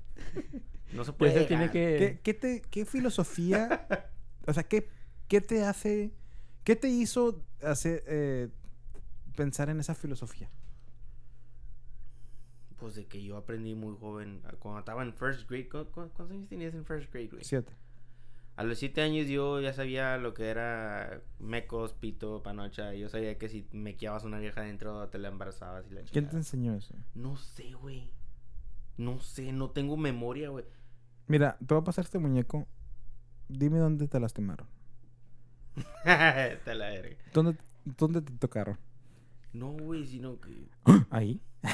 No 0.92 1.05
se 1.05 1.12
puede. 1.12 1.33
Pues 1.33 1.46
tiene 1.48 1.70
que... 1.70 1.96
¿Qué, 1.98 2.20
qué 2.22 2.35
te, 2.35 2.61
qué 2.62 2.85
filosofía, 2.85 3.87
o 4.46 4.53
sea, 4.53 4.64
qué, 4.64 4.88
qué 5.29 5.40
te 5.40 5.62
hace, 5.64 6.11
qué 6.64 6.74
te 6.76 6.88
hizo 6.88 7.42
hacer, 7.62 8.03
eh, 8.07 8.48
pensar 9.37 9.70
en 9.70 9.79
esa 9.81 9.94
filosofía? 9.94 10.50
Pues 12.79 12.94
de 12.94 13.07
que 13.07 13.22
yo 13.22 13.37
aprendí 13.37 13.74
muy 13.74 13.94
joven. 13.98 14.42
Cuando 14.59 14.81
estaba 14.81 15.03
en 15.03 15.12
first 15.14 15.48
grade. 15.48 15.68
¿cu- 15.68 15.85
cu- 15.85 15.92
¿Cuántos 15.92 16.31
años 16.31 16.48
tenías 16.48 16.74
en 16.74 16.85
first 16.85 17.12
grade, 17.12 17.29
güey? 17.29 17.44
Siete. 17.44 17.72
A 18.56 18.64
los 18.64 18.78
siete 18.78 19.00
años 19.00 19.26
yo 19.26 19.60
ya 19.60 19.72
sabía 19.72 20.18
lo 20.18 20.34
que 20.34 20.48
era 20.48 21.22
mecos, 21.38 21.94
pito, 21.94 22.42
panocha. 22.42 22.92
Yo 22.94 23.08
sabía 23.08 23.38
que 23.38 23.48
si 23.48 23.66
mequeabas 23.72 24.24
una 24.24 24.38
vieja 24.38 24.60
adentro 24.60 25.08
te 25.08 25.18
la 25.18 25.28
embarazabas 25.28 25.86
y 25.90 25.94
la 25.94 26.02
¿Quién 26.02 26.28
te 26.28 26.36
enseñó 26.36 26.74
eso? 26.74 26.94
No 27.14 27.36
sé, 27.36 27.72
güey. 27.72 28.10
No 28.98 29.18
sé, 29.20 29.52
no 29.52 29.70
tengo 29.70 29.96
memoria, 29.96 30.50
güey. 30.50 30.66
Mira, 31.26 31.56
te 31.58 31.74
voy 31.74 31.80
a 31.80 31.84
pasar 31.84 32.04
este 32.04 32.18
muñeco. 32.18 32.66
Dime 33.48 33.78
dónde 33.78 34.08
te 34.08 34.20
lastimaron. 34.20 34.68
Te 36.04 36.74
la 36.74 36.90
verga. 36.90 37.16
¿Dónde, 37.32 37.56
dónde 37.84 38.20
te 38.20 38.32
tocaron? 38.32 38.78
No, 39.52 39.72
güey, 39.72 40.06
sino 40.06 40.38
que... 40.40 40.68
Ahí. 41.10 41.40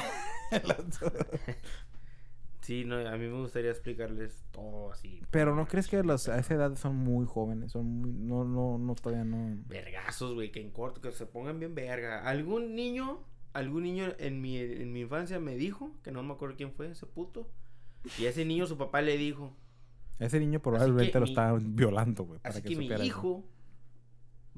Sí, 2.67 2.83
no, 2.83 2.97
a 2.97 3.11
mí 3.13 3.27
me 3.27 3.39
gustaría 3.39 3.71
explicarles 3.71 4.43
todo 4.51 4.91
así. 4.91 5.21
Pero 5.31 5.55
¿no 5.55 5.65
crees 5.69 5.87
que 5.87 6.03
los, 6.03 6.27
a 6.27 6.37
esa 6.37 6.53
edad 6.55 6.75
son 6.75 6.97
muy 6.97 7.25
jóvenes? 7.25 7.71
Son 7.71 7.85
muy, 7.85 8.11
no, 8.11 8.43
no, 8.43 8.77
no, 8.77 8.93
todavía 8.93 9.23
no. 9.23 9.57
Vergazos, 9.69 10.33
güey, 10.33 10.51
que 10.51 10.59
en 10.59 10.71
corto, 10.71 10.99
que 10.99 11.13
se 11.13 11.25
pongan 11.25 11.59
bien 11.59 11.73
verga. 11.75 12.27
Algún 12.27 12.75
niño, 12.75 13.23
algún 13.53 13.83
niño 13.83 14.07
en 14.19 14.41
mi, 14.41 14.57
en 14.57 14.91
mi 14.91 14.99
infancia 14.99 15.39
me 15.39 15.55
dijo, 15.55 15.91
que 16.03 16.11
no 16.11 16.21
me 16.23 16.33
acuerdo 16.33 16.57
quién 16.57 16.73
fue 16.73 16.91
ese 16.91 17.05
puto. 17.05 17.49
Y 18.19 18.25
a 18.25 18.31
ese 18.31 18.43
niño 18.43 18.67
su 18.67 18.77
papá 18.77 19.01
le 19.01 19.17
dijo, 19.17 19.55
Ese 20.19 20.37
niño 20.41 20.61
probablemente 20.61 21.17
lo 21.21 21.25
mi- 21.25 21.31
está 21.31 21.53
violando, 21.53 22.25
güey. 22.25 22.39
para 22.41 22.49
así 22.55 22.63
que, 22.63 22.75
mi 22.75 22.91
eso. 22.91 23.01
hijo 23.01 23.45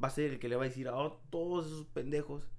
va 0.04 0.08
a 0.08 0.12
ser 0.12 0.32
el 0.32 0.40
que 0.40 0.50
le 0.50 0.56
va 0.56 0.64
a 0.64 0.68
decir 0.68 0.88
a 0.88 0.94
todos 1.30 1.68
esos 1.68 1.86
pendejos 1.86 2.50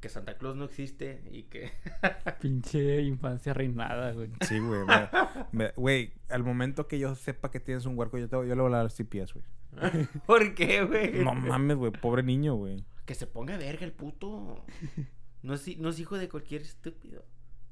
que 0.00 0.08
Santa 0.08 0.36
Claus 0.38 0.56
no 0.56 0.64
existe 0.66 1.22
y 1.30 1.44
que... 1.44 1.70
Pinche 2.40 3.00
infancia 3.02 3.54
reinada, 3.54 4.12
güey. 4.12 4.30
Sí, 4.46 4.58
güey. 4.58 4.80
me- 4.84 5.08
me- 5.52 5.72
Güey, 5.76 6.12
al 6.28 6.44
momento 6.44 6.86
que 6.86 6.98
yo 6.98 7.14
sepa 7.14 7.50
que 7.50 7.60
tienes 7.60 7.86
un 7.86 7.98
huerco, 7.98 8.18
yo, 8.18 8.28
te, 8.28 8.36
yo 8.36 8.42
le 8.54 8.54
voy 8.62 8.72
a 8.72 8.76
dar 8.76 8.90
CPS, 8.90 9.32
güey. 9.34 9.44
¿Por 10.26 10.54
qué, 10.54 10.84
güey? 10.84 11.24
No 11.24 11.34
mames, 11.34 11.76
güey. 11.76 11.92
Pobre 11.92 12.22
niño, 12.22 12.54
güey. 12.56 12.84
Que 13.04 13.14
se 13.14 13.26
ponga 13.26 13.56
verga 13.56 13.84
el 13.84 13.92
puto. 13.92 14.64
No 15.42 15.54
es, 15.54 15.78
no 15.78 15.88
es 15.90 15.98
hijo 16.00 16.16
de 16.18 16.28
cualquier 16.28 16.62
estúpido. 16.62 17.24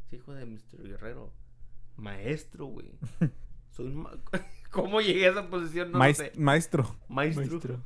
Es 0.06 0.12
hijo 0.14 0.32
de 0.34 0.46
Mr. 0.46 0.82
Guerrero. 0.82 1.32
Maestro, 1.96 2.66
güey. 2.66 2.90
Soy 3.70 3.86
un... 3.86 3.96
ma- 4.02 4.12
¿Cómo 4.70 5.00
llegué 5.00 5.26
a 5.26 5.30
esa 5.30 5.48
posición? 5.48 5.92
No 5.92 5.98
sé. 6.12 6.32
Maestro. 6.36 6.42
Maestro. 6.42 6.96
Maestro. 7.08 7.80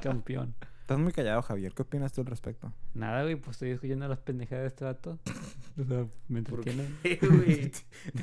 Campeón. 0.00 0.54
Estás 0.88 1.00
muy 1.00 1.12
callado, 1.12 1.42
Javier. 1.42 1.74
¿Qué 1.74 1.82
opinas 1.82 2.14
tú 2.14 2.22
al 2.22 2.28
respecto? 2.28 2.72
Nada, 2.94 3.22
güey, 3.22 3.36
pues 3.36 3.56
estoy 3.56 3.72
escuchando 3.72 4.08
las 4.08 4.20
pendejadas 4.20 4.62
de 4.62 4.68
este 4.68 4.84
vato. 4.86 5.18
O 5.78 5.84
sea, 5.84 6.06
me 6.28 6.42
¿Por 6.42 6.66
entretiene. 6.66 6.88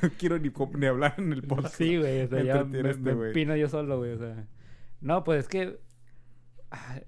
No 0.01 0.10
quiero 0.17 0.39
ni, 0.39 0.86
hablar 0.88 1.13
en 1.19 1.32
el 1.32 1.43
podcast. 1.43 1.75
Sí, 1.75 1.95
güey, 1.95 2.21
o 2.21 2.28
sea, 2.28 2.39
Me 2.39 2.45
ya 2.45 2.63
me, 2.63 2.89
este 2.89 3.13
me 3.13 3.28
empino 3.28 3.56
yo 3.56 3.69
solo, 3.69 3.99
güey, 3.99 4.13
o 4.13 4.17
sea. 4.17 4.47
No, 4.99 5.23
pues 5.23 5.41
es 5.41 5.47
que... 5.47 5.80
ah, 6.71 7.01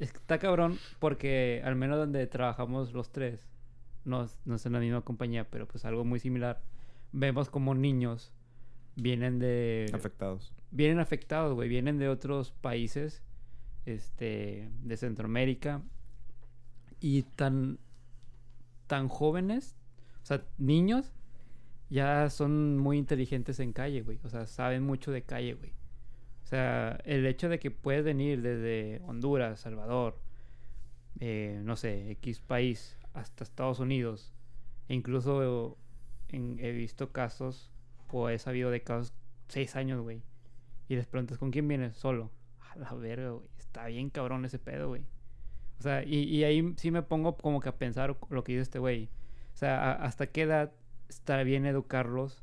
es 0.00 0.10
que 0.10 0.18
está 0.18 0.40
cabrón 0.40 0.78
porque 0.98 1.62
al 1.64 1.76
menos 1.76 1.96
donde 1.96 2.26
trabajamos 2.26 2.92
los 2.92 3.12
tres, 3.12 3.48
no, 4.04 4.26
no 4.44 4.56
es 4.56 4.66
en 4.66 4.72
la 4.72 4.80
misma 4.80 5.02
compañía, 5.02 5.48
pero 5.48 5.68
pues 5.68 5.84
algo 5.84 6.04
muy 6.04 6.18
similar, 6.18 6.60
vemos 7.12 7.50
como 7.50 7.76
niños 7.76 8.32
vienen 8.96 9.38
de... 9.38 9.92
Afectados. 9.94 10.52
vienen 10.72 10.98
afectados, 10.98 11.54
güey. 11.54 11.68
Vienen 11.68 11.98
de 11.98 12.08
otros 12.08 12.50
países, 12.50 13.22
este, 13.86 14.70
de 14.82 14.96
Centroamérica. 14.96 15.82
Y 17.00 17.22
tan, 17.22 17.78
tan 18.86 19.08
jóvenes, 19.08 19.76
o 20.22 20.26
sea, 20.26 20.44
niños, 20.58 21.12
ya 21.90 22.30
son 22.30 22.78
muy 22.78 22.98
inteligentes 22.98 23.60
en 23.60 23.72
calle, 23.72 24.02
güey. 24.02 24.18
O 24.24 24.28
sea, 24.28 24.46
saben 24.46 24.82
mucho 24.82 25.12
de 25.12 25.22
calle, 25.22 25.54
güey. 25.54 25.72
O 26.44 26.46
sea, 26.46 26.98
el 27.04 27.26
hecho 27.26 27.48
de 27.48 27.58
que 27.58 27.70
puedes 27.70 28.04
venir 28.04 28.42
desde 28.42 29.00
Honduras, 29.06 29.60
Salvador, 29.60 30.18
eh, 31.20 31.60
no 31.64 31.76
sé, 31.76 32.10
X 32.12 32.40
país, 32.40 32.98
hasta 33.12 33.44
Estados 33.44 33.80
Unidos. 33.80 34.32
E 34.88 34.94
incluso 34.94 35.78
he 36.30 36.72
visto 36.72 37.12
casos, 37.12 37.70
o 38.10 38.28
he 38.28 38.38
sabido 38.38 38.70
de 38.70 38.82
casos, 38.82 39.14
seis 39.48 39.76
años, 39.76 40.02
güey. 40.02 40.22
Y 40.88 40.96
les 40.96 41.06
preguntas, 41.06 41.38
¿con 41.38 41.50
quién 41.50 41.66
vienes? 41.68 41.96
Solo. 41.96 42.30
A 42.74 42.78
la 42.78 42.92
verga, 42.94 43.30
güey. 43.30 43.44
Está 43.58 43.86
bien 43.86 44.10
cabrón 44.10 44.44
ese 44.44 44.58
pedo, 44.58 44.88
güey. 44.88 45.02
O 45.78 45.82
sea, 45.82 46.04
y, 46.04 46.22
y 46.24 46.44
ahí 46.44 46.74
sí 46.76 46.90
me 46.90 47.02
pongo 47.02 47.36
como 47.36 47.60
que 47.60 47.68
a 47.68 47.76
pensar 47.76 48.16
lo 48.30 48.44
que 48.44 48.52
dice 48.52 48.62
este 48.62 48.78
güey. 48.78 49.08
O 49.52 49.56
sea, 49.56 49.92
a- 49.92 50.04
¿hasta 50.04 50.26
qué 50.28 50.42
edad 50.42 50.72
está 51.08 51.42
bien 51.42 51.66
educarlos? 51.66 52.42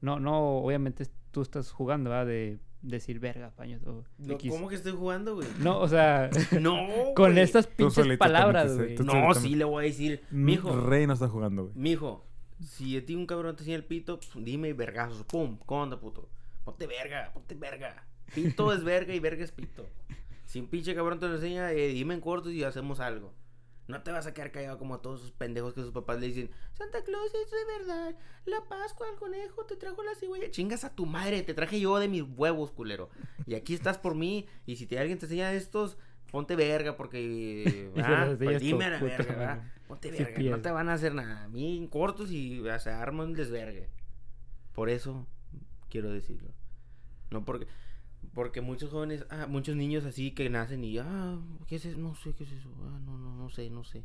No, 0.00 0.20
no, 0.20 0.58
obviamente 0.58 1.06
tú 1.30 1.40
estás 1.42 1.70
jugando, 1.72 2.10
¿verdad? 2.10 2.26
De 2.26 2.58
decir 2.82 3.20
verga, 3.20 3.50
paños. 3.56 3.82
o 3.86 4.04
No, 4.18 4.34
X". 4.34 4.50
¿Cómo 4.52 4.68
que 4.68 4.74
estoy 4.74 4.92
jugando, 4.92 5.36
güey? 5.36 5.48
No, 5.60 5.78
o 5.78 5.88
sea, 5.88 6.28
No, 6.60 6.76
con 7.16 7.32
güey. 7.32 7.40
estas 7.42 7.66
pinches 7.66 8.18
palabras, 8.18 8.76
te- 8.76 8.94
güey. 8.94 8.96
No, 8.98 9.32
sí 9.34 9.54
le 9.54 9.64
voy 9.64 9.84
a 9.84 9.86
decir, 9.86 10.22
mijo, 10.30 10.78
Rey 10.80 11.06
no 11.06 11.14
está 11.14 11.28
jugando, 11.28 11.64
güey. 11.64 11.74
mijo, 11.76 12.26
si 12.60 12.96
a 12.96 13.04
ti 13.04 13.14
un 13.14 13.26
cabrón 13.26 13.56
te 13.56 13.62
enseña 13.62 13.76
el 13.76 13.84
pito, 13.84 14.18
pues, 14.20 14.44
dime 14.44 14.72
vergazos, 14.74 15.24
pum, 15.24 15.58
¿cómo 15.64 15.82
onda, 15.82 15.98
puto? 15.98 16.28
Ponte 16.64 16.86
verga, 16.86 17.30
ponte 17.32 17.54
verga. 17.54 18.04
Pito 18.34 18.72
es 18.72 18.84
verga 18.84 19.14
y 19.14 19.20
verga 19.20 19.44
es 19.44 19.52
pito. 19.52 19.86
Si 20.44 20.60
un 20.60 20.66
pinche 20.66 20.94
cabrón 20.94 21.18
te 21.18 21.28
lo 21.28 21.34
enseña, 21.34 21.72
eh, 21.72 21.88
dime 21.88 22.14
en 22.14 22.20
cortos 22.20 22.52
y 22.52 22.64
hacemos 22.64 23.00
algo. 23.00 23.32
No 23.88 24.02
te 24.02 24.12
vas 24.12 24.26
a 24.26 24.32
quedar 24.32 24.52
callado 24.52 24.78
como 24.78 25.00
todos 25.00 25.20
esos 25.20 25.32
pendejos 25.32 25.74
que 25.74 25.82
sus 25.82 25.92
papás 25.92 26.20
le 26.20 26.28
dicen, 26.28 26.50
Santa 26.72 27.02
Claus 27.02 27.32
es 27.34 27.50
de 27.50 27.78
verdad, 27.78 28.16
la 28.46 28.62
Pascua, 28.64 29.08
el 29.10 29.16
conejo, 29.16 29.64
te 29.66 29.76
trajo 29.76 30.02
la 30.02 30.14
cigüeña. 30.14 30.50
Chingas 30.50 30.84
a 30.84 30.94
tu 30.94 31.04
madre, 31.04 31.42
te 31.42 31.52
traje 31.52 31.80
yo 31.80 31.98
de 31.98 32.08
mis 32.08 32.22
huevos, 32.22 32.70
culero. 32.70 33.10
Y 33.44 33.54
aquí 33.54 33.74
estás 33.74 33.98
por 33.98 34.14
mí, 34.14 34.46
y 34.66 34.76
si 34.76 34.86
te, 34.86 34.98
alguien 34.98 35.18
te 35.18 35.26
enseña 35.26 35.52
estos, 35.52 35.98
ponte 36.30 36.54
verga, 36.54 36.96
porque... 36.96 37.90
Se 37.94 38.00
ah, 38.02 38.34
pues 38.38 38.60
dime 38.60 38.84
a 38.84 38.98
tu 38.98 39.04
la 39.06 39.10
verga. 39.10 39.34
¿verdad? 39.34 39.72
Ponte 39.88 40.12
Sí 40.12 40.22
verga, 40.22 40.42
no 40.56 40.62
te 40.62 40.70
van 40.70 40.88
a 40.88 40.94
hacer 40.94 41.14
nada. 41.14 41.44
A 41.44 41.48
mí 41.48 41.76
en 41.76 41.88
cortos 41.88 42.30
y 42.30 42.60
o 42.60 42.72
armo 42.72 43.24
un 43.24 43.34
desvergue. 43.34 43.90
Por 44.74 44.90
eso 44.90 45.26
quiero 45.90 46.10
decirlo. 46.10 46.50
No 47.30 47.44
porque... 47.44 47.66
Porque 48.34 48.60
muchos 48.60 48.90
jóvenes, 48.90 49.26
ah, 49.30 49.46
muchos 49.46 49.76
niños 49.76 50.04
así 50.04 50.30
que 50.30 50.48
nacen 50.48 50.84
y, 50.84 50.98
ah, 50.98 51.38
¿qué 51.66 51.76
es 51.76 51.84
eso? 51.84 51.98
No 51.98 52.14
sé 52.14 52.32
qué 52.34 52.44
es 52.44 52.52
eso. 52.52 52.70
Ah, 52.80 52.98
no, 53.04 53.18
no, 53.18 53.36
no 53.36 53.50
sé, 53.50 53.68
no 53.68 53.84
sé. 53.84 54.04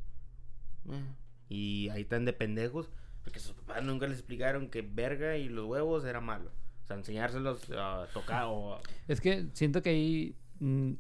Ah, 0.89 1.01
Y 1.49 1.89
ahí 1.89 2.01
están 2.01 2.25
de 2.25 2.33
pendejos. 2.33 2.89
Porque 3.23 3.39
sus 3.39 3.53
papás 3.53 3.83
nunca 3.83 4.07
les 4.07 4.19
explicaron 4.19 4.69
que 4.69 4.81
verga 4.81 5.37
y 5.37 5.49
los 5.49 5.65
huevos 5.65 6.05
era 6.05 6.21
malo. 6.21 6.49
O 6.83 6.87
sea, 6.87 6.95
enseñárselos 6.95 7.69
a 7.71 8.07
tocar 8.13 8.45
o... 8.47 8.79
Es 9.09 9.19
que 9.19 9.47
siento 9.51 9.81
que 9.81 9.89
ahí 9.89 10.35
mm, 10.59 10.93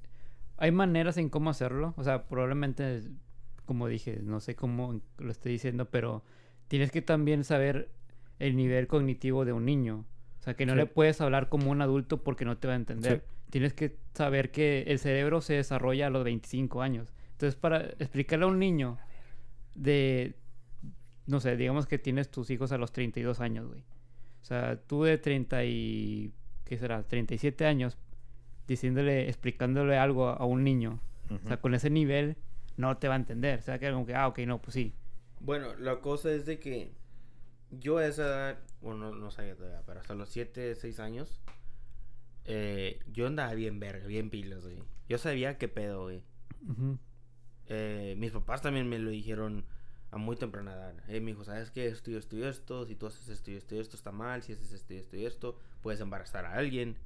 hay 0.57 0.71
maneras 0.71 1.17
en 1.17 1.29
cómo 1.29 1.49
hacerlo. 1.49 1.93
O 1.95 2.03
sea, 2.03 2.27
probablemente, 2.27 3.03
como 3.65 3.87
dije, 3.87 4.19
no 4.21 4.41
sé 4.41 4.55
cómo 4.55 4.99
lo 5.17 5.31
estoy 5.31 5.53
diciendo, 5.53 5.85
pero 5.89 6.23
tienes 6.67 6.91
que 6.91 7.01
también 7.01 7.45
saber 7.45 7.89
el 8.39 8.57
nivel 8.57 8.87
cognitivo 8.87 9.45
de 9.45 9.53
un 9.53 9.65
niño. 9.65 10.05
O 10.47 10.49
sea, 10.49 10.55
que 10.55 10.65
no 10.65 10.73
Sí. 10.73 10.77
le 10.79 10.85
puedes 10.85 11.19
hablar 11.19 11.49
como 11.49 11.69
un 11.71 11.81
adulto 11.81 12.23
porque 12.23 12.45
no 12.45 12.57
te 12.57 12.67
va 12.69 12.73
a 12.73 12.77
entender. 12.77 13.21
Sí. 13.25 13.33
Tienes 13.49 13.73
que 13.73 13.97
saber 14.13 14.49
que 14.51 14.83
el 14.87 14.97
cerebro 14.99 15.41
se 15.41 15.55
desarrolla 15.55 16.07
a 16.07 16.09
los 16.09 16.23
25 16.23 16.81
años. 16.81 17.13
Entonces, 17.33 17.55
para 17.59 17.81
explicarle 17.99 18.45
a 18.45 18.47
un 18.47 18.57
niño 18.59 18.97
de, 19.75 20.35
no 21.25 21.39
sé, 21.41 21.55
digamos 21.57 21.85
que 21.85 21.99
tienes 21.99 22.29
tus 22.31 22.49
hijos 22.49 22.71
a 22.71 22.77
los 22.77 22.91
32 22.93 23.41
años, 23.41 23.67
güey. 23.67 23.81
O 24.41 24.45
sea, 24.45 24.77
tú 24.77 25.03
de 25.03 25.17
30 25.17 25.65
y, 25.65 26.31
¿qué 26.63 26.77
será? 26.77 27.03
37 27.03 27.65
años, 27.65 27.97
diciéndole, 28.67 29.27
explicándole 29.27 29.97
algo 29.97 30.27
a, 30.29 30.35
a 30.35 30.45
un 30.45 30.63
niño. 30.63 30.99
O 31.29 31.47
sea, 31.47 31.57
con 31.59 31.73
ese 31.75 31.89
nivel 31.89 32.37
no 32.77 32.95
te 32.97 33.09
va 33.09 33.15
a 33.15 33.17
entender. 33.17 33.59
O 33.59 33.61
sea, 33.61 33.79
que 33.79 33.91
como 33.91 34.05
que, 34.05 34.15
ah, 34.15 34.27
ok, 34.29 34.39
no, 34.39 34.61
pues 34.61 34.75
sí. 34.75 34.93
Bueno, 35.41 35.75
la 35.75 35.99
cosa 35.99 36.31
es 36.31 36.45
de 36.45 36.57
que 36.59 36.93
yo 37.71 37.97
a 37.97 38.05
esa 38.07 38.23
edad, 38.25 38.59
bueno, 38.81 39.11
no, 39.11 39.15
no 39.15 39.31
sabía 39.31 39.55
todavía, 39.55 39.83
pero 39.85 39.99
hasta 39.99 40.13
los 40.15 40.29
7, 40.29 40.75
6 40.75 40.99
años, 40.99 41.41
eh, 42.45 42.99
yo 43.11 43.27
andaba 43.27 43.53
bien 43.53 43.79
verga, 43.79 44.07
bien 44.07 44.29
pilas, 44.29 44.63
güey. 44.63 44.77
Yo 45.09 45.17
sabía 45.17 45.57
qué 45.57 45.67
pedo, 45.67 46.03
güey. 46.03 46.23
Ujú. 46.67 46.97
Eh, 47.67 48.15
mis 48.17 48.31
papás 48.31 48.61
también 48.61 48.87
me 48.87 48.99
lo 48.99 49.09
dijeron 49.09 49.65
a 50.11 50.17
muy 50.17 50.35
temprana 50.37 50.73
edad. 50.73 50.95
Eh, 51.09 51.19
mi 51.19 51.31
hijo, 51.31 51.43
¿sabes 51.43 51.71
qué? 51.71 51.87
Esto 51.87 52.11
y 52.11 52.15
esto 52.15 52.37
y 52.37 52.43
esto. 52.43 52.85
Si 52.85 52.95
tú 52.95 53.07
haces 53.07 53.27
esto 53.27 53.51
y 53.51 53.55
esto 53.55 53.75
y 53.75 53.79
esto 53.79 53.97
está 53.97 54.11
mal. 54.11 54.41
Si 54.43 54.53
haces 54.53 54.71
esto 54.71 54.93
y 54.93 54.97
esto 54.97 55.17
y 55.17 55.25
esto, 55.25 55.59
puedes 55.81 55.99
embarazar 55.99 56.45
a 56.45 56.53
alguien. 56.55 56.97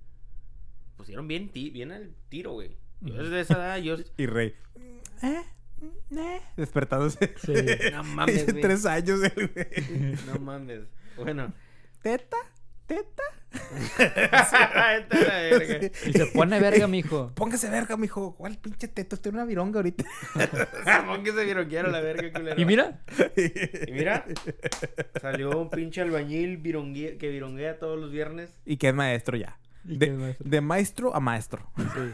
Pusieron 0.97 1.27
bien, 1.27 1.49
ti- 1.49 1.71
bien 1.71 1.91
al 1.91 2.13
tiro, 2.29 2.51
güey. 2.53 2.75
Yo 3.01 3.15
desde 3.15 3.39
esa 3.39 3.55
edad, 3.55 3.77
yo... 3.79 3.95
Y 4.17 4.27
Rey. 4.27 4.53
¿Eh? 5.23 5.41
¿Eh? 6.15 6.41
Despertándose. 6.57 7.33
Sí. 7.43 7.53
No 7.93 8.03
mames, 8.03 8.45
güey. 8.51 8.61
Tres 8.61 8.85
años 8.85 9.21
el 9.23 9.47
güey. 9.47 10.15
No 10.27 10.39
mames. 10.39 10.81
Bueno. 11.17 11.53
¿Teta? 12.01 12.37
¿Teta? 12.85 13.23
Verga. 15.11 15.89
Y 16.05 16.13
se 16.13 16.25
pone 16.27 16.59
verga, 16.59 16.87
mijo. 16.87 17.31
Póngase 17.35 17.69
verga, 17.69 17.95
mijo. 17.97 18.35
¿Cuál 18.35 18.57
pinche 18.57 18.87
teta? 18.87 19.15
Usted 19.15 19.31
una 19.33 19.45
vironga 19.45 19.79
ahorita. 19.79 20.03
Ramón 20.85 21.23
que 21.23 21.31
se 21.31 21.43
vieron 21.45 21.67
que 21.69 21.77
era 21.77 21.89
la 21.89 22.01
verga, 22.01 22.31
culero. 22.33 22.59
Y 22.61 22.65
mira, 22.65 23.01
Y 23.87 23.91
mira, 23.91 24.25
salió 25.21 25.57
un 25.59 25.69
pinche 25.69 26.01
albañil 26.01 26.61
virongue- 26.61 27.17
que 27.17 27.29
vironguea 27.29 27.77
todos 27.79 27.99
los 27.99 28.11
viernes. 28.11 28.51
y 28.65 28.77
que 28.77 28.89
es 28.89 28.93
maestro 28.93 29.37
ya. 29.37 29.57
¿Y 29.85 29.97
de, 29.97 30.05
es 30.07 30.13
maestro? 30.13 30.49
de 30.49 30.61
maestro 30.61 31.15
a 31.15 31.19
maestro. 31.19 31.71
sí. 31.77 32.13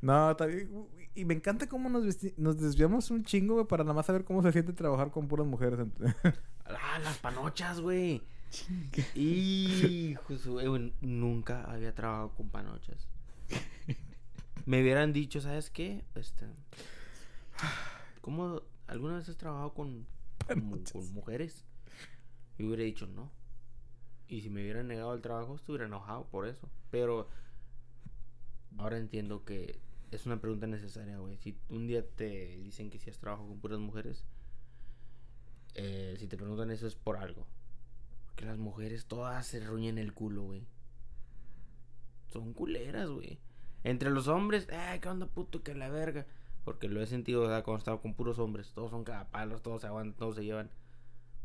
No, 0.00 0.30
está 0.30 0.46
bien. 0.46 0.70
Y 1.14 1.24
me 1.24 1.34
encanta 1.34 1.68
cómo 1.68 1.88
nos, 1.88 2.04
vesti- 2.04 2.34
nos 2.36 2.58
desviamos 2.58 3.10
un 3.10 3.24
chingo, 3.24 3.54
güey, 3.54 3.66
para 3.66 3.84
nada 3.84 3.94
más 3.94 4.06
saber 4.06 4.24
cómo 4.24 4.42
se 4.42 4.52
siente 4.52 4.72
trabajar 4.72 5.10
con 5.10 5.28
puras 5.28 5.46
mujeres. 5.46 5.86
Ah, 6.72 7.00
las 7.00 7.18
panochas, 7.18 7.80
güey. 7.80 8.22
Su- 8.50 8.64
eh, 9.16 10.16
güey, 10.68 10.92
Nunca 11.00 11.64
había 11.64 11.92
trabajado 11.92 12.30
con 12.36 12.48
panochas. 12.48 13.08
Me 14.66 14.80
hubieran 14.80 15.12
dicho, 15.12 15.40
¿sabes 15.40 15.68
qué? 15.68 16.04
Este. 16.14 16.46
¿Cómo 18.20 18.62
alguna 18.86 19.16
vez 19.16 19.28
has 19.28 19.36
trabajado 19.36 19.74
con 19.74 20.06
mujeres? 21.12 21.64
Y 22.56 22.66
hubiera 22.66 22.84
dicho 22.84 23.08
no. 23.08 23.32
Y 24.28 24.42
si 24.42 24.48
me 24.50 24.62
hubieran 24.62 24.86
negado 24.86 25.12
el 25.14 25.22
trabajo, 25.22 25.56
estuviera 25.56 25.86
enojado 25.86 26.26
por 26.28 26.46
eso. 26.46 26.68
Pero 26.92 27.28
ahora 28.78 28.96
entiendo 28.98 29.44
que 29.44 29.80
es 30.10 30.26
una 30.26 30.40
pregunta 30.40 30.66
necesaria, 30.66 31.18
güey. 31.18 31.36
Si 31.38 31.56
un 31.68 31.86
día 31.86 32.06
te 32.06 32.58
dicen 32.58 32.90
que 32.90 32.98
si 32.98 33.10
has 33.10 33.18
trabajado 33.18 33.48
con 33.48 33.60
puras 33.60 33.78
mujeres, 33.78 34.24
eh, 35.74 36.16
si 36.18 36.26
te 36.26 36.36
preguntan 36.36 36.70
eso 36.70 36.86
es 36.86 36.96
por 36.96 37.16
algo. 37.16 37.46
Porque 38.26 38.44
las 38.44 38.58
mujeres 38.58 39.06
todas 39.06 39.46
se 39.46 39.60
ruñen 39.60 39.98
el 39.98 40.12
culo, 40.12 40.42
güey. 40.42 40.66
Son 42.32 42.52
culeras, 42.52 43.08
güey. 43.08 43.38
Entre 43.84 44.10
los 44.10 44.28
hombres, 44.28 44.68
ay, 44.70 45.00
qué 45.00 45.08
onda 45.08 45.26
puto, 45.26 45.62
que 45.62 45.74
la 45.74 45.88
verga. 45.88 46.26
Porque 46.64 46.88
lo 46.88 47.00
he 47.00 47.06
sentido, 47.06 47.42
¿verdad? 47.42 47.64
Cuando 47.64 47.78
estaba 47.78 48.00
con 48.00 48.14
puros 48.14 48.38
hombres. 48.38 48.72
Todos 48.72 48.90
son 48.90 49.04
cagapalos, 49.04 49.62
todos 49.62 49.80
se 49.80 49.86
aguantan, 49.86 50.18
todos 50.18 50.36
se 50.36 50.44
llevan. 50.44 50.70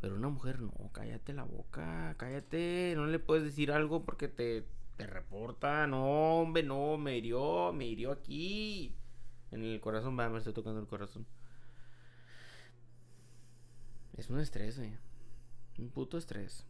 Pero 0.01 0.15
una 0.15 0.29
mujer, 0.29 0.59
no, 0.61 0.73
cállate 0.91 1.33
la 1.33 1.43
boca, 1.43 2.15
cállate. 2.17 2.93
No 2.95 3.05
le 3.05 3.19
puedes 3.19 3.43
decir 3.43 3.71
algo 3.71 4.03
porque 4.03 4.27
te, 4.27 4.65
te 4.95 5.07
reporta. 5.07 5.87
No, 5.87 6.39
hombre, 6.39 6.63
no, 6.63 6.97
me 6.97 7.17
hirió, 7.17 7.73
me 7.73 7.85
hirió 7.85 8.11
aquí. 8.11 8.95
En 9.51 9.63
el 9.63 9.79
corazón, 9.79 10.17
va, 10.17 10.29
me 10.29 10.37
estoy 10.37 10.53
tocando 10.53 10.79
el 10.79 10.87
corazón. 10.87 11.25
Es 14.17 14.29
un 14.29 14.39
estrés, 14.39 14.77
güey. 14.77 14.97
Un 15.77 15.89
puto 15.89 16.17
estrés. 16.17 16.65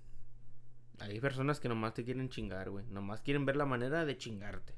Hay 1.00 1.20
personas 1.20 1.60
que 1.60 1.70
nomás 1.70 1.94
te 1.94 2.04
quieren 2.04 2.30
chingar, 2.30 2.70
güey. 2.70 2.86
Nomás 2.88 3.22
quieren 3.22 3.46
ver 3.46 3.56
la 3.56 3.66
manera 3.66 4.06
de 4.06 4.18
chingarte. 4.18 4.74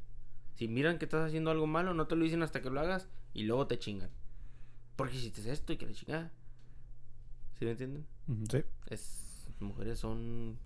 Si 0.56 0.68
miran 0.68 0.98
que 0.98 1.06
estás 1.06 1.28
haciendo 1.28 1.52
algo 1.52 1.68
malo, 1.68 1.94
no 1.94 2.08
te 2.08 2.16
lo 2.16 2.24
dicen 2.24 2.42
hasta 2.42 2.62
que 2.62 2.70
lo 2.70 2.80
hagas 2.80 3.08
y 3.34 3.44
luego 3.44 3.68
te 3.68 3.78
chingan. 3.78 4.10
Porque 4.96 5.16
hiciste 5.16 5.50
esto 5.52 5.72
y 5.74 5.78
que 5.78 5.86
la 5.86 5.94
chingada. 5.94 6.32
¿Sí 7.60 7.66
me 7.66 7.72
entienden? 7.72 8.08
Sí. 8.50 8.64
Es. 8.88 9.48
Mujeres 9.60 10.00
son. 10.00 10.58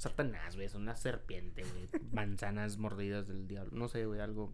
Satanás, 0.00 0.56
güey. 0.56 0.68
Son 0.68 0.82
una 0.82 0.96
serpiente, 0.96 1.62
güey. 1.62 1.88
Manzanas 2.12 2.76
mordidas 2.78 3.28
del 3.28 3.46
diablo. 3.46 3.70
No 3.78 3.86
sé, 3.88 4.06
güey, 4.06 4.20
algo. 4.20 4.52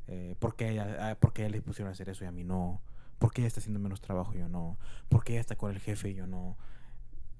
Eh, 0.08 0.34
¿por, 0.40 0.56
qué 0.56 0.70
ella, 0.70 1.16
¿Por 1.20 1.32
qué 1.32 1.48
le 1.50 1.60
pusieron 1.62 1.90
a 1.90 1.92
hacer 1.92 2.08
eso 2.08 2.24
y 2.24 2.26
a 2.26 2.32
mí 2.32 2.42
no? 2.42 2.80
¿Por 3.20 3.32
qué 3.32 3.42
ella 3.42 3.48
está 3.48 3.60
haciendo 3.60 3.78
menos 3.78 4.00
trabajo 4.00 4.34
y 4.34 4.38
yo 4.38 4.48
no? 4.48 4.78
¿Por 5.10 5.22
qué 5.22 5.34
ella 5.34 5.42
está 5.42 5.54
con 5.54 5.70
el 5.70 5.78
jefe 5.78 6.08
y 6.08 6.14
yo 6.14 6.26
no? 6.26 6.56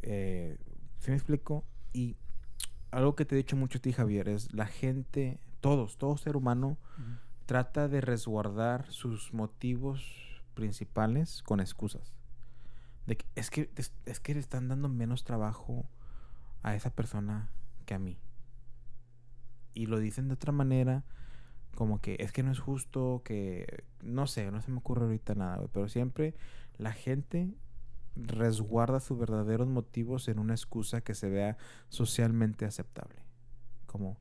Eh, 0.03 0.59
¿Sí 0.99 1.11
me 1.11 1.17
explico? 1.17 1.65
Y 1.95 2.17
algo 2.91 3.17
que 3.17 3.25
te 3.25 3.35
he 3.35 3.39
dicho 3.39 3.57
mucho 3.57 3.79
a 3.79 3.81
ti, 3.81 3.93
Javier, 3.93 4.29
es 4.29 4.53
la 4.53 4.67
gente, 4.67 5.41
todos, 5.63 5.97
todo 5.97 6.19
ser 6.19 6.37
humano, 6.37 6.77
trata 7.47 7.89
de 7.89 8.03
resguardar 8.03 8.93
sus 8.93 9.33
motivos 9.33 10.43
principales 10.53 11.43
con 11.43 11.61
excusas. 11.61 12.15
De 13.07 13.17
que, 13.17 13.27
es, 13.35 13.49
que, 13.49 13.71
es, 13.77 13.95
es 14.05 14.21
que 14.21 14.35
le 14.35 14.41
están 14.41 14.69
dando 14.69 14.91
menos 14.91 15.25
trabajo 15.25 15.89
a 16.63 16.75
esa 16.75 16.91
persona 16.91 17.49
que 17.87 17.95
a 17.95 17.99
mí. 17.99 18.19
Y 19.73 19.87
lo 19.87 19.99
dicen 19.99 20.29
de 20.29 20.35
otra 20.35 20.53
manera, 20.53 21.05
como 21.75 22.01
que 22.01 22.17
es 22.21 22.33
que 22.33 22.43
no 22.43 22.53
es 22.53 22.59
justo, 22.61 23.23
que 23.25 23.85
no 24.03 24.27
sé, 24.27 24.51
no 24.51 24.61
se 24.61 24.71
me 24.71 24.79
ocurre 24.79 25.05
ahorita 25.05 25.35
nada, 25.35 25.57
güey, 25.57 25.69
pero 25.73 25.89
siempre 25.89 26.35
la 26.79 26.93
gente 26.93 27.55
resguarda 28.17 29.01
sus 29.01 29.19
verdaderos 29.19 29.69
motivos 29.69 30.29
en 30.29 30.39
una 30.39 30.55
excusa 30.55 31.01
que 31.01 31.15
se 31.15 31.29
vea 31.31 31.57
socialmente 31.89 32.65
aceptable. 32.67 33.17
Como, 33.87 34.19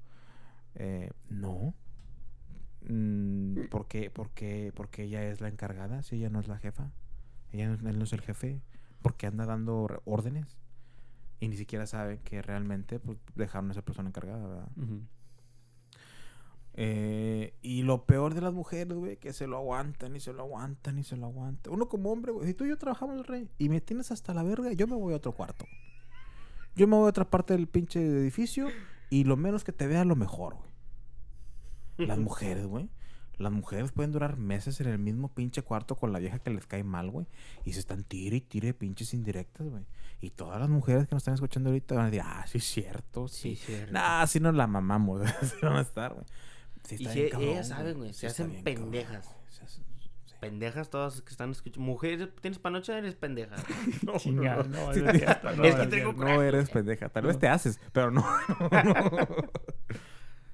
eh, 0.75 1.11
no, 1.29 1.73
Mm, 2.81 3.67
¿por 3.69 3.87
qué, 3.87 4.09
por 4.09 4.29
qué- 4.31 4.71
por 4.73 4.89
qué 4.89 5.03
ella 5.03 5.23
es 5.29 5.41
la 5.41 5.49
encargada 5.49 6.01
si 6.01 6.15
ella 6.15 6.29
no 6.29 6.39
es 6.39 6.47
la 6.47 6.57
jefa? 6.57 6.91
Ella 7.51 7.67
no, 7.75 8.03
es 8.03 8.13
el 8.13 8.21
jefe. 8.21 8.61
¿Por 9.01 9.15
qué 9.15 9.27
anda 9.27 9.45
dando 9.45 10.01
órdenes? 10.05 10.57
Y 11.39 11.47
ni 11.49 11.57
siquiera 11.57 11.85
sabe 11.87 12.19
que 12.19 12.41
realmente 12.41 12.99
pues, 12.99 13.17
dejaron 13.35 13.69
a 13.69 13.71
esa 13.73 13.81
persona 13.81 14.09
encargada, 14.09 14.47
¿verdad? 14.47 14.67
Ujú. 14.77 15.01
Eh, 16.75 17.53
y 17.61 17.81
lo 17.81 18.05
peor 18.05 18.33
de 18.33 18.41
las 18.41 18.53
mujeres, 18.53 18.97
güey, 18.97 19.17
que 19.17 19.33
se 19.33 19.47
lo 19.47 19.57
aguantan 19.57 20.15
y 20.15 20.19
se 20.19 20.33
lo 20.33 20.43
aguantan 20.43 20.97
y 20.97 21.03
se 21.03 21.17
lo 21.17 21.25
aguantan. 21.25 21.73
Uno 21.73 21.89
como 21.89 22.11
hombre, 22.11 22.31
güey, 22.31 22.47
si 22.47 22.53
tú 22.53 22.65
y 22.65 22.69
yo 22.69 22.77
trabajamos, 22.77 23.27
rey, 23.27 23.49
y 23.57 23.69
me 23.69 23.81
tienes 23.81 24.11
hasta 24.11 24.33
la 24.33 24.43
verga, 24.43 24.71
yo 24.73 24.87
me 24.87 24.95
voy 24.95 25.13
a 25.13 25.17
otro 25.17 25.33
cuarto. 25.33 25.65
Yo 26.75 26.87
me 26.87 26.95
voy 26.95 27.07
a 27.07 27.09
otra 27.09 27.29
parte 27.29 27.53
del 27.53 27.67
pinche 27.67 27.99
edificio 27.99 28.69
y 29.09 29.23
lo 29.23 29.35
menos 29.35 29.63
que 29.63 29.73
te 29.73 29.87
vea, 29.87 30.05
lo 30.05 30.15
mejor, 30.15 30.55
güey. 30.55 32.07
Las 32.07 32.17
mujeres, 32.19 32.65
güey. 32.65 32.89
Las 33.37 33.53
mujeres 33.53 33.93
pueden 33.93 34.11
durar 34.11 34.35
meses 34.35 34.81
en 34.81 34.87
el 34.87 34.99
mismo 34.99 35.33
pinche 35.33 35.61
cuarto 35.61 35.95
con 35.95 36.11
la 36.11 36.19
vieja 36.19 36.39
que 36.39 36.49
les 36.49 36.67
cae 36.67 36.83
mal, 36.83 37.09
güey. 37.09 37.25
Y 37.63 37.71
se 37.71 37.79
están 37.79 38.03
tire 38.03 38.37
y 38.37 38.41
tire 38.41 38.73
pinches 38.73 39.13
indirectas, 39.13 39.67
güey. 39.67 39.85
Y 40.19 40.31
todas 40.31 40.59
las 40.59 40.69
mujeres 40.69 41.07
que 41.07 41.15
nos 41.15 41.21
están 41.21 41.35
escuchando 41.35 41.69
ahorita 41.69 41.95
van 41.95 42.07
a 42.07 42.09
decir, 42.09 42.21
ah, 42.25 42.45
sí 42.47 42.57
es 42.57 42.65
cierto, 42.65 43.29
sí. 43.29 43.55
Sí, 43.55 43.65
cierto. 43.65 43.93
Nah, 43.93 44.21
así 44.21 44.41
nos 44.41 44.55
la 44.55 44.67
mamamos, 44.67 45.21
así 45.41 45.55
van 45.61 45.77
a 45.77 45.81
estar, 45.81 46.13
güey. 46.13 46.25
Sí 46.83 46.95
Y 46.99 47.01
está 47.03 47.13
si 47.13 47.19
bien 47.19 47.31
cabrón, 47.31 47.49
ellas 47.49 47.67
saben, 47.67 47.97
güey, 47.97 48.13
se 48.13 48.27
hacen 48.27 48.47
cabrón, 48.47 48.63
pendejas. 48.63 49.35
Se 49.49 49.67
sí. 49.67 49.81
Pendejas 50.39 50.89
todas 50.89 51.21
que 51.21 51.31
están 51.31 51.51
escuchando. 51.51 51.85
Mujeres, 51.85 52.29
¿tienes 52.41 52.59
panocha? 52.59 52.97
Eres 52.97 53.15
pendeja. 53.15 53.55
Chinga, 54.19 54.63
no, 54.63 54.93
Sí, 54.93 55.01
no 55.01 55.09
es 55.09 55.11
te- 55.13 55.19
cierto, 55.19 55.51
no, 55.55 55.63
Es 55.65 55.75
que 55.75 55.83
no 55.83 55.89
tengo. 55.89 56.13
No 56.13 56.41
eres 56.41 56.69
pendeja. 56.69 57.09
Tal 57.09 57.25
vez 57.25 57.35
No. 57.35 57.39
te 57.39 57.47
haces, 57.49 57.79
pero 57.91 58.09
no. 58.11 58.25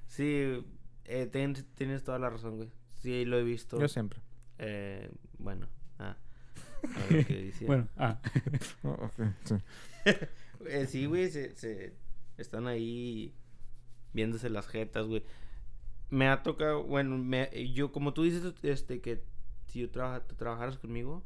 Sí, 0.08 0.64
eh, 1.04 1.28
tienes, 1.30 1.64
tienes 1.74 2.02
toda 2.04 2.18
la 2.18 2.30
razón, 2.30 2.56
güey. 2.56 2.70
Sí, 2.96 3.24
lo 3.24 3.38
he 3.38 3.44
visto. 3.44 3.78
Yo 3.78 3.88
siempre. 3.88 4.20
Eh, 4.58 5.10
bueno. 5.38 5.68
Ah. 5.98 6.16
A 6.82 7.12
ver 7.12 7.26
qué 7.26 7.34
decía. 7.34 7.66
Bueno, 7.66 7.88
ah. 7.96 8.20
Oh, 8.82 8.90
ok, 8.92 9.12
sí. 9.44 9.54
Eh, 10.68 10.86
sí, 10.86 11.06
güey, 11.06 11.30
se, 11.30 11.54
se 11.56 11.94
están 12.38 12.66
ahí 12.66 13.34
viéndose 14.14 14.48
las 14.48 14.66
jetas, 14.68 15.06
güey. 15.06 15.22
Me 16.10 16.28
ha 16.28 16.42
tocado, 16.42 16.84
bueno, 16.84 17.18
me, 17.18 17.50
yo 17.72 17.90
como 17.92 18.14
tú 18.14 18.22
dices, 18.22 18.54
este, 18.62 19.00
que 19.00 19.22
si 19.66 19.80
yo 19.80 19.90
trabaja, 19.90 20.20
tú 20.26 20.34
trabajaras 20.36 20.78
conmigo 20.78 21.24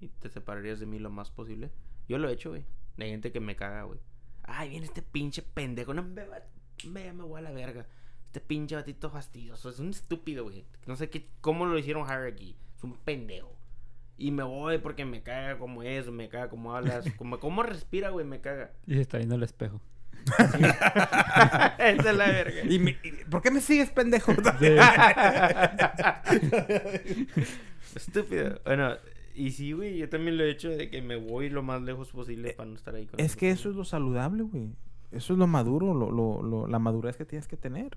y 0.00 0.08
te 0.08 0.28
separarías 0.28 0.78
de 0.80 0.86
mí 0.86 0.98
lo 0.98 1.10
más 1.10 1.30
posible, 1.30 1.70
yo 2.08 2.18
lo 2.18 2.28
he 2.28 2.32
hecho, 2.32 2.50
güey. 2.50 2.64
Hay 2.98 3.10
gente 3.10 3.32
que 3.32 3.40
me 3.40 3.56
caga, 3.56 3.82
güey. 3.82 3.98
Ay, 4.44 4.68
viene 4.70 4.86
este 4.86 5.02
pinche 5.02 5.42
pendejo, 5.42 5.92
no 5.92 6.02
me, 6.02 6.24
va- 6.24 6.42
me, 6.88 7.12
me 7.12 7.24
voy 7.24 7.38
a 7.40 7.42
la 7.42 7.50
verga. 7.50 7.86
Este 8.26 8.40
pinche 8.40 8.76
batito 8.76 9.10
fastidioso, 9.10 9.68
es 9.70 9.80
un 9.80 9.90
estúpido, 9.90 10.44
güey. 10.44 10.64
No 10.86 10.94
sé 10.94 11.10
qué, 11.10 11.28
cómo 11.40 11.66
lo 11.66 11.76
hicieron 11.78 12.08
Harry 12.08 12.30
aquí. 12.30 12.56
Es 12.76 12.84
un 12.84 12.92
pendejo. 12.94 13.52
Y 14.18 14.30
me 14.30 14.44
voy 14.44 14.78
porque 14.78 15.04
me 15.04 15.22
caga 15.22 15.58
como 15.58 15.82
es, 15.82 16.08
me 16.10 16.28
caga 16.28 16.48
como 16.48 16.74
hablas, 16.76 17.04
como 17.18 17.40
cómo 17.40 17.62
respira, 17.64 18.10
güey, 18.10 18.24
me 18.24 18.40
caga. 18.40 18.72
Y 18.86 18.94
se 18.94 19.00
está 19.00 19.16
viendo 19.18 19.34
el 19.34 19.42
espejo. 19.42 19.80
Esa 21.78 22.10
es 22.10 22.16
la 22.16 22.26
verga. 22.26 22.62
¿Y, 22.68 22.78
me- 22.78 22.96
y- 23.02 23.24
por 23.30 23.42
qué 23.42 23.50
me 23.50 23.60
sigues, 23.60 23.90
pendejo? 23.90 24.32
Estúpido. 27.94 28.60
Bueno, 28.64 28.94
y 29.34 29.50
sí, 29.52 29.72
güey, 29.72 29.98
yo 29.98 30.08
también 30.08 30.36
lo 30.36 30.44
he 30.44 30.50
hecho 30.50 30.70
de 30.70 30.90
que 30.90 31.02
me 31.02 31.16
voy 31.16 31.48
lo 31.50 31.62
más 31.62 31.82
lejos 31.82 32.10
posible 32.10 32.52
para 32.54 32.68
no 32.68 32.76
estar 32.76 32.94
ahí 32.94 33.06
con 33.06 33.20
es 33.20 33.36
que 33.36 33.50
eso 33.50 33.70
es 33.70 33.76
lo 33.76 33.84
saludable, 33.84 34.42
güey. 34.42 34.74
Eso 35.12 35.32
es 35.34 35.38
lo 35.38 35.46
maduro, 35.46 35.94
lo, 35.94 36.10
lo, 36.10 36.42
lo- 36.42 36.66
la 36.66 36.78
madurez 36.78 37.16
que 37.16 37.24
tienes 37.24 37.46
que 37.48 37.56
tener. 37.56 37.96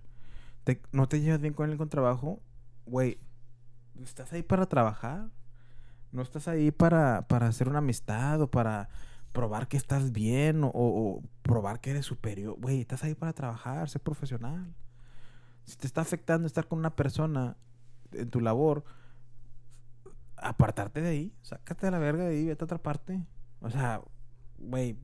Te- 0.64 0.82
no 0.92 1.08
te 1.08 1.20
llevas 1.22 1.42
bien 1.42 1.54
con 1.54 1.70
él 1.70 1.78
con 1.78 1.90
trabajo, 1.90 2.42
güey. 2.86 3.18
Estás 4.04 4.32
ahí 4.34 4.44
para 4.44 4.68
trabajar. 4.68 5.28
No 6.12 6.22
estás 6.22 6.48
ahí 6.48 6.72
para, 6.72 7.28
para 7.28 7.48
hacer 7.48 7.68
una 7.70 7.80
amistad 7.80 8.42
o 8.42 8.50
para 8.50 8.90
probar 9.32 9.68
que 9.68 9.78
estás 9.78 10.12
bien 10.12 10.62
o, 10.64 11.22
probar 11.42 11.82
que 11.82 11.92
eres 11.92 12.06
superior. 12.06 12.56
Güey, 12.60 12.82
estás 12.82 13.04
ahí 13.04 13.16
para 13.16 13.34
trabajar, 13.34 13.90
ser 13.90 14.02
profesional. 14.02 14.74
Si 15.66 15.78
te 15.78 15.88
está 15.88 16.02
afectando 16.02 16.48
estar 16.48 16.68
con 16.68 16.80
una 16.80 16.96
persona 16.96 17.58
en 18.12 18.30
tu 18.30 18.42
labor, 18.42 18.84
apartarte 20.36 21.02
de 21.02 21.10
ahí, 21.10 21.34
sácate 21.42 21.88
de 21.88 21.92
la 21.92 22.00
verga 22.00 22.24
de 22.24 22.36
ahí, 22.36 22.46
vete 22.46 22.64
a 22.64 22.66
otra 22.66 22.82
parte. 22.82 23.26
O 23.62 23.70
sea, 23.70 24.02
güey, 24.58 24.98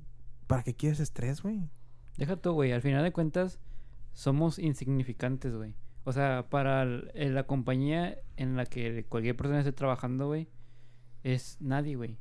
¿para 0.47 0.63
qué 0.63 0.73
quieres 0.73 0.99
estrés, 0.99 1.41
güey? 1.41 1.69
Deja 2.17 2.35
tú, 2.37 2.53
güey. 2.53 2.71
Al 2.71 2.81
final 2.81 3.03
de 3.03 3.11
cuentas, 3.11 3.59
somos 4.13 4.59
insignificantes, 4.59 5.53
güey. 5.55 5.75
O 6.03 6.13
sea, 6.13 6.47
para 6.49 6.83
eh, 6.83 7.29
la 7.29 7.45
compañía 7.47 8.17
en 8.37 8.55
la 8.55 8.65
que 8.65 9.05
cualquier 9.05 9.35
persona 9.35 9.59
esté 9.59 9.71
trabajando, 9.71 10.27
güey, 10.27 10.47
es 11.23 11.57
nadie, 11.59 11.95
güey. 11.95 12.17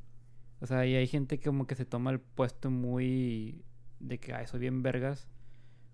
O 0.61 0.67
sea, 0.67 0.85
y 0.85 0.95
hay 0.95 1.07
gente 1.07 1.37
que 1.37 1.45
como 1.45 1.67
que 1.67 1.75
se 1.75 1.85
toma 1.85 2.11
el 2.11 2.19
puesto 2.19 2.71
muy 2.71 3.63
de 3.99 4.19
que, 4.19 4.33
ay, 4.33 4.47
soy 4.47 4.59
bien 4.59 4.83
vergas. 4.83 5.27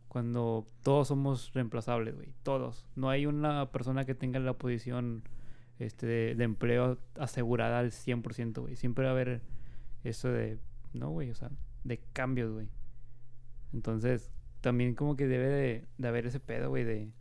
Cuando 0.07 0.67
todos 0.83 1.07
somos 1.07 1.53
reemplazables, 1.53 2.15
güey. 2.15 2.33
Todos. 2.43 2.85
No 2.95 3.09
hay 3.09 3.25
una 3.25 3.71
persona 3.71 4.05
que 4.05 4.15
tenga 4.15 4.39
la 4.39 4.53
posición 4.53 5.23
este, 5.79 6.05
de, 6.05 6.35
de 6.35 6.43
empleo 6.43 6.99
asegurada 7.15 7.79
al 7.79 7.91
100%, 7.91 8.61
güey. 8.61 8.75
Siempre 8.75 9.05
va 9.05 9.11
a 9.11 9.13
haber 9.13 9.41
eso 10.03 10.29
de, 10.29 10.59
no, 10.93 11.09
güey, 11.09 11.31
o 11.31 11.35
sea, 11.35 11.49
de 11.83 11.99
cambios, 12.13 12.51
güey. 12.51 12.69
Entonces, 13.73 14.31
también 14.61 14.95
como 14.95 15.15
que 15.15 15.27
debe 15.27 15.47
de, 15.47 15.85
de 15.97 16.07
haber 16.07 16.27
ese 16.27 16.39
pedo, 16.39 16.69
güey, 16.69 16.83
de, 16.83 17.11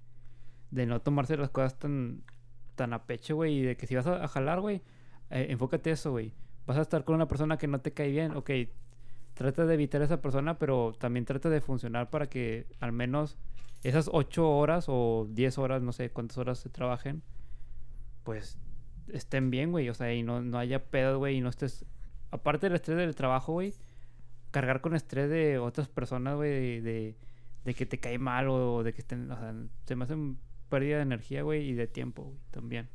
de 0.71 0.87
no 0.87 1.01
tomarse 1.01 1.37
las 1.37 1.51
cosas 1.51 1.79
tan, 1.79 2.23
tan 2.75 2.93
a 2.93 3.07
pecho, 3.07 3.37
güey, 3.37 3.59
y 3.59 3.63
de 3.63 3.77
que 3.77 3.87
si 3.87 3.95
vas 3.95 4.07
a, 4.07 4.23
a 4.25 4.29
jalar, 4.29 4.61
güey, 4.61 4.83
eh, 5.31 5.47
enfócate 5.51 5.91
eso, 5.91 6.11
güey. 6.11 6.33
Vas 6.71 6.79
a 6.79 6.83
estar 6.83 7.03
con 7.03 7.17
una 7.17 7.27
persona 7.27 7.59
que 7.59 7.67
no 7.67 7.81
te 7.81 7.93
cae 7.93 8.13
bien, 8.13 8.37
ok, 8.37 8.49
trata 9.35 9.67
de 9.67 9.75
evitar 9.75 10.03
a 10.03 10.05
esa 10.05 10.23
persona, 10.23 10.57
pero 10.57 10.95
también 10.97 11.25
trata 11.25 11.51
de 11.51 11.61
funcionar 11.61 12.11
para 12.11 12.29
que 12.29 12.69
al 12.79 12.93
menos 12.93 13.39
esas 13.83 14.09
ocho 14.13 14.49
horas 14.49 14.85
o 14.87 15.27
10 15.31 15.59
horas, 15.59 15.83
no 15.83 15.91
sé 15.91 16.11
cuántas 16.11 16.39
horas 16.39 16.61
se 16.61 16.69
trabajen, 16.69 17.25
pues 18.23 18.57
estén 19.09 19.51
bien, 19.51 19.73
güey, 19.73 19.89
o 19.89 19.95
sea, 19.95 20.15
y 20.15 20.23
no, 20.23 20.43
no 20.43 20.59
haya 20.59 20.85
pedo, 20.85 21.19
güey, 21.19 21.39
y 21.39 21.41
no 21.41 21.49
estés, 21.49 21.85
aparte 22.31 22.67
del 22.67 22.77
estrés 22.77 22.99
del 22.99 23.17
trabajo, 23.17 23.55
güey, 23.55 23.75
cargar 24.53 24.81
con 24.81 24.95
estrés 24.95 25.29
de 25.29 25.59
otras 25.59 25.89
personas, 25.89 26.37
güey, 26.37 26.51
de, 26.53 26.83
de, 26.83 27.17
de 27.65 27.75
que 27.75 27.85
te 27.85 27.99
cae 27.99 28.21
mal 28.21 28.49
o 28.49 28.85
de 28.85 28.93
que 28.93 29.01
estén, 29.01 29.29
o 29.29 29.37
sea, 29.37 29.53
se 29.87 29.97
me 29.97 30.05
hace 30.05 30.15
un 30.15 30.39
pérdida 30.69 30.99
de 30.99 31.03
energía, 31.03 31.43
güey, 31.43 31.69
y 31.69 31.75
de 31.75 31.89
tiempo, 31.89 32.23
güey, 32.23 32.39
también. 32.53 32.89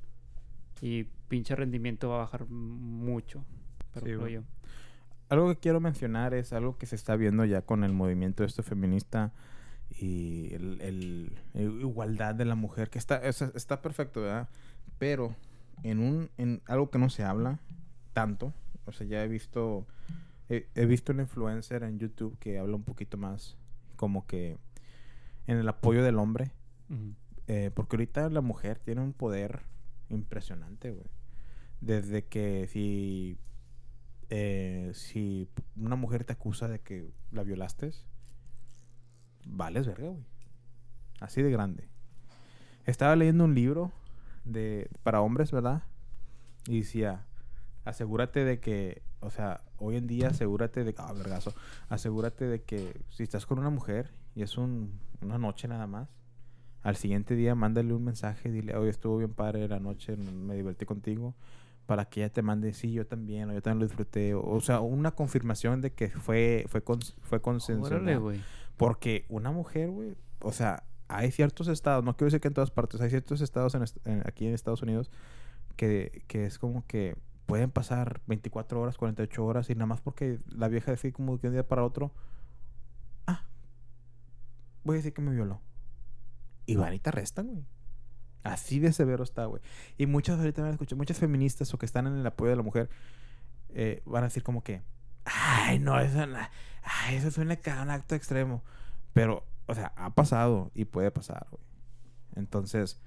Y 0.80 1.04
pinche 1.28 1.56
rendimiento 1.56 2.10
va 2.10 2.16
a 2.16 2.20
bajar 2.20 2.48
mucho, 2.48 3.44
pero 3.96 4.06
Sí, 4.06 4.12
creo 4.12 4.20
güey. 4.20 4.34
yo. 4.36 4.42
Algo 5.30 5.50
que 5.50 5.60
quiero 5.60 5.80
mencionar 5.80 6.34
es 6.36 6.54
algo 6.54 6.78
que 6.78 6.86
se 6.86 6.96
está 6.96 7.16
viendo 7.16 7.46
ya 7.46 7.64
con 7.64 7.84
el 7.84 7.94
movimiento 7.94 8.44
este 8.44 8.62
feminista 8.62 9.34
y 9.90 10.54
el, 10.54 10.82
el- 10.82 11.38
el 11.54 11.82
igualdad 11.82 12.36
de 12.36 12.46
la 12.46 12.56
mujer, 12.56 12.90
que 12.90 13.00
está, 13.00 13.18
es- 13.18 13.42
está 13.42 13.82
perfecto, 13.82 14.22
¿verdad? 14.22 14.48
Pero 15.00 15.36
en 15.84 16.00
un 16.00 16.30
en 16.38 16.62
algo 16.68 16.90
que 16.92 17.00
no 17.00 17.10
se 17.10 17.24
habla 17.24 17.60
tanto, 18.14 18.54
o 18.86 18.92
sea, 18.92 19.08
ya 19.08 19.24
he 19.24 19.28
visto 19.28 19.86
he, 20.48 20.68
he 20.76 20.86
visto 20.86 21.12
un 21.12 21.20
influencer 21.22 21.82
en 21.84 21.98
YouTube 21.98 22.38
que 22.40 22.60
habla 22.60 22.76
un 22.76 22.84
poquito 22.84 23.18
más 23.18 23.58
como 23.96 24.28
que 24.28 24.58
en 25.48 25.58
el 25.58 25.68
apoyo 25.68 26.04
del 26.04 26.18
hombre, 26.20 26.52
eh, 27.48 27.72
porque 27.74 27.96
ahorita 27.96 28.30
la 28.30 28.42
mujer 28.42 28.78
tiene 28.80 29.02
un 29.02 29.14
poder 29.14 29.62
impresionante, 30.10 30.92
güey. 30.92 31.06
Desde 31.82 32.26
que 32.26 32.68
si, 32.72 33.38
eh, 34.30 34.92
si 34.94 35.50
una 35.76 35.96
mujer 35.96 36.24
te 36.24 36.34
acusa 36.34 36.68
de 36.68 36.80
que 36.80 37.12
la 37.32 37.44
violaste, 37.44 37.92
vales 39.46 39.86
verga, 39.86 40.10
güey. 40.10 40.24
Así 41.20 41.42
de 41.42 41.52
grande. 41.52 41.88
Estaba 42.86 43.16
leyendo 43.16 43.46
un 43.46 43.56
libro 43.56 43.92
de 44.44 44.90
para 45.04 45.22
hombres, 45.22 45.52
¿verdad? 45.52 45.84
Y 46.68 46.80
decía, 46.80 47.26
asegúrate 47.84 48.44
de 48.44 48.60
que, 48.60 49.02
o 49.22 49.30
sea, 49.30 49.62
hoy 49.78 49.98
en 49.98 50.08
día 50.08 50.30
asegúrate 50.30 50.84
de, 50.84 50.94
ah, 50.98 51.14
vergazo, 51.14 51.54
asegúrate 51.90 52.46
de 52.46 52.62
que 52.64 53.00
si 53.10 53.24
estás 53.24 53.46
con 53.46 53.60
una 53.60 53.70
mujer 53.70 54.12
y 54.36 54.44
es 54.44 54.58
un, 54.58 55.00
una 55.22 55.38
noche 55.38 55.68
nada 55.68 55.88
más, 55.88 56.10
al 56.82 56.96
siguiente 56.96 57.36
día 57.36 57.56
mándale 57.56 57.94
un 57.94 58.04
mensaje, 58.04 58.52
dile, 58.52 58.76
hoy 58.76 58.90
estuvo 58.90 59.18
bien 59.18 59.34
padre 59.34 59.68
la 59.68 59.80
noche, 59.80 60.16
me 60.18 60.56
divertí 60.56 60.86
contigo, 60.86 61.34
para 61.86 62.06
que 62.06 62.22
ella 62.22 62.34
te 62.34 62.42
mande, 62.42 62.74
sí, 62.74 62.92
yo 62.92 63.06
también, 63.06 63.50
o 63.50 63.54
yo 63.54 63.62
también 63.62 63.80
lo 63.80 63.86
disfruté, 63.88 64.34
o, 64.34 64.42
o 64.44 64.62
sea, 64.62 64.80
una 64.82 65.12
confirmación 65.12 65.82
de 65.82 65.92
que 65.94 66.10
fue, 66.10 66.66
fue, 66.68 66.84
cons- 66.84 67.16
fue 67.22 67.42
güey. 68.20 68.42
Porque 68.78 69.26
una 69.30 69.52
mujer, 69.52 69.90
güey, 69.92 70.16
o 70.42 70.52
sea, 70.52 70.84
hay 71.08 71.32
ciertos 71.32 71.68
estados, 71.68 72.04
no 72.04 72.16
quiero 72.18 72.28
decir 72.28 72.42
que 72.42 72.48
en 72.48 72.54
todas 72.56 72.72
partes, 72.72 73.00
hay 73.02 73.10
ciertos 73.10 73.42
estados 73.42 73.76
en 73.76 73.84
est- 73.84 74.06
en- 74.08 74.24
aquí 74.28 74.48
en 74.48 74.54
Estados 74.54 74.82
Unidos 74.82 75.12
que, 75.76 76.24
que 76.28 76.46
es 76.46 76.58
como 76.58 76.86
que 76.88 77.16
pueden 77.46 77.70
pasar 77.70 78.22
24 78.28 78.82
horas, 78.82 78.98
48 78.98 79.46
horas 79.46 79.70
y 79.70 79.76
nada 79.76 79.86
más 79.86 80.02
porque 80.02 80.40
la 80.48 80.68
vieja 80.68 80.90
decide 80.92 81.14
como 81.14 81.40
que 81.40 81.48
un 81.48 81.54
día 81.54 81.68
para 81.68 81.84
otro, 81.84 82.12
ah, 83.28 83.44
voy 84.84 84.96
a 84.96 84.98
decir 84.98 85.14
que 85.14 85.22
me 85.22 85.32
violó. 85.32 85.62
Y 86.66 86.76
van 86.78 86.94
y 86.96 87.00
te 87.00 87.10
arrestan, 87.10 87.48
güey. 87.48 87.66
Así 88.46 88.80
de 88.80 88.94
severo 88.94 89.24
está, 89.24 89.46
güey. 89.46 89.62
Y 89.98 90.06
muchas, 90.06 90.38
ahorita 90.40 90.62
me 90.62 90.70
escuché, 90.70 90.96
muchas 90.96 91.18
feministas 91.18 91.74
o 91.74 91.78
que 91.80 91.86
están 91.88 92.06
en 92.06 92.16
el 92.16 92.26
apoyo 92.28 92.52
de 92.52 92.56
la 92.56 92.62
mujer 92.62 92.90
eh, 93.74 94.02
van 94.06 94.24
a 94.24 94.28
decir 94.28 94.44
como 94.44 94.64
que, 94.64 94.84
ay, 95.26 95.80
no, 95.80 96.00
eso, 96.00 96.20
ay, 96.84 97.16
eso 97.16 97.32
suena 97.32 97.58
a 97.66 97.82
un 97.82 97.90
acto 97.90 98.14
extremo. 98.14 98.64
Pero, 99.14 99.44
o 99.66 99.74
sea, 99.74 99.94
ha 99.96 100.14
pasado 100.14 100.72
y 100.76 100.86
puede 100.86 101.10
pasar, 101.10 101.48
güey. 101.50 101.64
Entonces, 102.36 103.00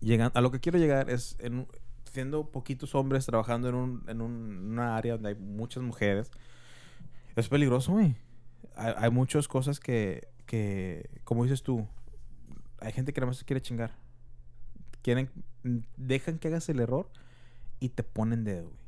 llegan, 0.00 0.30
a 0.34 0.40
lo 0.40 0.50
que 0.50 0.60
quiero 0.60 0.78
llegar 0.78 1.08
es, 1.08 1.36
en, 1.38 1.66
siendo 2.12 2.50
poquitos 2.50 2.94
hombres 2.94 3.24
trabajando 3.26 3.68
en, 3.70 3.74
un, 3.76 4.04
en 4.08 4.20
un- 4.20 4.72
una 4.72 4.96
área 4.96 5.14
donde 5.14 5.30
hay 5.30 5.34
muchas 5.36 5.82
mujeres, 5.82 6.30
es 7.34 7.48
peligroso, 7.48 7.92
güey. 7.92 8.16
Hay, 8.76 8.92
hay 8.96 9.10
muchas 9.10 9.48
cosas 9.48 9.80
que, 9.80 10.28
que, 10.44 11.08
como 11.24 11.44
dices 11.44 11.62
tú, 11.62 11.86
hay 12.80 12.92
gente 12.92 13.12
que 13.12 13.20
nada 13.20 13.28
más 13.28 13.38
se 13.38 13.44
quiere 13.44 13.60
chingar. 13.60 13.94
Quieren, 15.02 15.30
dejan 15.96 16.38
que 16.38 16.48
hagas 16.48 16.68
el 16.68 16.80
error 16.80 17.08
y 17.80 17.90
te 17.90 18.02
ponen 18.02 18.44
dedo, 18.44 18.68
güey. 18.68 18.86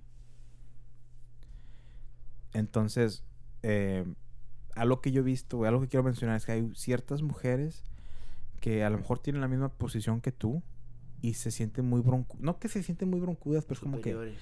Entonces, 2.55 3.23
eh, 3.63 4.05
algo 4.75 5.01
que 5.01 5.13
yo 5.13 5.21
he 5.21 5.25
visto, 5.25 5.59
güey, 5.59 5.69
algo 5.69 5.81
que 5.81 5.89
quiero 5.89 6.05
mencionar 6.05 6.37
es 6.37 6.47
que 6.47 6.53
hay 6.53 6.71
ciertas 6.75 7.23
mujeres 7.23 7.85
que 8.61 8.85
a 8.85 8.91
lo 8.91 8.99
mejor 8.99 9.19
tienen 9.19 9.41
la 9.41 9.49
misma 9.49 9.69
posición 9.69 10.21
que 10.21 10.33
tú 10.33 10.63
y 11.21 11.35
se 11.35 11.51
sienten 11.51 11.85
muy 11.87 12.01
broncudas. 12.01 12.43
No 12.43 12.59
que 12.59 12.69
se 12.69 12.83
sienten 12.83 13.11
muy 13.11 13.21
broncudas, 13.21 13.65
pero 13.65 13.75
es 13.75 13.81
como 13.81 14.01
que... 14.01 14.35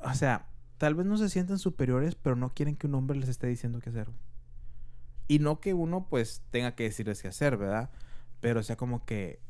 O 0.00 0.14
sea, 0.14 0.48
tal 0.78 0.94
vez 0.94 1.06
no 1.06 1.16
se 1.18 1.28
sienten 1.28 1.58
superiores, 1.58 2.14
pero 2.14 2.36
no 2.36 2.54
quieren 2.54 2.76
que 2.76 2.86
un 2.86 2.94
hombre 2.94 3.18
les 3.18 3.28
esté 3.28 3.46
diciendo 3.46 3.80
qué 3.80 3.90
hacer. 3.90 4.06
güey. 4.06 4.18
Y 5.28 5.40
no 5.40 5.60
que 5.60 5.74
uno, 5.74 6.06
pues, 6.08 6.42
tenga 6.50 6.74
que 6.74 6.84
decirles 6.84 7.20
qué 7.20 7.28
hacer, 7.28 7.58
¿verdad? 7.58 7.90
Pero, 8.40 8.60
o 8.60 8.62
sea, 8.62 8.76
como 8.76 9.04
que... 9.04 9.40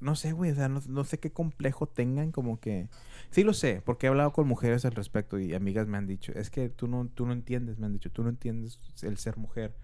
No 0.00 0.16
sé, 0.16 0.32
güey, 0.32 0.50
o 0.50 0.54
sea, 0.54 0.68
no, 0.68 0.80
no 0.88 1.04
sé 1.04 1.20
qué 1.20 1.32
complejo 1.32 1.86
tengan, 1.86 2.32
como 2.32 2.58
que... 2.58 2.88
Sí 3.30 3.44
lo 3.44 3.54
sé, 3.54 3.82
porque 3.84 4.06
he 4.06 4.08
hablado 4.08 4.32
con 4.32 4.48
mujeres 4.48 4.84
al 4.84 4.92
respecto 4.92 5.38
y 5.38 5.54
amigas 5.54 5.86
me 5.86 5.96
han 5.96 6.08
dicho, 6.08 6.32
es 6.32 6.50
que 6.50 6.68
tú 6.68 6.88
no, 6.88 7.06
tú 7.06 7.24
no 7.24 7.32
entiendes, 7.32 7.78
me 7.78 7.86
han 7.86 7.92
dicho, 7.92 8.10
tú 8.10 8.24
no 8.24 8.28
entiendes 8.28 8.80
el 9.02 9.16
ser 9.16 9.36
mujer. 9.36 9.76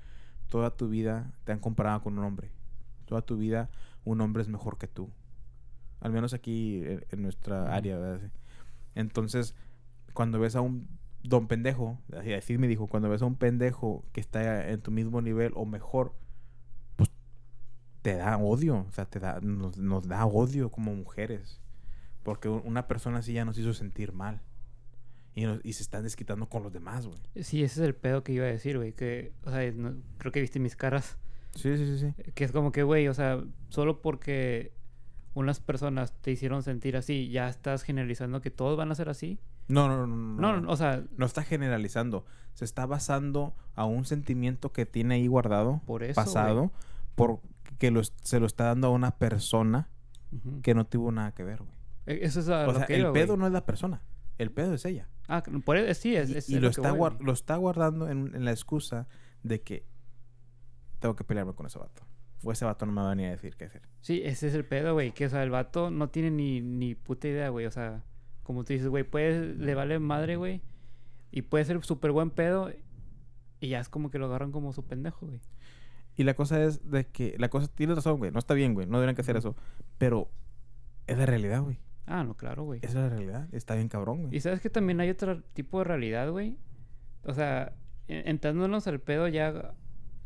Toda 0.48 0.76
tu 0.76 0.88
vida 0.88 1.32
te 1.44 1.52
han 1.52 1.61
comparado 1.61 2.02
con 2.02 2.18
un 2.18 2.24
hombre. 2.24 2.50
Toda 3.04 3.22
tu 3.22 3.36
vida 3.36 3.70
un 4.04 4.20
hombre 4.20 4.42
es 4.42 4.48
mejor 4.48 4.78
que 4.78 4.88
tú. 4.88 5.11
Al 6.00 6.12
menos 6.12 6.34
aquí 6.34 6.82
en, 6.84 7.04
en 7.11 7.22
nuestra 7.22 7.74
área, 7.74 7.98
¿verdad? 7.98 8.20
Sí. 8.22 8.30
Entonces, 8.94 9.54
cuando 10.14 10.40
ves 10.40 10.56
a 10.56 10.61
un 10.61 10.88
don 11.22 11.46
pendejo, 11.46 11.98
así, 12.16 12.32
así 12.32 12.59
me 12.59 12.68
dijo, 12.68 12.86
cuando 12.86 13.09
ves 13.09 13.22
a 13.22 13.26
un 13.26 13.36
pendejo 13.36 14.04
que 14.12 14.20
está 14.20 14.68
en 14.70 14.80
tu 14.80 14.90
mismo 14.90 15.20
nivel 15.20 15.52
o 15.54 15.64
mejor, 15.66 16.14
te 18.12 18.16
da 18.16 18.38
odio, 18.38 18.86
o 18.88 18.92
sea, 18.92 19.04
te 19.04 19.18
da, 19.20 19.40
nos, 19.40 19.76
nos 19.78 20.06
da 20.09 20.24
odio 20.26 20.70
como 20.70 20.94
mujeres. 20.94 21.61
Porque 22.22 22.48
una 22.48 22.86
persona 22.88 23.18
así 23.18 23.32
ya 23.32 23.44
nos 23.44 23.56
hizo 23.59 23.72
sentir 23.74 24.12
mal. 24.12 24.40
Y, 25.34 25.44
nos- 25.44 25.61
y 25.64 25.72
se 25.74 25.82
están 25.82 26.02
desquitando 26.02 26.48
con 26.48 26.62
los 26.62 26.72
demás, 26.72 27.06
güey. 27.06 27.18
Sí, 27.44 27.62
ese 27.62 27.80
es 27.82 27.86
el 27.86 27.94
pedo 27.94 28.22
que 28.24 28.32
iba 28.32 28.44
a 28.44 28.48
decir, 28.48 28.76
güey. 28.76 28.92
Que, 28.92 29.32
o 29.44 29.50
sea, 29.50 29.70
no- 29.72 29.94
creo 30.18 30.32
que 30.32 30.40
viste 30.40 30.59
mis 30.59 30.74
caras. 30.76 31.16
Sí, 31.54 31.76
sí, 31.76 31.86
sí, 31.86 31.98
sí. 31.98 32.14
eh, 32.18 32.32
Que 32.34 32.44
es 32.44 32.52
como 32.52 32.72
que, 32.72 32.82
güey, 32.82 33.09
o 33.09 33.14
sea, 33.14 33.42
solo 33.68 34.02
porque 34.02 34.72
unas 35.34 35.61
personas 35.61 36.12
te 36.20 36.30
hicieron 36.32 36.62
sentir 36.62 36.96
así, 36.96 37.30
ya 37.30 37.48
estás 37.48 37.82
generalizando 37.82 38.40
que 38.40 38.50
todos 38.50 38.76
van 38.76 38.90
a 38.90 38.94
ser 38.94 39.09
así. 39.09 39.38
No, 39.68 39.86
no, 39.86 39.98
no, 39.98 40.06
no. 40.06 40.40
No, 40.40 40.61
no. 40.61 40.70
o 40.70 40.76
sea, 40.76 41.04
No 41.16 41.24
está 41.26 41.42
generalizando. 41.42 42.24
Se 42.54 42.64
está 42.64 42.86
basando 42.86 43.54
a 43.74 43.84
un 43.84 44.04
sentimiento 44.04 44.72
que 44.72 44.86
tiene 44.86 45.14
ahí 45.16 45.26
guardado, 45.28 45.80
por 45.86 46.02
eso. 46.02 46.14
pasado, 46.16 46.72
porque 47.79 47.91
lo, 47.93 48.03
se 48.05 48.41
lo 48.41 48.47
está 48.47 48.64
dando 48.64 48.89
a 48.89 48.91
una 48.91 49.12
persona 49.18 49.89
que 50.62 50.74
no 50.74 50.85
tuvo 50.87 51.12
nada 51.12 51.33
que 51.33 51.45
ver, 51.45 51.59
güey. 51.62 51.79
E- 52.07 52.24
Eso 52.24 52.41
es 52.41 52.49
a 52.49 52.64
O 52.64 52.72
lo 52.72 52.79
sea, 52.79 52.87
que 52.87 52.95
el 52.97 53.01
iba, 53.03 53.12
pedo 53.12 53.29
güey. 53.29 53.39
no 53.39 53.47
es 53.47 53.53
la 53.53 53.64
persona. 53.64 54.03
El 54.37 54.51
pedo 54.51 54.74
es 54.74 54.85
ella. 54.85 55.09
Ah, 55.29 55.43
que- 55.43 55.53
por 55.61 55.76
eso, 55.76 56.01
sí, 56.01 56.16
es, 56.16 56.31
y 56.31 56.37
es 56.39 56.49
y 56.51 56.55
lo, 56.57 56.68
que 56.70 56.81
está 56.81 56.93
voy, 56.93 57.12
lo 57.20 57.33
está 57.33 57.57
guardando 57.57 58.09
en, 58.09 58.35
en 58.35 58.45
la 58.45 58.51
excusa 58.51 59.07
de 59.43 59.61
que 59.62 59.85
tengo 60.99 61.14
que 61.16 61.24
pelearme 61.24 61.55
con 61.55 61.66
ese 61.66 61.79
vato. 61.79 62.03
O 62.43 62.53
ese 62.53 62.64
vato 62.64 62.85
no 62.87 62.93
me 62.93 63.01
va 63.01 63.09
a 63.09 63.11
venir 63.11 63.26
a 63.29 63.31
decir 63.31 63.57
qué 63.57 63.64
hacer. 63.66 63.83
Sí, 64.01 64.22
ese 64.24 64.49
es 64.49 64.55
el 64.55 64.64
pedo, 64.64 64.95
güey. 64.95 65.12
Que, 65.12 65.26
o 65.26 65.31
sea, 65.31 65.43
el 65.43 65.51
vato 65.51 65.91
no 65.91 66.09
tiene 66.11 66.31
ni, 66.31 66.61
ni 66.61 66.95
puta 66.95 67.26
idea, 67.29 67.49
güey. 67.49 67.66
O 67.66 67.70
sea, 67.70 68.05
como 68.43 68.64
tú 68.64 68.72
dices, 68.72 68.89
güey, 68.89 69.05
puede, 69.05 69.55
le 69.55 69.74
vale 69.74 69.99
madre, 69.99 70.37
güey. 70.37 70.62
Y 71.31 71.43
puede 71.43 71.64
ser 71.64 71.83
súper 71.85 72.11
buen 72.12 72.31
pedo. 72.31 72.70
Y 73.61 73.68
ya 73.68 73.81
es 73.81 73.89
como 73.89 74.11
que 74.11 74.18
lo 74.18 74.26
agarran 74.26 74.53
como 74.53 74.72
su 74.72 74.85
pendejo, 74.85 75.26
güey. 75.26 75.41
Y 76.18 76.24
la 76.24 76.34
cosa 76.34 76.62
es 76.62 76.90
de 76.90 77.06
que... 77.06 77.34
La 77.38 77.48
cosa... 77.48 77.68
Tienes 77.68 77.96
razón, 77.96 78.18
güey. 78.18 78.30
No 78.30 78.38
está 78.40 78.52
bien, 78.52 78.74
güey. 78.74 78.86
No 78.86 78.98
deberían 78.98 79.14
que 79.14 79.22
hacer 79.22 79.36
eso. 79.38 79.56
Pero... 79.96 80.28
Es 81.06 81.16
la 81.16 81.24
realidad, 81.24 81.62
güey. 81.62 81.78
Ah, 82.06 82.24
no, 82.24 82.34
claro, 82.34 82.64
güey. 82.64 82.80
Esa 82.82 82.88
es 82.88 82.94
la 83.04 83.08
realidad. 83.08 83.48
Está 83.52 83.74
bien 83.76 83.88
cabrón, 83.88 84.22
güey. 84.22 84.36
Y 84.36 84.40
sabes 84.40 84.60
que 84.60 84.68
también 84.68 85.00
hay 85.00 85.08
otro 85.10 85.42
tipo 85.54 85.78
de 85.78 85.84
realidad, 85.84 86.30
güey. 86.30 86.58
O 87.22 87.32
sea, 87.32 87.72
en- 88.08 88.28
entrándonos 88.28 88.86
al 88.88 88.98
pedo 89.00 89.28
ya, 89.28 89.74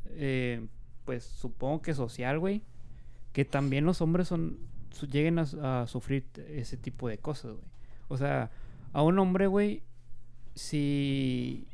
eh, 0.07 0.67
pues 1.05 1.25
supongo 1.25 1.83
que 1.83 1.93
social, 1.95 2.39
güey. 2.39 2.63
Que 3.33 3.45
también 3.45 3.85
los 3.85 4.01
hombres 4.01 4.29
son 4.29 4.59
su- 4.91 5.07
lleguen 5.07 5.39
a, 5.39 5.83
a 5.83 5.87
sufrir 5.87 6.27
ese 6.49 6.77
tipo 6.77 7.09
de 7.09 7.19
cosas, 7.19 7.53
güey. 7.53 7.67
O 8.09 8.17
sea, 8.17 8.51
a 8.93 9.03
un 9.03 9.19
hombre, 9.19 9.47
güey, 9.47 9.83
si 10.55 11.67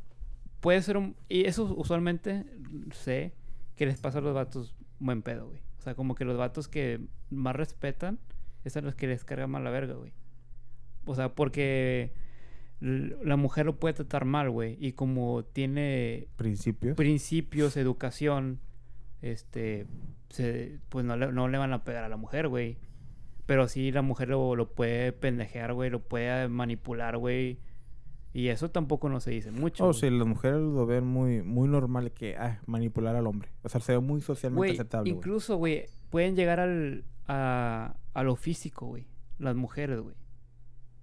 puede 0.60 0.82
ser 0.82 0.96
un... 0.96 1.16
Y 1.28 1.44
eso 1.44 1.64
usualmente 1.76 2.44
sé 2.92 3.34
que 3.78 3.86
les 3.86 3.98
pasa 3.98 4.18
a 4.18 4.20
los 4.20 4.34
vatos 4.34 4.76
buen 4.98 5.22
pedo, 5.22 5.46
güey. 5.48 5.60
O 5.78 5.82
sea, 5.82 5.94
como 5.94 6.14
que 6.14 6.24
los 6.26 6.36
vatos 6.36 6.68
que 6.68 7.00
más 7.30 7.56
respetan 7.56 8.18
es 8.64 8.76
a 8.76 8.82
los 8.82 8.94
que 8.94 9.06
les 9.06 9.24
carga 9.24 9.46
más 9.46 9.62
la 9.62 9.70
verga, 9.70 9.94
güey. 9.94 10.12
O 11.06 11.14
sea, 11.14 11.34
porque 11.34 12.12
la 12.80 13.36
mujer 13.36 13.64
lo 13.66 13.78
puede 13.78 13.94
tratar 13.94 14.24
mal, 14.24 14.50
güey. 14.50 14.76
Y 14.80 14.92
como 14.92 15.44
tiene 15.44 16.28
Principios. 16.36 16.96
principios, 16.96 17.76
educación, 17.76 18.60
este, 19.22 19.86
se- 20.30 20.78
pues 20.90 21.04
no 21.04 21.16
le, 21.16 21.32
no 21.32 21.48
le 21.48 21.58
van 21.58 21.72
a 21.72 21.84
pegar 21.84 22.04
a 22.04 22.08
la 22.08 22.16
mujer, 22.16 22.48
güey. 22.48 22.76
Pero 23.46 23.66
sí 23.68 23.90
la 23.92 24.02
mujer 24.02 24.28
lo, 24.28 24.54
lo 24.56 24.74
puede 24.74 25.12
pendejear, 25.12 25.72
güey, 25.72 25.88
lo 25.90 26.00
puede 26.00 26.48
manipular, 26.48 27.16
güey. 27.16 27.58
Y 28.32 28.48
eso 28.48 28.70
tampoco 28.70 29.08
no 29.08 29.20
se 29.20 29.30
dice 29.30 29.50
mucho. 29.50 29.86
Oh, 29.86 29.92
sí, 29.92 30.10
las 30.10 30.26
mujeres 30.26 30.60
lo 30.60 30.86
ven 30.86 31.06
muy, 31.06 31.42
muy 31.42 31.68
normal 31.68 32.12
que 32.12 32.36
ah, 32.36 32.60
manipular 32.66 33.16
al 33.16 33.26
hombre. 33.26 33.50
O 33.62 33.68
sea, 33.68 33.80
se 33.80 33.92
ve 33.92 34.00
muy 34.00 34.20
socialmente 34.20 34.72
aceptable. 34.72 35.10
incluso, 35.10 35.56
güey, 35.56 35.86
pueden 36.10 36.36
llegar 36.36 36.60
al, 36.60 37.04
a, 37.26 37.96
a 38.12 38.22
lo 38.22 38.36
físico, 38.36 38.86
güey. 38.86 39.06
Las 39.38 39.56
mujeres, 39.56 40.00
güey. 40.00 40.14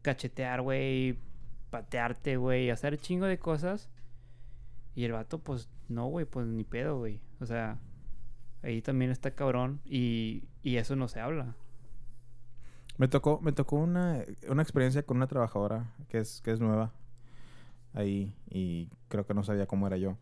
Cachetear, 0.02 0.62
güey. 0.62 1.18
Patearte, 1.72 2.38
güey. 2.38 2.70
Hacer 2.70 2.98
chingo 2.98 3.26
de 3.26 3.40
cosas. 3.40 3.90
Y 4.94 5.04
el 5.04 5.14
vato, 5.14 5.40
pues, 5.40 5.70
no, 5.90 6.08
güey, 6.08 6.26
pues 6.26 6.46
ni 6.46 6.64
pedo, 6.64 7.00
güey. 7.00 7.22
O 7.42 7.46
sea, 7.46 7.80
ahí 8.62 8.82
también 8.82 9.10
está 9.10 9.32
cabrón. 9.32 9.82
Y, 9.84 10.44
y 10.62 10.78
eso 10.78 10.96
no 10.96 11.08
se 11.08 11.20
habla. 11.20 11.56
Me 12.98 13.08
tocó, 13.08 13.42
me 13.42 13.52
tocó 13.52 13.78
una, 13.78 14.24
una 14.48 14.62
experiencia 14.62 15.04
con 15.04 15.18
una 15.18 15.28
trabajadora 15.28 15.94
que 16.08 16.20
es, 16.20 16.42
que 16.42 16.52
es 16.52 16.62
nueva 16.62 16.94
ahí 17.96 18.36
y 18.50 18.89
creo 19.08 19.26
que 19.26 19.34
no 19.34 19.43
sabía 19.43 19.66
cómo 19.66 19.88
era 19.88 19.98
yo. 19.98 20.18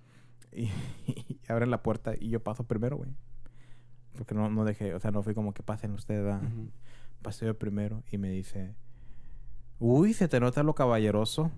Y, 0.51 0.63
y 1.07 1.39
abren 1.49 1.69
la 1.71 1.84
puerta 1.84 2.13
y 2.17 2.30
yo 2.30 2.41
paso 2.41 2.63
primero, 2.65 2.95
güey. 2.97 3.09
Porque 4.15 4.36
no, 4.36 4.49
no 4.49 4.63
dejé, 4.63 4.93
o 4.93 4.99
sea, 4.99 5.11
no 5.11 5.24
fui 5.24 5.34
como 5.34 5.53
que 5.53 5.63
pasen 5.63 5.91
ustedes, 5.91 6.24
¿verdad? 6.24 6.43
Ujú. 6.43 6.69
Pasé 7.21 7.45
yo 7.47 7.57
primero 7.57 8.03
y 8.11 8.17
me 8.17 8.30
dice, 8.30 8.76
uy, 9.80 10.13
se 10.13 10.28
te 10.28 10.39
nota 10.39 10.61
lo 10.63 10.76
caballeroso. 10.76 11.51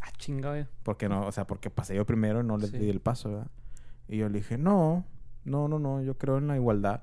Ah, 0.00 0.12
chinga, 0.16 0.50
güey. 0.50 0.66
Porque 0.84 1.08
no, 1.08 1.26
o 1.26 1.32
sea, 1.32 1.46
porque 1.46 1.70
pasé 1.70 1.96
yo 1.96 2.06
primero 2.06 2.40
y 2.40 2.44
no 2.44 2.56
le 2.56 2.68
Sí. 2.68 2.78
di 2.78 2.88
el 2.88 3.00
paso, 3.00 3.30
¿verdad? 3.30 3.50
Y 4.08 4.18
yo 4.18 4.28
le 4.28 4.38
dije, 4.38 4.56
no, 4.58 5.04
No, 5.44 5.66
no, 5.66 5.78
no, 5.78 6.02
yo 6.02 6.18
creo 6.18 6.36
en 6.38 6.46
la 6.46 6.56
igualdad. 6.56 7.02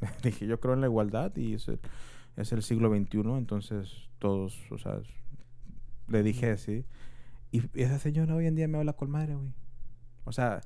Dije, 0.22 0.46
yo 0.46 0.60
creo 0.60 0.74
en 0.74 0.80
la 0.82 0.86
igualdad 0.88 1.34
y 1.36 1.54
es 1.54 1.66
el, 1.68 1.80
es 2.36 2.52
el 2.52 2.62
siglo 2.62 2.90
XXI, 2.94 3.20
entonces 3.38 4.08
todos, 4.18 4.56
o 4.70 4.76
sea, 4.78 5.00
le 6.08 6.22
dije 6.22 6.50
así. 6.50 6.84
Y 7.50 7.62
esa 7.80 7.98
señora 7.98 8.34
hoy 8.34 8.46
en 8.46 8.54
día 8.54 8.68
me 8.68 8.78
habla 8.78 8.92
con 8.92 9.10
madre, 9.10 9.34
güey. 9.34 9.52
O 10.24 10.32
sea, 10.32 10.60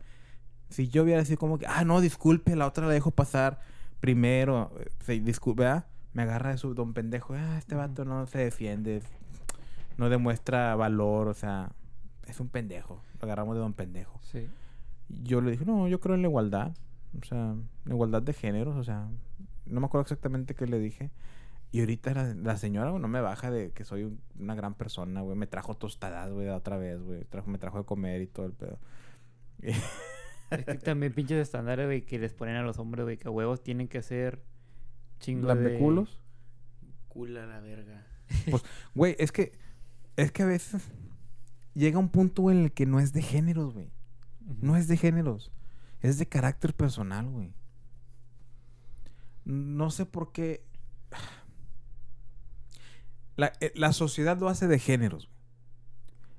si 0.68 0.88
yo 0.88 1.04
hubiera 1.04 1.24
sido 1.24 1.38
como 1.38 1.58
que, 1.58 1.66
ah, 1.66 1.84
no, 1.84 2.00
disculpe, 2.00 2.56
la 2.56 2.66
otra 2.66 2.86
la 2.86 2.92
dejo 2.92 3.10
pasar 3.10 3.60
primero, 4.00 4.72
eh, 4.80 4.90
se 5.00 5.20
disculpe, 5.20 5.62
¿verdad? 5.62 5.86
Me 6.12 6.22
agarra 6.22 6.50
de 6.50 6.58
su 6.58 6.74
don 6.74 6.92
pendejo, 6.92 7.34
ah, 7.34 7.56
este 7.58 7.74
vato 7.74 8.04
no 8.04 8.26
se 8.26 8.38
defiende, 8.38 9.02
no 9.96 10.08
demuestra 10.10 10.74
valor, 10.74 11.28
o 11.28 11.34
sea, 11.34 11.70
es 12.26 12.40
un 12.40 12.48
pendejo. 12.48 13.00
Lo 13.20 13.26
agarramos 13.26 13.54
de 13.54 13.60
don 13.60 13.72
pendejo. 13.72 14.18
Sí. 14.22 14.48
Yo 15.08 15.40
le 15.40 15.52
dije, 15.52 15.64
no, 15.64 15.88
yo 15.88 16.00
creo 16.00 16.14
en 16.14 16.22
la 16.22 16.28
igualdad. 16.28 16.72
O 17.20 17.24
sea, 17.24 17.54
la 17.84 17.94
igualdad 17.94 18.22
de 18.22 18.32
géneros. 18.32 18.76
O 18.76 18.84
sea, 18.84 19.06
no 19.66 19.80
me 19.80 19.86
acuerdo 19.86 20.02
exactamente 20.02 20.54
qué 20.54 20.66
le 20.66 20.78
dije. 20.78 21.10
Y 21.72 21.80
ahorita 21.80 22.12
la, 22.14 22.34
la 22.34 22.56
señora, 22.58 22.90
güey, 22.90 23.00
no 23.02 23.08
me 23.08 23.20
baja 23.22 23.50
de 23.50 23.72
que 23.72 23.84
soy 23.84 24.04
un- 24.04 24.20
una 24.38 24.54
gran 24.54 24.74
persona, 24.74 25.22
güey. 25.22 25.36
Me 25.36 25.46
trajo 25.46 25.74
tostadas, 25.74 26.30
güey, 26.30 26.48
otra 26.48 26.76
vez, 26.76 27.00
güey. 27.02 27.24
Trajo, 27.24 27.50
me 27.50 27.58
trajo 27.58 27.78
de 27.78 27.84
comer 27.84 28.20
y 28.20 28.26
todo 28.26 28.44
el 28.46 28.52
pedo. 28.52 28.78
Es 29.62 30.64
que 30.66 30.74
también 30.84 31.14
pinches 31.14 31.38
estándares, 31.38 31.86
güey, 31.86 32.02
que 32.04 32.18
les 32.18 32.34
ponen 32.34 32.56
a 32.56 32.62
los 32.62 32.78
hombres, 32.78 33.04
güey, 33.04 33.16
que 33.16 33.28
a 33.28 33.30
huevos 33.30 33.62
tienen 33.62 33.88
que 33.88 34.02
ser 34.02 34.42
chingos 35.18 35.48
de... 35.48 35.54
Lambeculos. 35.54 36.20
Cula 37.08 37.46
la 37.46 37.60
verga. 37.60 38.06
Güey, 38.94 39.16
es 39.18 39.32
que, 39.32 39.52
es 40.16 40.30
que 40.30 40.42
a 40.42 40.46
veces 40.46 40.82
llega 41.74 41.98
un 41.98 42.10
punto 42.10 42.42
güey, 42.42 42.58
en 42.58 42.64
el 42.64 42.72
que 42.72 42.84
no 42.84 43.00
es 43.00 43.12
de 43.14 43.22
géneros, 43.22 43.72
güey. 43.72 43.90
No 44.60 44.76
es 44.76 44.88
de 44.88 44.96
géneros. 44.98 45.50
Es 46.00 46.18
de 46.18 46.26
carácter 46.26 46.74
personal, 46.74 47.28
güey. 47.30 47.54
No 49.44 49.90
sé 49.90 50.04
por 50.06 50.32
qué. 50.32 50.64
La, 53.42 53.52
eh, 53.60 53.72
la 53.74 53.92
sociedad 53.92 54.38
lo 54.38 54.48
hace 54.48 54.66
de 54.68 54.78
géneros, 54.78 55.26
güey. 55.26 55.38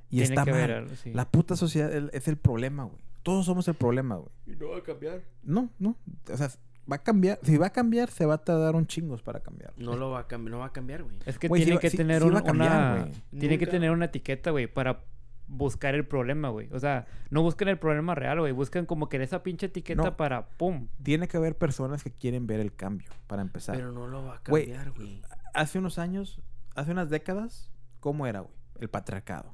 Y 0.09 0.17
Tiene 0.17 0.23
está 0.25 0.43
que 0.45 0.51
mal. 0.51 0.59
ver 0.61 0.71
algo, 0.71 0.95
sí. 0.95 1.11
La 1.13 1.29
puta 1.29 1.55
sociedad 1.55 1.91
es 2.13 2.27
el 2.27 2.37
problema, 2.37 2.83
güey. 2.83 2.97
Todos 3.23 3.45
somos 3.45 3.67
el 3.67 3.73
problema, 3.73 4.15
güey. 4.15 4.29
Y 4.45 4.51
no 4.51 4.69
va 4.69 4.77
a 4.77 4.83
cambiar. 4.83 5.21
No, 5.43 5.69
no. 5.79 5.95
O 6.31 6.37
sea, 6.37 6.49
va 6.91 6.97
a 6.97 7.03
cambiar. 7.03 7.39
Si 7.43 7.57
va 7.57 7.67
a 7.67 7.69
cambiar, 7.71 8.09
se 8.11 8.25
va 8.25 8.35
a 8.35 8.37
tardar 8.37 8.75
un 8.75 8.85
chingos 8.85 9.21
para 9.23 9.39
cambiar. 9.39 9.73
No 9.77 9.95
lo 9.95 10.11
va 10.11 10.19
a 10.19 10.27
cambiar, 10.27 10.51
no 10.51 10.59
va 10.59 10.65
a 10.67 10.71
cambiar, 10.73 11.03
güey. 11.03 11.15
Es 11.25 11.39
que 11.39 11.47
Güey, 11.47 11.63
tiene 11.63 11.79
que 11.79 11.89
tener 11.89 12.21
sí 12.21 12.27
un- 12.27 12.41
cambiar, 12.41 12.71
una... 12.95 12.99
güey. 13.05 13.39
Tiene 13.39 13.57
que 13.57 13.65
tener 13.67 13.91
una 13.91 14.05
etiqueta, 14.05 14.51
güey, 14.51 14.67
para 14.67 15.03
buscar 15.47 15.95
el 15.95 16.05
problema, 16.05 16.49
güey. 16.49 16.69
O 16.71 16.79
sea, 16.79 17.07
no 17.29 17.41
busquen 17.41 17.67
el 17.69 17.79
problema 17.79 18.13
real, 18.13 18.39
güey. 18.39 18.51
Buscan 18.51 18.85
como 18.85 19.09
que 19.09 19.21
esa 19.23 19.41
pinche 19.43 19.65
etiqueta 19.67 20.03
No. 20.03 20.17
para 20.17 20.47
pum. 20.47 20.87
Tiene 21.01 21.27
que 21.27 21.37
haber 21.37 21.57
personas 21.57 22.03
que 22.03 22.11
quieren 22.11 22.45
ver 22.45 22.59
el 22.59 22.73
cambio, 22.75 23.09
para 23.27 23.41
empezar. 23.41 23.75
Pero 23.75 23.91
no 23.91 24.07
lo 24.07 24.23
va 24.25 24.35
a 24.35 24.41
Güey, 24.47 24.65
cambiar, 24.71 24.91
güey. 24.91 25.21
hace 25.53 25.79
unos 25.79 25.97
años, 25.97 26.39
hace 26.75 26.91
unas 26.91 27.09
décadas, 27.09 27.71
¿cómo 27.99 28.27
era, 28.27 28.41
güey? 28.41 28.53
El 28.79 28.89
patriarcado. 28.89 29.53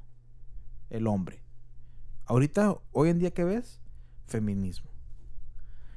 El 0.88 1.06
hombre. 1.06 1.42
Ahorita, 2.26 2.76
hoy 2.92 3.10
en 3.10 3.18
día, 3.18 3.32
¿qué 3.32 3.44
ves? 3.44 3.80
Feminismo. 4.26 4.90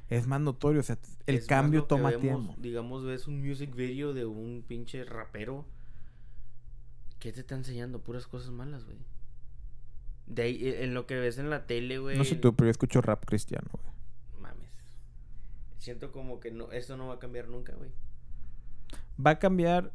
Es 0.08 0.26
más 0.26 0.40
notorio, 0.40 0.80
o 0.80 0.82
sea, 0.82 0.98
el 1.26 1.36
Es 1.36 1.42
más 1.42 1.48
cambio 1.48 1.84
toma 1.84 2.10
vemos, 2.10 2.22
tiempo. 2.22 2.54
Digamos, 2.58 3.04
ves 3.04 3.26
un 3.26 3.40
music 3.40 3.74
video 3.74 4.12
de 4.12 4.26
un 4.26 4.64
pinche 4.66 5.04
rapero. 5.04 5.64
¿Qué 7.18 7.32
te 7.32 7.40
está 7.40 7.54
enseñando? 7.54 8.00
Puras 8.00 8.26
cosas 8.26 8.50
malas, 8.50 8.84
güey. 8.84 8.98
De 10.26 10.42
ahí, 10.42 10.68
eh, 10.68 10.84
en 10.84 10.94
lo 10.94 11.06
que 11.06 11.18
ves 11.18 11.38
en 11.38 11.50
la 11.50 11.66
tele, 11.66 11.98
güey. 11.98 12.18
No 12.18 12.24
sé 12.24 12.36
tú, 12.36 12.54
pero 12.54 12.66
yo 12.66 12.70
escucho 12.70 13.00
rap 13.00 13.24
cristiano, 13.24 13.68
güey. 13.72 13.94
Mames. 14.40 14.70
Siento 15.78 16.12
como 16.12 16.40
que 16.40 16.50
no, 16.50 16.70
esto 16.72 16.96
no 16.96 17.08
va 17.08 17.14
a 17.14 17.18
cambiar 17.18 17.48
nunca, 17.48 17.74
güey. 17.74 17.90
Va 19.24 19.32
a 19.32 19.38
cambiar, 19.38 19.92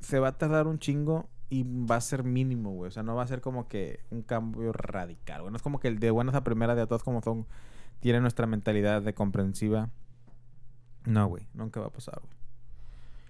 se 0.00 0.18
va 0.18 0.28
a 0.28 0.38
tardar 0.38 0.66
un 0.66 0.78
chingo 0.78 1.28
y 1.48 1.64
va 1.64 1.96
a 1.96 2.00
ser 2.00 2.24
mínimo, 2.24 2.72
güey. 2.72 2.88
O 2.88 2.90
sea, 2.90 3.02
no 3.02 3.14
va 3.14 3.22
a 3.22 3.26
ser 3.26 3.40
como 3.40 3.68
que 3.68 4.00
un 4.10 4.22
cambio 4.22 4.72
radical. 4.72 5.50
No 5.50 5.56
es 5.56 5.62
como 5.62 5.80
que 5.80 5.88
el 5.88 5.98
de 5.98 6.10
buenas 6.10 6.34
a 6.34 6.44
primera 6.44 6.74
de 6.74 6.82
a 6.82 6.86
todos 6.86 7.02
como 7.02 7.22
son, 7.22 7.46
tiene 8.00 8.20
nuestra 8.20 8.46
mentalidad 8.46 9.02
de 9.02 9.14
comprensiva. 9.14 9.90
No, 11.04 11.26
güey, 11.26 11.46
nunca 11.54 11.80
va 11.80 11.86
a 11.86 11.92
pasar, 11.92 12.20
güey. 12.20 12.34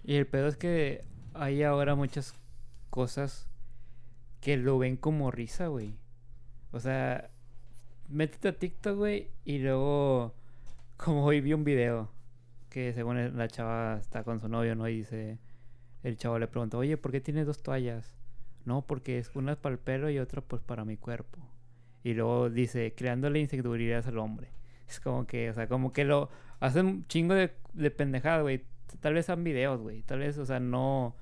Y 0.03 0.15
el 0.15 0.27
pedo 0.27 0.47
es 0.47 0.57
que 0.57 1.03
hay 1.33 1.63
ahora 1.63 1.95
muchas 1.95 2.35
cosas 2.89 3.47
que 4.39 4.57
lo 4.57 4.77
ven 4.77 4.97
como 4.97 5.31
risa, 5.31 5.67
güey. 5.67 5.95
O 6.71 6.79
sea, 6.79 7.29
métete 8.09 8.49
a 8.49 8.57
TikTok, 8.57 8.97
güey, 8.97 9.29
y 9.45 9.59
luego, 9.59 10.33
como 10.97 11.25
hoy 11.25 11.41
vi 11.41 11.53
un 11.53 11.63
video 11.63 12.09
que 12.69 12.93
según 12.93 13.37
la 13.37 13.47
chava 13.47 13.97
está 13.99 14.23
con 14.23 14.39
su 14.39 14.47
novio, 14.47 14.75
¿no? 14.75 14.87
Y 14.87 14.97
dice, 14.97 15.39
el 16.03 16.17
chavo 16.17 16.39
le 16.39 16.47
pregunta, 16.47 16.77
oye, 16.77 16.97
¿por 16.97 17.11
qué 17.11 17.21
tienes 17.21 17.45
dos 17.45 17.61
toallas? 17.61 18.13
No, 18.65 18.85
porque 18.85 19.17
es 19.17 19.31
una 19.35 19.55
para 19.55 19.73
el 19.73 19.79
pelo 19.79 20.09
y 20.09 20.19
otra 20.19 20.41
pues 20.41 20.61
para 20.61 20.85
mi 20.85 20.97
cuerpo. 20.97 21.39
Y 22.03 22.13
luego 22.13 22.49
dice, 22.49 22.93
creándole 22.95 23.39
inseguridades 23.39 24.07
al 24.07 24.17
hombre. 24.17 24.49
Es 24.89 24.99
como 24.99 25.25
que, 25.25 25.49
o 25.49 25.53
sea, 25.53 25.67
como 25.67 25.93
que 25.93 26.03
lo 26.03 26.29
hacen 26.59 26.85
un 26.85 27.07
chingo 27.07 27.33
de, 27.33 27.53
de 27.73 27.91
pendejada, 27.91 28.41
güey. 28.41 28.65
Tal 28.99 29.13
vez 29.13 29.25
sean 29.25 29.43
videos, 29.43 29.79
güey. 29.81 30.03
Tal 30.03 30.19
vez, 30.19 30.37
o 30.37 30.45
sea, 30.45 30.59
no. 30.59 31.15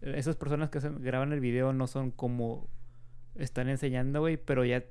Esas 0.00 0.36
personas 0.36 0.70
que 0.70 0.80
graban 0.80 1.32
el 1.32 1.40
video 1.40 1.72
no 1.72 1.86
son 1.86 2.10
como 2.10 2.68
están 3.36 3.68
enseñando, 3.68 4.20
güey. 4.20 4.38
Pero 4.38 4.64
ya 4.64 4.84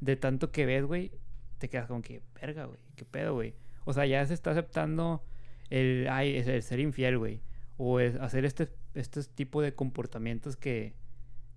de 0.00 0.16
tanto 0.16 0.50
que 0.50 0.66
ves, 0.66 0.84
güey, 0.84 1.12
te 1.58 1.68
quedas 1.68 1.86
como 1.86 2.02
que, 2.02 2.22
verga, 2.40 2.64
güey. 2.64 2.80
¿Qué 2.96 3.04
pedo, 3.04 3.34
güey? 3.34 3.54
O 3.84 3.92
sea, 3.92 4.06
ya 4.06 4.26
se 4.26 4.34
está 4.34 4.50
aceptando 4.50 5.22
el, 5.70 6.08
ay, 6.10 6.36
el 6.36 6.62
ser 6.62 6.80
infiel, 6.80 7.18
güey. 7.18 7.42
O 7.76 8.00
es 8.00 8.16
hacer 8.16 8.44
este, 8.44 8.68
este 9.00 9.22
tipo 9.24 9.62
de 9.62 9.74
comportamientos 9.74 10.56
que, 10.56 10.94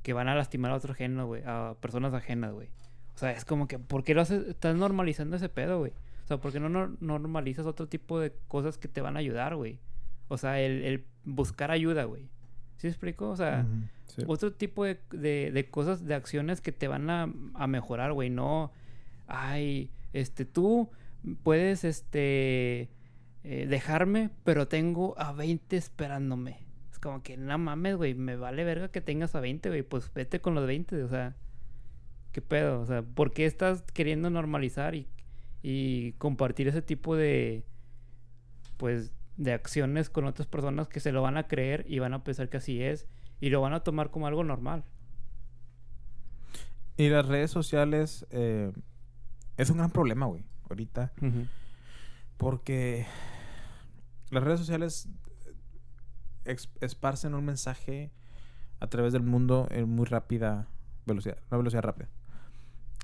que 0.04 0.14
van 0.14 0.28
a 0.28 0.36
lastimar 0.36 0.72
a 0.72 0.76
otro 0.76 0.94
ajeno, 0.94 1.26
güey. 1.28 1.44
A 1.46 1.76
personas 1.82 2.14
ajenas, 2.14 2.54
güey. 2.54 2.70
O 3.16 3.18
sea, 3.18 3.32
es 3.32 3.46
como 3.46 3.68
que, 3.68 3.78
¿por 3.80 4.04
qué 4.04 4.14
lo 4.14 4.22
haces? 4.22 4.48
Estás 4.48 4.76
normalizando 4.76 5.36
ese 5.36 5.50
pedo, 5.50 5.80
güey. 5.80 5.92
O 6.24 6.28
sea, 6.28 6.38
¿por 6.38 6.52
qué 6.52 6.60
no 6.60 6.70
nor- 6.70 6.98
normalizas 7.02 7.66
otro 7.66 7.88
tipo 7.88 8.20
de 8.20 8.32
cosas 8.48 8.78
que 8.78 8.88
te 8.88 9.02
van 9.02 9.16
a 9.16 9.20
ayudar, 9.20 9.56
güey? 9.56 9.80
O 10.30 10.38
sea, 10.38 10.62
el, 10.62 10.84
el 10.84 11.06
buscar 11.26 11.72
ayuda, 11.72 12.06
güey. 12.06 12.30
¿Sí 12.78 12.88
explico? 12.88 13.30
O 13.30 13.36
sea, 13.36 13.66
sí. 14.08 14.24
otro 14.28 14.54
tipo 14.54 14.86
de, 14.86 15.00
de- 15.12 15.52
de 15.52 15.70
cosas, 15.70 16.06
de 16.06 16.16
acciones 16.16 16.62
que 16.62 16.72
te 16.72 16.88
van 16.88 17.10
a, 17.10 17.32
a 17.54 17.68
mejorar, 17.68 18.14
güey. 18.14 18.30
No, 18.30 18.72
ay, 19.28 19.92
este, 20.14 20.46
tú 20.46 20.90
puedes, 21.44 21.84
este, 21.84 22.90
eh, 23.44 23.68
dejarme, 23.68 24.30
pero 24.44 24.68
tengo 24.68 25.14
a 25.20 25.34
20 25.34 25.76
esperándome. 25.78 26.60
Como 27.02 27.24
que, 27.24 27.36
no 27.38 27.58
mames, 27.58 27.96
güey, 27.96 28.14
me 28.14 28.36
vale 28.36 28.64
verga 28.64 28.90
que 28.90 29.02
tengas 29.02 29.36
a 29.36 29.40
20, 29.40 29.70
güey. 29.70 29.82
Pues 29.82 30.14
vete 30.14 30.40
con 30.40 30.56
los 30.56 30.68
20, 30.68 31.04
o 31.04 31.08
sea, 31.08 31.36
¿qué 32.32 32.42
pedo? 32.42 32.80
O 32.80 32.86
sea, 32.86 33.02
¿por 33.02 33.32
qué 33.32 33.46
estás 33.46 33.82
queriendo 33.94 34.30
normalizar 34.30 34.96
y, 34.96 35.08
y 35.64 36.14
compartir 36.14 36.68
ese 36.68 36.82
tipo 36.82 37.16
de, 37.16 37.64
pues, 38.78 39.14
de 39.38 39.54
acciones 39.54 40.10
con 40.10 40.26
otras 40.26 40.48
personas 40.48 40.88
que 40.88 41.00
se 41.00 41.12
lo 41.12 41.22
van 41.22 41.38
a 41.38 41.48
creer 41.48 41.86
y 41.88 42.00
van 42.00 42.14
a 42.14 42.24
pensar 42.24 42.50
que 42.50 42.58
así 42.58 42.84
es 42.84 43.08
y 43.40 43.50
lo 43.50 43.62
van 43.62 43.74
a 43.74 43.84
tomar 43.84 44.12
como 44.12 44.28
algo 44.28 44.44
normal? 44.44 44.84
Y 46.98 47.10
las 47.10 47.26
redes 47.26 47.50
sociales 47.50 48.28
eh, 48.30 48.72
es 49.58 49.70
un 49.70 49.78
gran 49.78 49.90
problema, 49.90 50.28
güey, 50.28 50.44
ahorita. 50.70 51.12
Porque 52.38 53.08
las 54.30 54.44
redes 54.44 54.60
sociales 54.60 55.10
esparcen 56.46 57.34
un 57.36 57.46
mensaje 57.46 58.12
a 58.80 58.88
través 58.88 59.14
del 59.14 59.24
mundo 59.24 59.68
en 59.72 59.88
muy 59.90 60.06
rápida 60.06 60.68
velocidad, 61.06 61.38
una 61.50 61.58
velocidad 61.58 61.84
rápida. 61.84 62.10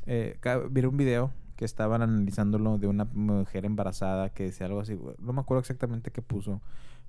Eh, 0.06 0.40
vi 0.72 0.86
un 0.86 0.98
video 0.98 1.32
que 1.56 1.66
estaban 1.66 2.02
analizándolo 2.02 2.78
de 2.78 2.88
una 2.88 3.06
mujer 3.06 3.66
embarazada 3.66 4.30
que 4.30 4.44
decía 4.44 4.68
algo 4.68 4.80
así, 4.80 4.98
no 5.20 5.34
me 5.34 5.42
acuerdo 5.42 5.60
exactamente 5.62 6.12
qué 6.12 6.22
puso, 6.22 6.62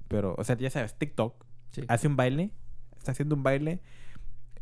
pero, 0.09 0.35
o 0.39 0.45
sea, 0.45 0.57
ya 0.57 0.70
sabes, 0.70 0.95
TikTok 0.99 1.45
Sí. 1.70 1.83
hace 1.89 2.09
un 2.09 2.16
baile, 2.16 2.51
está 2.97 3.12
haciendo 3.12 3.35
un 3.35 3.43
baile 3.43 3.81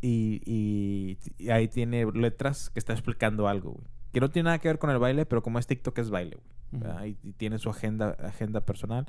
y, 0.01 0.41
y- 0.45 1.17
y 1.37 1.49
ahí 1.51 1.67
tiene 1.69 2.05
letras 2.11 2.69
que 2.69 2.79
está 2.79 2.91
explicando 2.93 3.47
algo, 3.47 3.71
güey. 3.71 3.87
Que 4.11 4.19
no 4.19 4.29
tiene 4.29 4.45
nada 4.47 4.59
que 4.59 4.67
ver 4.67 4.77
con 4.77 4.89
el 4.89 4.99
baile, 4.99 5.25
pero 5.25 5.41
como 5.41 5.57
es 5.59 5.67
TikTok 5.67 5.97
es 5.99 6.09
baile, 6.09 6.35
güey. 6.35 6.47
Ujú. 6.73 6.79
¿verdad? 6.83 7.05
y, 7.05 7.17
y 7.23 7.31
tiene 7.31 7.59
su 7.59 7.69
agenda, 7.69 8.09
agenda 8.19 8.59
personal 8.65 9.07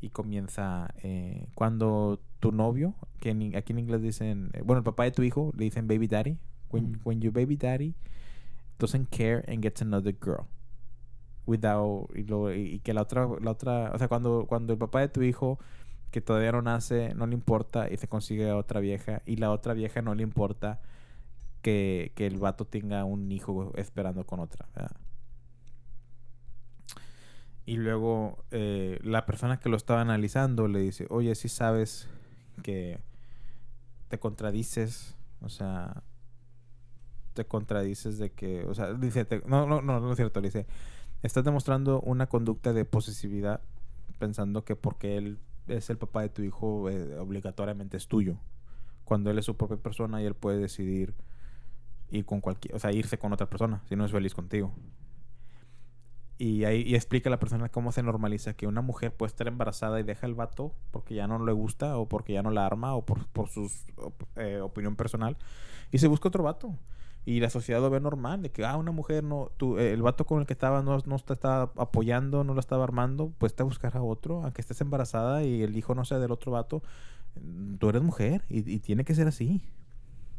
y 0.00 0.08
comienza 0.10 0.92
eh, 1.02 1.46
cuando 1.54 2.20
tu 2.40 2.52
novio, 2.52 2.94
que 3.20 3.30
en 3.30 3.54
aquí 3.56 3.72
en 3.72 3.78
inglés 3.80 4.00
dicen, 4.02 4.50
eh, 4.54 4.62
bueno, 4.64 4.78
el 4.78 4.84
papá 4.84 5.04
de 5.04 5.10
tu 5.12 5.22
hijo 5.22 5.52
le 5.56 5.64
dicen 5.64 5.86
baby 5.86 6.06
daddy, 6.08 6.38
when, 6.70 6.84
Ujú. 6.92 7.00
when 7.04 7.20
your 7.20 7.32
baby 7.32 7.56
daddy 7.56 7.94
doesn't 8.78 9.08
care 9.10 9.44
and 9.46 9.62
gets 9.62 9.82
another 9.82 10.14
girl 10.18 10.46
without 11.46 12.08
y, 12.14 12.20
y- 12.32 12.74
y 12.74 12.78
que 12.80 12.94
la 12.94 13.02
otra 13.02 13.28
la 13.40 13.50
otra 13.50 13.90
o 13.94 13.98
sea 13.98 14.08
cuando 14.08 14.46
cuando 14.46 14.72
el 14.72 14.78
papá 14.78 15.00
de 15.00 15.08
tu 15.08 15.22
hijo 15.22 15.58
que 16.10 16.20
todavía 16.20 16.52
no 16.52 16.62
nace 16.62 17.14
no 17.14 17.26
le 17.26 17.34
importa 17.34 17.90
y 17.90 17.96
se 17.96 18.08
consigue 18.08 18.48
a 18.48 18.56
otra 18.56 18.80
vieja 18.80 19.22
y 19.26 19.36
la 19.36 19.50
otra 19.50 19.74
vieja 19.74 20.02
no 20.02 20.14
le 20.14 20.22
importa 20.22 20.80
que, 21.62 22.12
que 22.14 22.26
el 22.26 22.38
vato 22.38 22.64
tenga 22.66 23.04
un 23.04 23.30
hijo 23.32 23.72
esperando 23.76 24.24
con 24.24 24.40
otra 24.40 24.66
¿verdad? 24.74 24.92
Y 27.70 27.76
luego 27.76 28.42
eh, 28.50 28.98
la 29.04 29.26
persona 29.26 29.60
que 29.60 29.68
lo 29.68 29.76
estaba 29.76 30.00
analizando 30.00 30.66
le 30.66 30.80
dice, 30.80 31.06
oye, 31.08 31.36
si 31.36 31.48
sabes 31.48 32.08
que 32.64 32.98
te 34.08 34.18
contradices, 34.18 35.14
o 35.40 35.48
sea, 35.48 36.02
te 37.34 37.44
contradices 37.44 38.18
de 38.18 38.32
que, 38.32 38.64
o 38.64 38.74
sea, 38.74 38.92
dice, 38.94 39.24
te- 39.24 39.42
no, 39.46 39.66
no, 39.66 39.82
no, 39.82 40.00
no 40.00 40.10
es 40.10 40.16
cierto, 40.16 40.40
le 40.40 40.48
dice, 40.48 40.66
estás 41.22 41.44
demostrando 41.44 42.00
una 42.00 42.26
conducta 42.26 42.72
de 42.72 42.84
posesividad 42.84 43.60
pensando 44.18 44.64
que 44.64 44.74
porque 44.74 45.16
él 45.16 45.38
es 45.68 45.90
el 45.90 45.96
papá 45.96 46.22
de 46.22 46.28
tu 46.30 46.42
hijo, 46.42 46.90
eh, 46.90 47.18
obligatoriamente 47.20 47.96
es 47.96 48.08
tuyo, 48.08 48.36
cuando 49.04 49.30
él 49.30 49.38
es 49.38 49.44
su 49.44 49.56
propia 49.56 49.76
persona 49.76 50.20
y 50.20 50.26
él 50.26 50.34
puede 50.34 50.58
decidir 50.58 51.14
ir 52.10 52.24
con 52.24 52.40
cualquier, 52.40 52.74
o 52.74 52.80
sea, 52.80 52.90
irse 52.90 53.16
con 53.16 53.32
otra 53.32 53.48
persona, 53.48 53.80
si 53.88 53.94
no 53.94 54.04
es 54.04 54.10
feliz 54.10 54.34
contigo. 54.34 54.74
Y 56.40 56.64
ahí 56.64 56.94
explica 56.94 57.28
a 57.28 57.32
la 57.32 57.38
persona 57.38 57.68
cómo 57.68 57.92
se 57.92 58.02
normaliza 58.02 58.54
que 58.54 58.66
una 58.66 58.80
mujer 58.80 59.14
puede 59.14 59.28
estar 59.28 59.46
embarazada 59.46 60.00
y 60.00 60.04
deja 60.04 60.26
el 60.26 60.32
vato 60.32 60.72
porque 60.90 61.14
ya 61.14 61.26
no 61.26 61.44
le 61.44 61.52
gusta 61.52 61.98
o 61.98 62.08
porque 62.08 62.32
ya 62.32 62.42
no 62.42 62.50
la 62.50 62.64
arma 62.64 62.94
o 62.94 63.04
por, 63.04 63.26
por 63.26 63.50
su 63.50 63.70
opinión 64.62 64.96
personal 64.96 65.36
y 65.92 65.98
se 65.98 66.08
busca 66.08 66.28
otro 66.28 66.42
vato. 66.42 66.78
Y 67.26 67.40
la 67.40 67.50
sociedad 67.50 67.82
lo 67.82 67.90
ve 67.90 68.00
normal, 68.00 68.40
de 68.40 68.50
que, 68.50 68.64
ah, 68.64 68.78
una 68.78 68.90
mujer 68.90 69.22
no, 69.22 69.50
tú, 69.58 69.76
eh, 69.76 69.92
el 69.92 70.00
vato 70.00 70.24
con 70.24 70.40
el 70.40 70.46
que 70.46 70.54
estaba 70.54 70.80
no, 70.80 70.96
no 71.04 71.18
te 71.18 71.34
estaba 71.34 71.72
apoyando, 71.76 72.42
no 72.42 72.54
la 72.54 72.60
estaba 72.60 72.84
armando, 72.84 73.34
pues 73.36 73.54
te 73.54 73.62
buscar 73.62 73.94
a 73.98 74.02
otro, 74.02 74.42
aunque 74.42 74.62
estés 74.62 74.80
embarazada 74.80 75.44
y 75.44 75.62
el 75.62 75.76
hijo 75.76 75.94
no 75.94 76.06
sea 76.06 76.18
del 76.18 76.32
otro 76.32 76.52
vato, 76.52 76.82
tú 77.78 77.90
eres 77.90 78.00
mujer 78.00 78.44
y, 78.48 78.60
y 78.72 78.78
tiene 78.78 79.04
que 79.04 79.14
ser 79.14 79.28
así. 79.28 79.62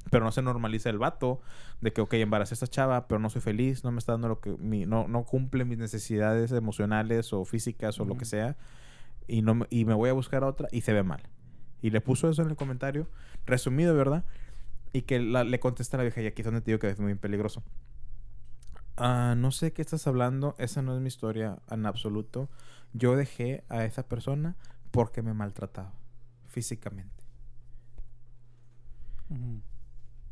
Pero 0.09 0.25
no 0.25 0.31
se 0.31 0.41
normaliza 0.41 0.89
el 0.89 0.97
vato 0.97 1.41
de 1.79 1.93
que, 1.93 2.01
ok, 2.01 2.13
embaracé 2.15 2.53
a 2.53 2.55
esta 2.55 2.67
chava, 2.67 3.07
pero 3.07 3.19
no 3.19 3.29
soy 3.29 3.41
feliz, 3.41 3.83
no 3.83 3.91
me 3.91 3.99
está 3.99 4.13
dando 4.13 4.27
lo 4.29 4.39
que, 4.41 4.51
mi, 4.57 4.85
no, 4.85 5.07
no 5.07 5.23
cumple 5.23 5.63
mis 5.63 5.77
necesidades 5.77 6.51
emocionales 6.51 7.33
o 7.33 7.45
físicas 7.45 7.99
o 7.99 8.05
lo 8.05 8.17
que 8.17 8.25
sea, 8.25 8.57
y, 9.27 9.41
no, 9.43 9.55
me- 9.55 9.67
y 9.69 9.85
me 9.85 9.93
voy 9.93 10.09
a 10.09 10.13
buscar 10.13 10.43
a 10.43 10.47
otra 10.47 10.67
y 10.71 10.81
se 10.81 10.91
ve 10.93 11.03
mal. 11.03 11.21
Y 11.81 11.91
le 11.91 12.01
puso 12.01 12.29
eso 12.29 12.41
en 12.41 12.49
el 12.49 12.55
comentario, 12.55 13.07
resumido, 13.45 13.95
¿verdad? 13.95 14.25
Y 14.93 15.03
que 15.03 15.19
la- 15.19 15.43
le 15.43 15.59
contesta 15.59 15.97
a 15.97 15.99
la 15.99 16.03
vieja, 16.03 16.21
y 16.21 16.27
aquí 16.27 16.41
es 16.41 16.45
donde 16.45 16.61
te 16.61 16.71
digo 16.71 16.79
que 16.79 16.89
es 16.89 16.99
muy 16.99 17.15
peligroso. 17.15 17.63
Ah, 18.97 19.35
no 19.37 19.51
sé 19.51 19.71
qué 19.73 19.81
estás 19.81 20.05
hablando, 20.07 20.55
esa 20.57 20.81
no 20.81 20.95
es 20.95 21.01
mi 21.01 21.07
historia 21.07 21.59
en 21.69 21.85
absoluto. 21.85 22.49
Yo 22.93 23.15
dejé 23.15 23.63
a 23.69 23.85
esa 23.85 24.03
persona 24.07 24.55
porque 24.91 25.21
me 25.21 25.33
maltrataba 25.33 25.93
físicamente. 26.47 27.23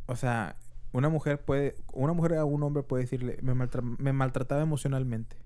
O 0.10 0.16
sea, 0.16 0.56
una 0.92 1.08
mujer 1.08 1.46
puede, 1.46 1.76
una 1.94 2.14
mujer 2.14 2.34
a 2.34 2.44
un 2.46 2.64
hombre 2.64 2.82
puede 2.82 3.04
decirle, 3.04 3.38
me, 3.44 3.54
maltra- 3.54 3.84
me 3.84 4.12
maltrataba 4.12 4.64
emocionalmente. 4.64 5.38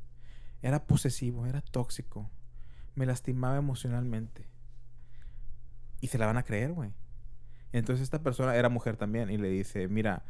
Era 0.61 0.85
posesivo, 0.87 1.45
era 1.45 1.59
tóxico. 1.59 2.29
Me 2.95 3.05
lastimaba 3.05 3.57
emocionalmente. 3.57 4.47
Y 5.99 6.07
se 6.07 6.17
la 6.17 6.27
van 6.27 6.37
a 6.37 6.43
creer, 6.43 6.71
güey. 6.71 6.91
Entonces 7.73 8.03
esta 8.03 8.23
persona 8.23 8.55
era 8.55 8.69
mujer 8.69 8.95
también 8.95 9.29
y 9.29 9.37
le 9.37 9.49
dice, 9.49 9.89
mira, 9.89 10.23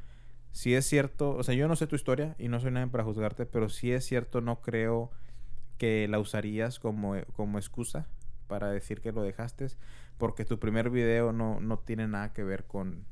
si 0.51 0.73
es 0.73 0.87
cierto, 0.87 1.35
o 1.35 1.43
sea, 1.43 1.53
yo 1.53 1.67
no 1.67 1.75
sé 1.75 1.85
tu 1.85 1.95
historia 1.95 2.35
y 2.39 2.47
no 2.47 2.59
soy 2.59 2.71
nadie 2.71 2.87
para 2.87 3.03
juzgarte, 3.03 3.45
pero 3.45 3.69
si 3.69 3.91
es 3.91 4.03
cierto, 4.03 4.41
no 4.41 4.61
creo 4.61 5.11
que 5.77 6.07
la 6.07 6.17
usarías 6.17 6.79
como, 6.79 7.15
como 7.35 7.59
excusa 7.59 8.07
para 8.47 8.71
decir 8.71 8.99
que 8.99 9.11
lo 9.11 9.21
dejaste, 9.21 9.67
porque 10.17 10.43
tu 10.43 10.57
primer 10.57 10.89
video 10.89 11.31
no, 11.33 11.59
no 11.59 11.77
tiene 11.77 12.07
nada 12.07 12.33
que 12.33 12.43
ver 12.43 12.65
con, 12.65 13.05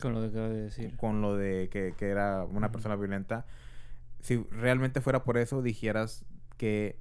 Con 0.00 0.14
lo 0.14 0.20
que 0.20 0.26
acabo 0.28 0.48
de 0.48 0.62
decir. 0.62 0.96
con 0.96 1.20
lo 1.22 1.36
de 1.36 1.68
que, 1.70 1.94
que 1.96 2.08
era 2.08 2.44
una 2.44 2.72
persona 2.72 2.96
violenta. 2.96 3.46
Si 4.20 4.36
realmente 4.50 5.00
fuera 5.00 5.24
por 5.24 5.38
eso, 5.38 5.62
dijeras 5.62 6.24
que 6.56 6.98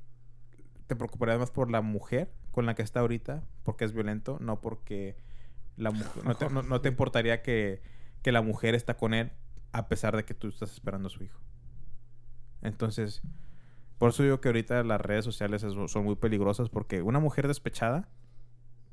te 0.88 0.96
preocuparías 0.96 1.38
más 1.40 1.52
por 1.52 1.70
la 1.70 1.82
mujer 1.82 2.32
con 2.52 2.66
la 2.66 2.76
que 2.76 2.82
está 2.82 3.00
ahorita, 3.02 3.44
porque 3.64 3.86
es 3.86 3.94
violento, 3.94 4.38
no 4.42 4.60
porque 4.62 5.16
la 5.78 5.92
mujer... 5.92 6.24
No 6.26 6.36
te, 6.36 6.50
no- 6.50 6.64
no 6.64 6.82
te 6.82 6.90
importaría 6.94 7.42
que, 7.42 7.82
que 8.22 8.32
la 8.32 8.42
mujer 8.42 8.74
está 8.76 8.96
con 8.98 9.14
él 9.14 9.32
a 9.72 9.88
pesar 9.88 10.16
de 10.16 10.26
que 10.26 10.34
tú 10.34 10.48
estás 10.48 10.72
esperando 10.72 11.08
a 11.08 11.12
su 11.12 11.24
hijo. 11.24 11.40
Entonces, 12.62 13.22
por 13.98 14.10
eso 14.10 14.24
digo 14.24 14.42
que 14.42 14.50
ahorita 14.50 14.84
las 14.84 15.00
redes 15.02 15.26
sociales 15.26 15.64
es- 15.64 15.74
son 15.92 16.04
muy 16.06 16.16
peligrosas 16.16 16.70
porque 16.70 17.02
una 17.02 17.20
mujer 17.20 17.48
despechada 17.48 18.10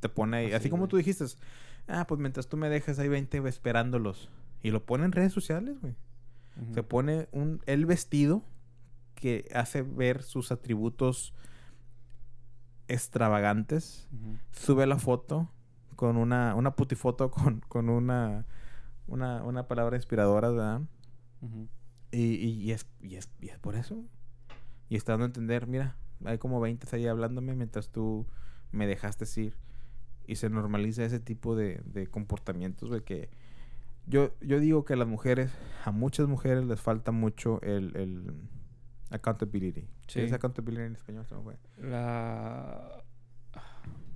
te 0.00 0.08
pone 0.08 0.36
ahí, 0.38 0.46
Así, 0.46 0.54
así 0.54 0.70
como 0.70 0.88
tú 0.88 0.96
dijiste, 0.96 1.24
ah, 1.88 2.06
pues 2.06 2.20
mientras 2.20 2.48
tú 2.48 2.56
me 2.56 2.68
dejas 2.68 2.98
hay 2.98 3.08
20 3.08 3.46
esperándolos. 3.48 4.30
Y 4.62 4.70
lo 4.70 4.84
pone 4.84 5.04
en 5.04 5.12
redes 5.12 5.32
sociales, 5.32 5.80
güey. 5.80 5.94
Se 6.72 6.82
pone 6.82 7.28
un, 7.32 7.60
el 7.66 7.84
vestido 7.84 8.42
que 9.14 9.46
hace 9.54 9.82
ver 9.82 10.22
sus 10.22 10.50
atributos 10.50 11.34
extravagantes. 12.88 14.08
Sube 14.52 14.86
la 14.86 14.98
foto 14.98 15.50
con 15.96 16.16
una, 16.16 16.54
una 16.54 16.74
putifoto 16.74 17.30
con, 17.32 17.60
con 17.68 17.90
una, 17.90 18.46
una, 19.06 19.42
una 19.42 19.68
palabra 19.68 19.96
inspiradora, 19.96 20.50
¿verdad? 20.50 20.80
Y, 22.10 22.22
y, 22.22 22.62
y 22.62 22.72
es, 22.72 22.86
y, 23.02 23.16
es, 23.16 23.28
y 23.40 23.48
es 23.48 23.58
por 23.58 23.76
eso. 23.76 24.04
Y 24.88 24.96
está 24.96 25.12
dando 25.12 25.24
a 25.24 25.28
entender, 25.28 25.66
mira, 25.66 25.96
hay 26.24 26.38
como 26.38 26.60
20 26.60 26.86
ahí 26.96 27.06
hablándome 27.06 27.54
mientras 27.54 27.90
tú 27.90 28.26
me 28.72 28.86
dejaste 28.86 29.26
ir. 29.40 29.54
Y 30.26 30.36
se 30.36 30.50
normaliza 30.50 31.04
ese 31.04 31.20
tipo 31.20 31.54
de, 31.56 31.80
de 31.84 32.06
comportamientos, 32.08 32.88
güey, 32.88 33.02
que 33.02 33.28
yo, 34.06 34.32
yo 34.40 34.58
digo 34.60 34.84
que 34.84 34.94
a 34.94 34.96
las 34.96 35.06
mujeres, 35.08 35.50
a 35.84 35.92
muchas 35.92 36.26
mujeres 36.28 36.64
les 36.64 36.80
falta 36.80 37.12
mucho 37.12 37.60
el, 37.62 37.96
el 37.96 38.32
accountability. 39.10 39.82
Sí. 40.08 40.20
¿Qué 40.20 40.24
es 40.24 40.32
accountability 40.32 40.82
en 40.84 40.94
español? 40.96 41.26
Se 41.26 41.34
me 41.34 41.42
fue. 41.42 41.56
La... 41.78 43.02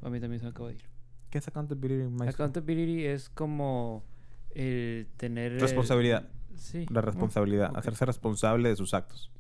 A 0.02 0.08
mí 0.10 0.18
también 0.20 0.40
se 0.40 0.46
me 0.46 0.50
acaba 0.50 0.68
de 0.68 0.76
ir. 0.76 0.84
¿Qué 1.30 1.38
es 1.38 1.46
accountability, 1.46 2.08
maestro? 2.08 2.44
Accountability 2.44 3.04
es 3.04 3.28
como 3.28 4.04
el 4.50 5.06
tener... 5.16 5.52
el- 5.52 5.60
Responsabilidad. 5.60 6.28
Sí. 6.56 6.86
La 6.90 7.00
responsabilidad, 7.00 7.70
ok. 7.70 7.78
hacerse 7.78 8.04
responsable 8.04 8.68
de 8.68 8.76
sus 8.76 8.94
actos. 8.94 9.30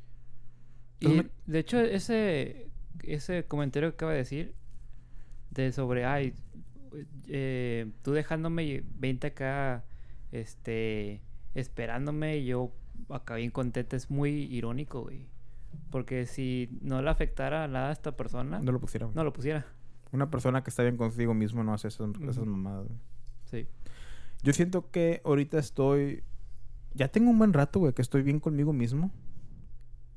Y 1.00 1.06
Entonces 1.06 1.32
de 1.46 1.58
hecho, 1.58 1.80
ese, 1.80 2.70
ese 3.02 3.44
comentario 3.44 3.90
que 3.90 3.94
acaba 3.94 4.12
de 4.12 4.18
decir, 4.18 4.54
de 5.50 5.72
sobre, 5.72 6.04
ay, 6.04 6.34
eh, 7.28 7.90
tú 8.02 8.12
dejándome 8.12 8.84
20 8.98 9.26
acá, 9.28 9.84
este, 10.32 11.20
esperándome, 11.54 12.38
y 12.38 12.46
yo 12.46 12.72
acá 13.08 13.36
bien 13.36 13.50
contenta, 13.50 13.96
es 13.96 14.10
muy 14.10 14.30
irónico, 14.44 15.02
güey. 15.02 15.26
Porque 15.90 16.26
si 16.26 16.68
no 16.82 17.00
le 17.02 17.10
afectara 17.10 17.66
nada 17.68 17.88
a 17.90 17.92
esta 17.92 18.16
persona, 18.16 18.60
No 18.60 18.72
lo 18.72 18.80
pusieron. 18.80 19.12
no 19.14 19.24
lo 19.24 19.32
pusiera. 19.32 19.66
Una 20.12 20.30
persona 20.30 20.62
que 20.64 20.70
está 20.70 20.82
bien 20.82 20.96
consigo 20.96 21.34
mismo 21.34 21.62
no 21.62 21.72
hace 21.72 21.88
esas, 21.88 22.08
mamadas. 22.44 22.86
güey. 22.88 22.98
Sí. 23.44 23.66
Yo 24.42 24.52
siento 24.52 24.90
que 24.90 25.20
ahorita 25.24 25.58
estoy. 25.58 26.24
Ya 26.94 27.08
tengo 27.08 27.30
un 27.30 27.38
buen 27.38 27.52
rato, 27.52 27.78
güey, 27.78 27.92
que 27.92 28.02
estoy 28.02 28.22
bien 28.22 28.40
conmigo 28.40 28.72
mismo. 28.72 29.12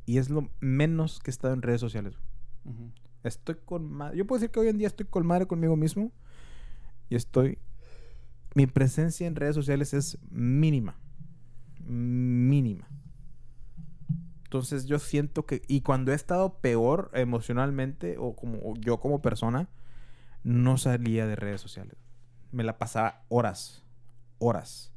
Y 0.08 0.18
es 0.18 0.30
lo 0.32 0.50
menos 0.60 1.20
que 1.20 1.30
he 1.30 1.34
estado 1.34 1.54
en 1.54 1.62
redes 1.62 1.80
sociales. 1.82 2.16
Estoy 3.24 3.56
con 3.66 3.90
madre. 3.92 4.18
Yo 4.18 4.28
puedo 4.28 4.40
decir 4.40 4.52
que 4.52 4.60
hoy 4.60 4.68
en 4.68 4.78
día 4.78 4.88
estoy 4.88 5.06
con 5.06 5.26
madre 5.26 5.48
conmigo 5.48 5.76
mismo. 5.76 6.12
Y 7.10 7.16
estoy. 7.16 7.58
Mi 8.56 8.68
presencia 8.68 9.26
en 9.26 9.36
redes 9.36 9.56
sociales 9.56 9.94
es 9.94 10.18
mínima. 10.30 10.98
Mínima. 11.86 12.88
Entonces 14.44 14.86
yo 14.86 15.00
siento 15.00 15.46
que. 15.46 15.62
Y 15.68 15.82
cuando 15.82 16.12
he 16.12 16.16
estado 16.16 16.60
peor 16.60 17.10
emocionalmente, 17.14 18.18
o 18.20 18.36
como 18.36 18.76
yo 18.76 19.00
como 19.00 19.22
persona, 19.22 19.70
no 20.44 20.78
salía 20.78 21.26
de 21.26 21.36
redes 21.36 21.62
sociales. 21.62 21.96
Me 22.52 22.64
la 22.64 22.78
pasaba 22.78 23.24
horas. 23.30 23.84
Horas. 24.38 24.92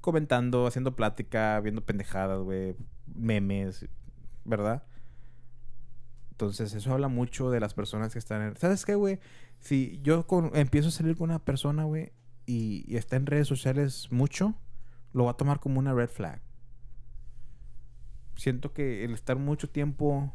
Comentando, 0.00 0.66
haciendo 0.66 0.94
plática, 0.94 1.60
viendo 1.60 1.84
pendejadas, 1.84 2.40
güey. 2.40 2.76
Memes. 3.12 3.86
¿Verdad? 4.44 4.84
Entonces, 6.36 6.74
eso 6.74 6.92
habla 6.92 7.08
mucho 7.08 7.50
de 7.50 7.60
las 7.60 7.72
personas 7.72 8.12
que 8.12 8.18
están 8.18 8.42
en... 8.42 8.56
¿Sabes 8.56 8.84
qué, 8.84 8.94
güey? 8.94 9.20
Si 9.58 9.98
yo 10.02 10.26
con- 10.26 10.50
empiezo 10.54 10.88
a 10.88 10.90
salir 10.90 11.16
con 11.16 11.30
una 11.30 11.38
persona, 11.42 11.84
güey, 11.84 12.12
y, 12.44 12.84
y 12.86 12.96
está 12.96 13.16
en 13.16 13.24
redes 13.24 13.48
sociales 13.48 14.08
mucho, 14.10 14.54
lo 15.14 15.24
va 15.24 15.30
a 15.30 15.36
tomar 15.38 15.60
como 15.60 15.78
una 15.78 15.94
red 15.94 16.10
flag. 16.10 16.42
Siento 18.36 18.72
que 18.74 19.04
el 19.04 19.14
estar 19.14 19.38
mucho 19.38 19.70
tiempo 19.70 20.34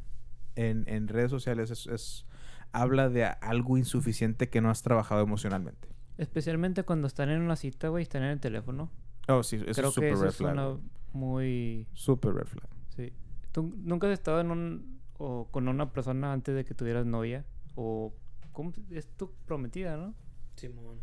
en, 0.55 0.85
en 0.87 1.07
redes 1.07 1.29
sociales 1.29 1.69
es, 1.69 1.85
es- 1.87 2.25
habla 2.71 3.09
de 3.09 3.25
algo 3.25 3.77
insuficiente 3.77 4.49
que 4.49 4.59
no 4.61 4.69
has 4.71 4.81
trabajado 4.81 5.21
emocionalmente. 5.21 5.87
Especialmente 6.17 6.83
cuando 6.83 7.05
están 7.07 7.29
en 7.29 7.41
una 7.41 7.55
cita, 7.55 7.89
güey, 7.89 8.03
están 8.03 8.23
en 8.23 8.29
el 8.29 8.39
teléfono. 8.39 8.91
Oh, 9.27 9.43
sí, 9.43 9.57
eso 9.57 9.65
Creo 9.65 9.89
es 9.89 9.95
que 9.95 10.01
super 10.01 10.13
eso 10.13 10.21
red 10.23 10.29
es 10.29 10.35
flag. 10.37 10.53
una 10.53 10.65
güey. 10.67 10.81
muy... 11.13 11.87
Super 11.93 12.33
red 12.33 12.47
flag. 12.47 12.67
Sí. 12.95 13.13
¿Tú 13.51 13.71
nunca 13.83 14.07
has 14.07 14.13
estado 14.13 14.41
en 14.41 14.49
un... 14.49 15.00
o 15.23 15.47
con 15.51 15.67
una 15.67 15.93
persona 15.93 16.33
antes 16.33 16.55
de 16.55 16.65
que 16.65 16.73
tuvieras 16.73 17.05
novia? 17.05 17.45
O... 17.75 18.13
¿Cómo? 18.51 18.73
Es 18.89 19.07
tu 19.15 19.31
prometida, 19.45 19.95
¿no? 19.95 20.15
Simón. 20.55 20.99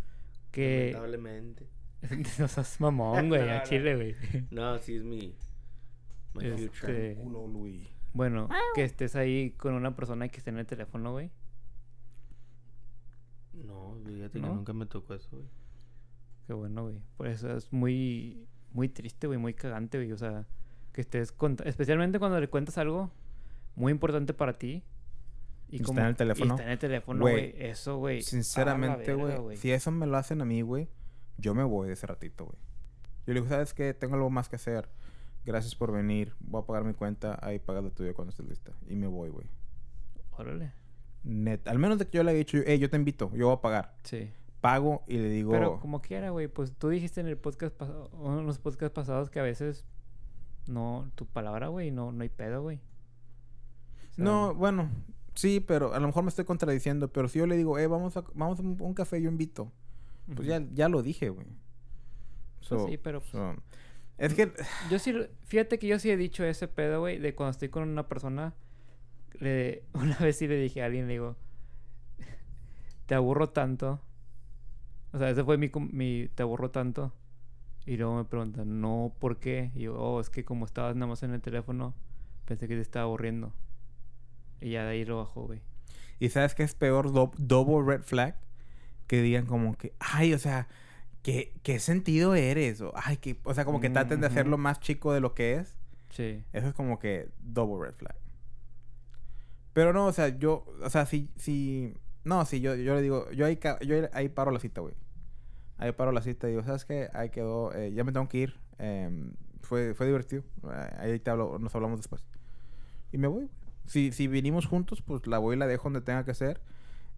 Que... 0.50 0.90
Lamentablemente. 0.92 1.68
no 2.38 2.48
seas 2.48 2.80
mamón, 2.80 3.28
güey, 3.28 3.40
No, 3.46 3.52
a 3.52 3.58
no. 3.58 3.62
Chile, 3.64 3.94
güey. 3.96 4.16
No, 4.50 4.78
sí 4.78 4.96
es 4.96 5.04
mi. 5.04 5.34
My 6.34 6.50
future. 6.50 6.66
Este, 7.10 7.22
Culo, 7.22 7.46
Luis. 7.46 7.88
Bueno, 8.12 8.48
que 8.74 8.82
estés 8.84 9.14
ahí 9.14 9.52
con 9.52 9.74
una 9.74 9.94
persona 9.94 10.26
y 10.26 10.30
que 10.30 10.38
esté 10.38 10.50
en 10.50 10.58
el 10.58 10.66
teléfono, 10.66 11.12
güey. 11.12 11.30
No, 13.52 13.96
fíjate 14.04 14.40
que 14.40 14.46
¿No? 14.46 14.54
nunca 14.54 14.72
me 14.72 14.86
tocó 14.86 15.14
eso, 15.14 15.28
güey. 15.36 15.48
Qué 16.46 16.52
bueno, 16.54 16.82
güey. 16.84 17.00
Por 17.16 17.28
eso 17.28 17.54
es 17.56 17.72
muy, 17.72 18.46
muy 18.72 18.88
triste, 18.88 19.26
güey, 19.26 19.38
muy 19.38 19.54
cagante, 19.54 19.98
güey. 19.98 20.12
O 20.12 20.16
sea, 20.18 20.46
que 20.92 21.00
estés 21.02 21.36
cont- 21.36 21.62
especialmente 21.66 22.18
cuando 22.18 22.40
le 22.40 22.48
cuentas 22.48 22.78
algo 22.78 23.10
muy 23.78 23.92
importante 23.92 24.34
para 24.34 24.58
ti. 24.58 24.84
Y 25.70 25.76
está 25.82 26.00
en 26.00 26.06
el 26.06 26.16
teléfono. 26.16 26.46
Y 26.46 26.56
está 26.56 26.64
en 26.64 26.70
el 26.70 26.78
teléfono, 26.78 27.20
Güey. 27.20 27.54
Eso, 27.56 27.98
güey. 27.98 28.22
Sinceramente, 28.22 29.14
güey, 29.14 29.56
si 29.56 29.70
eso 29.70 29.90
me 29.90 30.06
lo 30.06 30.16
hacen 30.16 30.40
a 30.40 30.44
mí, 30.44 30.62
güey, 30.62 30.88
yo 31.36 31.54
me 31.54 31.62
voy 31.62 31.88
de 31.88 31.94
ese 31.94 32.06
ratito, 32.06 32.46
güey. 32.46 32.58
Yo 33.26 33.34
le 33.34 33.40
digo, 33.40 33.48
¿sabes 33.48 33.74
qué? 33.74 33.92
Tengo 33.92 34.14
algo 34.14 34.30
más 34.30 34.48
que 34.48 34.56
hacer. 34.56 34.88
Gracias 35.44 35.74
por 35.74 35.92
venir. 35.92 36.34
Voy 36.40 36.62
a 36.62 36.66
pagar 36.66 36.84
mi 36.84 36.94
cuenta. 36.94 37.38
Ahí 37.42 37.58
pagas 37.58 37.84
la 37.84 37.90
tuya 37.90 38.14
cuando 38.14 38.30
estés 38.30 38.46
lista. 38.46 38.72
Y 38.86 38.96
me 38.96 39.06
voy, 39.06 39.28
güey. 39.28 39.46
Órale. 40.30 40.72
Net. 41.24 41.66
Al 41.68 41.78
menos 41.78 41.98
de 41.98 42.06
que 42.06 42.16
yo 42.16 42.24
le 42.24 42.30
haya 42.30 42.38
dicho, 42.38 42.58
hey, 42.64 42.78
yo 42.78 42.88
te 42.88 42.96
invito. 42.96 43.30
Yo 43.34 43.46
voy 43.46 43.56
a 43.56 43.60
pagar. 43.60 43.94
Sí. 44.02 44.30
Pago 44.60 45.04
y 45.06 45.18
le 45.18 45.28
digo... 45.28 45.52
Pero 45.52 45.78
como 45.78 46.00
quiera, 46.00 46.30
güey, 46.30 46.48
pues 46.48 46.72
tú 46.72 46.88
dijiste 46.88 47.20
en 47.20 47.26
el 47.28 47.36
podcast 47.36 47.74
pasado, 47.74 48.10
en 48.38 48.46
los 48.46 48.58
podcasts 48.58 48.94
pasados 48.94 49.30
que 49.30 49.40
a 49.40 49.42
veces 49.42 49.84
no, 50.66 51.10
tu 51.14 51.26
palabra, 51.26 51.68
güey, 51.68 51.90
no, 51.90 52.12
no 52.12 52.22
hay 52.22 52.28
pedo, 52.28 52.62
güey. 52.62 52.80
Sea, 54.18 54.24
No, 54.24 54.54
bueno, 54.54 54.90
sí, 55.34 55.60
pero 55.60 55.94
a 55.94 56.00
lo 56.00 56.06
mejor 56.08 56.22
me 56.24 56.28
estoy 56.30 56.44
contradiciendo. 56.44 57.08
Pero 57.12 57.28
si 57.28 57.38
yo 57.38 57.46
le 57.46 57.56
digo, 57.56 57.78
eh, 57.78 57.86
vamos 57.86 58.16
a, 58.16 58.24
vamos 58.34 58.58
a 58.58 58.62
un, 58.62 58.76
un 58.80 58.94
café, 58.94 59.20
yo 59.22 59.28
invito. 59.30 59.72
Pues 60.34 60.48
ya, 60.48 60.62
ya 60.74 60.88
lo 60.88 61.02
dije, 61.02 61.30
güey. 61.30 61.46
Pues 62.68 62.82
sí, 62.82 62.96
pero 62.98 63.20
so- 63.22 63.56
es 64.18 64.34
que... 64.34 64.52
yo 64.90 64.98
sí, 64.98 65.14
fíjate 65.44 65.78
que 65.78 65.86
yo 65.86 65.98
sí 65.98 66.10
he 66.10 66.16
dicho 66.16 66.44
ese 66.44 66.68
pedo, 66.68 67.00
güey, 67.00 67.18
de 67.18 67.34
cuando 67.34 67.52
estoy 67.52 67.68
con 67.70 67.88
una 67.88 68.08
persona, 68.08 68.54
le- 69.40 69.84
una 69.94 70.18
vez 70.18 70.38
sí 70.38 70.48
le 70.48 70.56
dije 70.56 70.82
a 70.82 70.86
alguien, 70.86 71.06
le 71.08 71.14
digo, 71.14 71.36
te 73.06 73.14
aburro 73.14 73.48
tanto. 73.50 74.00
O 75.12 75.18
sea, 75.18 75.30
ese 75.30 75.44
fue 75.44 75.56
mi, 75.58 75.70
mi 75.92 76.28
te 76.34 76.42
aburro 76.42 76.70
tanto. 76.70 77.12
Y 77.86 77.96
luego 77.98 78.16
me 78.16 78.24
preguntan, 78.24 78.80
no, 78.80 79.14
¿por 79.20 79.38
qué? 79.38 79.72
Y 79.74 79.82
yo, 79.82 79.96
oh, 79.98 80.20
es 80.20 80.30
que 80.30 80.44
como 80.44 80.66
estabas 80.66 80.96
nada 80.96 81.08
más 81.08 81.22
en 81.24 81.32
el 81.34 81.42
teléfono, 81.42 81.94
pensé 82.46 82.68
que 82.68 82.76
te 82.76 82.82
estaba 82.82 83.04
aburriendo. 83.04 83.52
Y 84.60 84.70
ya 84.70 84.84
de 84.84 84.90
ahí 84.90 85.04
lo 85.04 85.18
bajó, 85.18 85.46
güey. 85.46 85.60
¿Y 86.18 86.30
sabes 86.30 86.54
qué 86.54 86.62
es 86.64 86.74
peor? 86.74 87.12
Do- 87.12 87.32
double 87.38 87.84
red 87.96 88.02
flag. 88.02 88.36
Que 89.06 89.22
digan 89.22 89.46
como 89.46 89.76
que, 89.76 89.94
ay, 90.00 90.34
o 90.34 90.38
sea, 90.38 90.68
¿qué, 91.22 91.52
qué 91.62 91.78
sentido 91.78 92.34
eres? 92.34 92.80
O, 92.80 92.92
ay, 92.96 93.16
que, 93.18 93.38
o 93.44 93.54
sea, 93.54 93.64
como 93.64 93.80
que 93.80 93.88
traten 93.90 94.20
de 94.20 94.26
hacerlo 94.26 94.58
más 94.58 94.80
chico 94.80 95.12
de 95.12 95.20
lo 95.20 95.34
que 95.34 95.54
es. 95.54 95.76
Sí. 96.10 96.42
Eso 96.52 96.68
es 96.68 96.74
como 96.74 96.98
que 96.98 97.28
double 97.40 97.86
red 97.88 97.94
flag. 97.94 98.16
Pero 99.72 99.92
no, 99.92 100.06
o 100.06 100.12
sea, 100.12 100.28
yo, 100.28 100.64
o 100.82 100.90
sea, 100.90 101.06
si, 101.06 101.30
si, 101.36 101.94
no, 102.24 102.44
si 102.44 102.60
yo, 102.60 102.74
yo 102.74 102.94
le 102.94 103.02
digo, 103.02 103.30
yo 103.30 103.46
ahí, 103.46 103.58
yo 103.86 103.96
ahí 104.12 104.28
paro 104.28 104.50
la 104.50 104.58
cita, 104.60 104.80
güey. 104.80 104.94
Ahí 105.76 105.92
paro 105.92 106.10
la 106.10 106.20
cita 106.22 106.48
y 106.48 106.50
digo, 106.50 106.64
¿sabes 106.64 106.84
qué? 106.84 107.08
Ahí 107.14 107.30
quedó, 107.30 107.72
eh, 107.74 107.92
ya 107.92 108.02
me 108.04 108.12
tengo 108.12 108.28
que 108.28 108.38
ir. 108.38 108.60
em, 108.78 109.32
fue, 109.62 109.94
fue 109.94 110.06
divertido. 110.06 110.42
Eh, 110.64 110.90
Ahí 110.98 111.18
te 111.20 111.30
hablo, 111.30 111.58
nos 111.58 111.74
hablamos 111.74 111.98
después. 111.98 112.24
Y 113.12 113.18
me 113.18 113.28
voy, 113.28 113.44
güey. 113.44 113.67
Si, 113.88 114.12
si 114.12 114.28
vinimos 114.28 114.66
juntos, 114.66 115.02
pues 115.02 115.26
la 115.26 115.38
voy 115.38 115.56
y 115.56 115.58
la 115.58 115.66
dejo 115.66 115.84
donde 115.84 116.02
tenga 116.02 116.24
que 116.24 116.34
ser. 116.34 116.60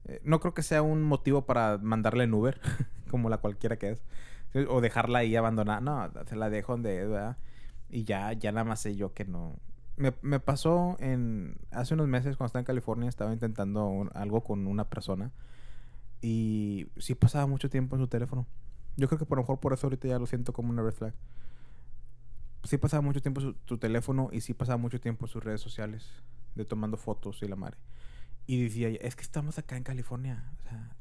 Eh, 0.05 0.21
no 0.25 0.41
creo 0.41 0.55
que 0.55 0.63
sea 0.63 0.83
un 0.83 1.03
motivo 1.03 1.45
para 1.45 1.79
mandarle 1.79 2.25
en 2.25 2.33
Uber, 2.33 2.61
como 3.11 3.29
la 3.29 3.39
cualquiera 3.39 3.77
que 3.77 3.91
es. 3.91 4.03
O 4.69 4.81
dejarla 4.81 5.21
ahí 5.21 5.37
abandonada. 5.37 5.81
No, 5.81 6.25
se 6.27 6.37
la 6.37 6.49
dejo 6.49 6.73
donde 6.73 7.03
es, 7.03 7.09
¿verdad? 7.09 7.37
Y 7.89 8.05
ya, 8.05 8.33
ya 8.33 8.53
nada 8.53 8.65
más 8.65 8.81
sé 8.81 8.97
yo 8.97 9.13
que 9.13 9.25
no. 9.25 9.57
Me, 9.97 10.15
me 10.23 10.41
pasó 10.41 10.97
en... 11.01 11.57
Hace 11.73 11.95
unos 11.95 12.09
meses 12.09 12.37
cuando 12.37 12.47
estaba 12.47 12.61
en 12.61 12.67
California, 12.67 13.09
estaba 13.09 13.33
intentando 13.33 14.09
algo 14.15 14.43
con 14.43 14.67
una 14.67 14.89
persona. 14.89 15.33
Y 16.23 16.89
sí 16.97 17.15
pasaba 17.15 17.47
mucho 17.47 17.69
tiempo 17.69 17.97
en 17.97 18.03
su 18.03 18.09
teléfono. 18.09 18.47
Yo 18.97 19.09
creo 19.09 19.19
que 19.19 19.27
por 19.27 19.39
lo 19.39 19.43
mejor 19.43 19.61
por 19.61 19.73
eso 19.73 19.87
ahorita 19.87 20.09
ya 20.09 20.19
lo 20.19 20.27
siento 20.27 20.53
como 20.53 20.71
una 20.71 20.83
red 20.83 20.93
flag. 20.93 21.15
Sí 22.65 22.77
pasaba 22.77 23.01
mucho 23.01 23.23
tiempo 23.23 23.41
su, 23.41 23.55
tu 23.55 23.79
teléfono 23.79 24.29
y 24.33 24.41
sí 24.41 24.53
pasaba 24.55 24.77
mucho 24.77 25.01
tiempo 25.01 25.27
en 25.27 25.33
sus 25.33 25.43
redes 25.43 25.61
sociales. 25.61 26.13
De 26.55 26.65
tomando 26.65 26.97
fotos 26.97 27.43
y 27.43 27.49
la 27.49 27.57
madre. 27.57 27.77
Y 28.47 28.63
decía, 28.65 28.89
es 28.89 29.15
que 29.17 29.23
estamos 29.23 29.59
acá 29.59 29.77
en 29.77 29.85
California. 29.85 30.43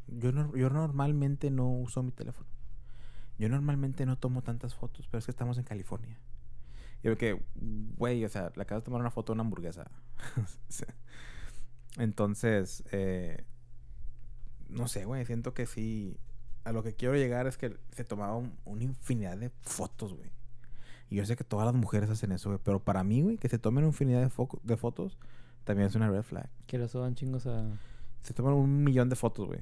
Yo, 0.08 0.32
no- 0.32 0.56
yo 0.56 0.70
normalmente 0.70 1.50
no 1.52 1.70
uso 1.70 2.04
mi 2.04 2.12
teléfono. 2.12 2.47
Yo 3.38 3.50
normalmente 3.50 4.06
no 4.06 4.18
tomo 4.18 4.41
tantas 4.43 4.76
fotos, 4.76 5.08
pero 5.08 5.20
es 5.20 5.26
que 5.26 5.32
estamos 5.32 5.58
en 5.58 5.64
California. 5.64 6.20
Y 7.02 7.08
yo 7.08 7.18
que, 7.18 7.41
güey, 7.97 8.24
o 8.26 8.30
sea, 8.30 8.52
le 8.56 8.62
acabas 8.62 8.84
de 8.84 8.86
tomar 8.86 9.02
una 9.02 9.12
foto 9.12 9.32
de 9.32 9.36
una 9.36 9.43
hamburguesa. 9.43 9.89
Entonces, 11.97 12.84
eh, 12.91 13.43
no 14.70 14.88
sé, 14.88 15.06
güey, 15.06 15.26
siento 15.26 15.54
que 15.54 15.66
sí. 15.66 16.18
A 16.66 16.72
lo 16.72 16.84
que 16.84 16.93
quiero 16.93 17.16
llegar 17.16 17.47
es 17.47 17.58
que 17.58 17.78
se 17.91 18.04
tomaba 18.04 18.36
un- 18.36 18.56
una 18.66 18.84
infinidad 18.84 19.38
de 19.38 19.50
fotos, 19.62 20.14
güey. 20.14 20.30
Y 21.10 21.16
yo 21.16 21.26
sé 21.26 21.36
que 21.36 21.43
todas 21.43 21.66
las 21.66 21.74
mujeres 21.74 22.10
hacen 22.10 22.32
eso, 22.32 22.50
güey. 22.50 22.62
Pero 22.64 22.84
para 22.84 23.04
mí, 23.04 23.22
güey, 23.22 23.38
que 23.38 23.50
se 23.50 23.58
tomen 23.58 23.84
una 23.86 23.89
infinidad 23.91 24.22
de, 24.22 24.47
de 24.64 24.78
fotos, 24.78 25.18
también 25.64 25.88
es 25.88 25.95
una 25.95 26.10
red 26.10 26.24
flag. 26.24 26.49
Que 26.68 26.78
lo 26.78 26.88
suban 26.88 27.16
chingos 27.16 27.45
a... 27.47 27.66
Se 28.22 28.34
toman 28.34 28.53
un 28.53 28.84
millón 28.84 29.10
de 29.10 29.16
fotos, 29.16 29.47
güey. 29.47 29.62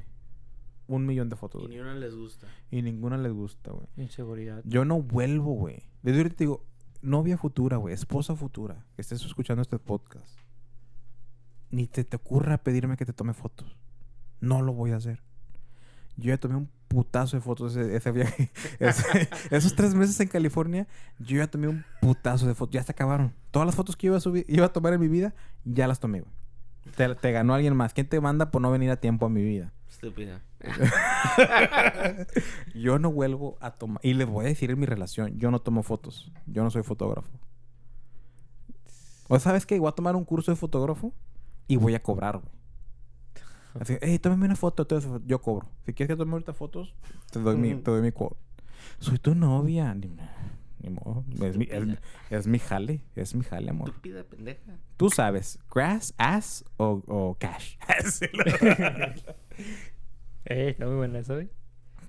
Un 0.87 1.05
millón 1.05 1.29
de 1.29 1.35
fotos, 1.35 1.61
Y 1.61 1.65
güey. 1.65 1.75
ni 1.77 1.81
una 1.81 1.95
les 1.95 2.15
gusta. 2.15 2.47
Y 2.71 2.81
ninguna 2.81 3.17
les 3.17 3.33
gusta, 3.33 3.71
güey. 3.71 3.87
Inseguridad. 3.97 4.61
Yo 4.65 4.85
no 4.85 5.01
vuelvo, 5.01 5.53
güey. 5.53 5.83
Desde 6.01 6.19
ahorita 6.19 6.35
te 6.37 6.43
digo, 6.45 6.65
novia 7.01 7.37
futura, 7.37 7.77
güey. 7.77 7.93
Esposa 7.93 8.35
futura. 8.35 8.85
Que 8.95 9.01
estés 9.01 9.23
escuchando 9.25 9.61
este 9.61 9.79
podcast. 9.79 10.39
Ni 11.69 11.87
te, 11.87 12.03
te 12.05 12.15
ocurra 12.15 12.57
pedirme 12.59 12.95
que 12.97 13.05
te 13.05 13.13
tome 13.13 13.33
fotos. 13.33 13.75
No 14.39 14.61
lo 14.61 14.73
voy 14.73 14.91
a 14.91 14.95
hacer. 14.97 15.21
Yo 16.17 16.29
ya 16.29 16.37
tomé 16.37 16.55
un 16.55 16.69
putazo 16.87 17.37
de 17.37 17.41
fotos 17.41 17.75
ese, 17.75 17.95
ese 17.95 18.11
viaje. 18.11 18.49
Ese- 18.79 19.29
esos 19.51 19.75
tres 19.75 19.93
meses 19.93 20.19
en 20.19 20.27
California, 20.27 20.87
yo 21.19 21.37
ya 21.37 21.47
tomé 21.47 21.67
un 21.67 21.83
putazo 22.01 22.47
de 22.47 22.55
fotos. 22.55 22.73
Ya 22.73 22.83
se 22.83 22.91
acabaron. 22.91 23.33
Todas 23.51 23.65
las 23.67 23.75
fotos 23.75 23.95
que 23.95 24.07
iba 24.07 24.17
a, 24.17 24.19
subir, 24.19 24.45
iba 24.47 24.65
a 24.65 24.73
tomar 24.73 24.93
en 24.93 24.99
mi 24.99 25.07
vida, 25.07 25.33
ya 25.65 25.87
las 25.87 25.99
tomé, 25.99 26.21
güey. 26.21 26.31
Te, 26.95 27.13
te 27.15 27.31
ganó 27.31 27.53
alguien 27.53 27.75
más. 27.75 27.93
¿Quién 27.93 28.07
te 28.07 28.19
manda 28.21 28.49
por 28.51 28.61
no 28.61 28.71
venir 28.71 28.89
a 28.89 28.95
tiempo 28.95 29.25
a 29.25 29.29
mi 29.29 29.43
vida? 29.43 29.73
Estúpida. 29.89 30.41
Yo 32.73 32.99
no 32.99 33.11
vuelvo 33.11 33.57
a 33.61 33.71
tomar. 33.71 33.99
Y 34.03 34.13
les 34.13 34.27
voy 34.27 34.45
a 34.45 34.47
decir 34.47 34.71
en 34.71 34.79
mi 34.79 34.85
relación: 34.85 35.37
yo 35.37 35.51
no 35.51 35.59
tomo 35.59 35.83
fotos. 35.83 36.31
Yo 36.47 36.63
no 36.63 36.71
soy 36.71 36.83
fotógrafo. 36.83 37.29
¿O 39.27 39.39
sabes 39.39 39.65
qué? 39.65 39.79
Voy 39.79 39.89
a 39.89 39.91
tomar 39.91 40.15
un 40.15 40.23
curso 40.25 40.51
de 40.51 40.55
fotógrafo 40.55 41.13
y 41.67 41.75
voy 41.75 41.95
a 41.95 42.01
cobrar, 42.01 42.37
güey. 42.37 42.49
Así, 43.79 43.97
hey, 44.01 44.19
tómame 44.19 44.45
una 44.45 44.55
foto. 44.55 44.83
entonces 44.83 45.09
Yo 45.25 45.41
cobro. 45.41 45.67
Si 45.85 45.93
quieres 45.93 46.15
que 46.15 46.17
tome 46.17 46.31
ahorita 46.33 46.53
fotos, 46.53 46.93
te 47.31 47.39
doy, 47.39 47.57
mi, 47.57 47.75
te 47.75 47.91
doy 47.91 48.01
mi 48.01 48.11
quote. 48.11 48.37
Soy 48.99 49.17
tu 49.19 49.35
novia. 49.35 49.93
Ni, 49.93 50.09
ni 50.79 50.89
modo. 50.89 51.23
Es 51.41 51.57
mi, 51.57 51.67
es, 51.69 51.85
mi- 51.85 51.97
es 52.29 52.47
mi 52.47 52.59
jale. 52.59 53.01
Es 53.15 53.35
mi 53.35 53.43
jale, 53.43 53.69
amor. 53.69 53.89
Estúpida 53.89 54.23
pendeja. 54.23 54.77
Tú 54.97 55.09
sabes, 55.09 55.59
grass, 55.73 56.13
ass 56.17 56.65
o, 56.77 57.01
o 57.07 57.35
cash. 57.39 57.75
Eh, 60.49 60.69
está 60.69 60.85
muy 60.85 60.95
buena 60.95 61.19
eso, 61.19 61.33
güey. 61.35 61.49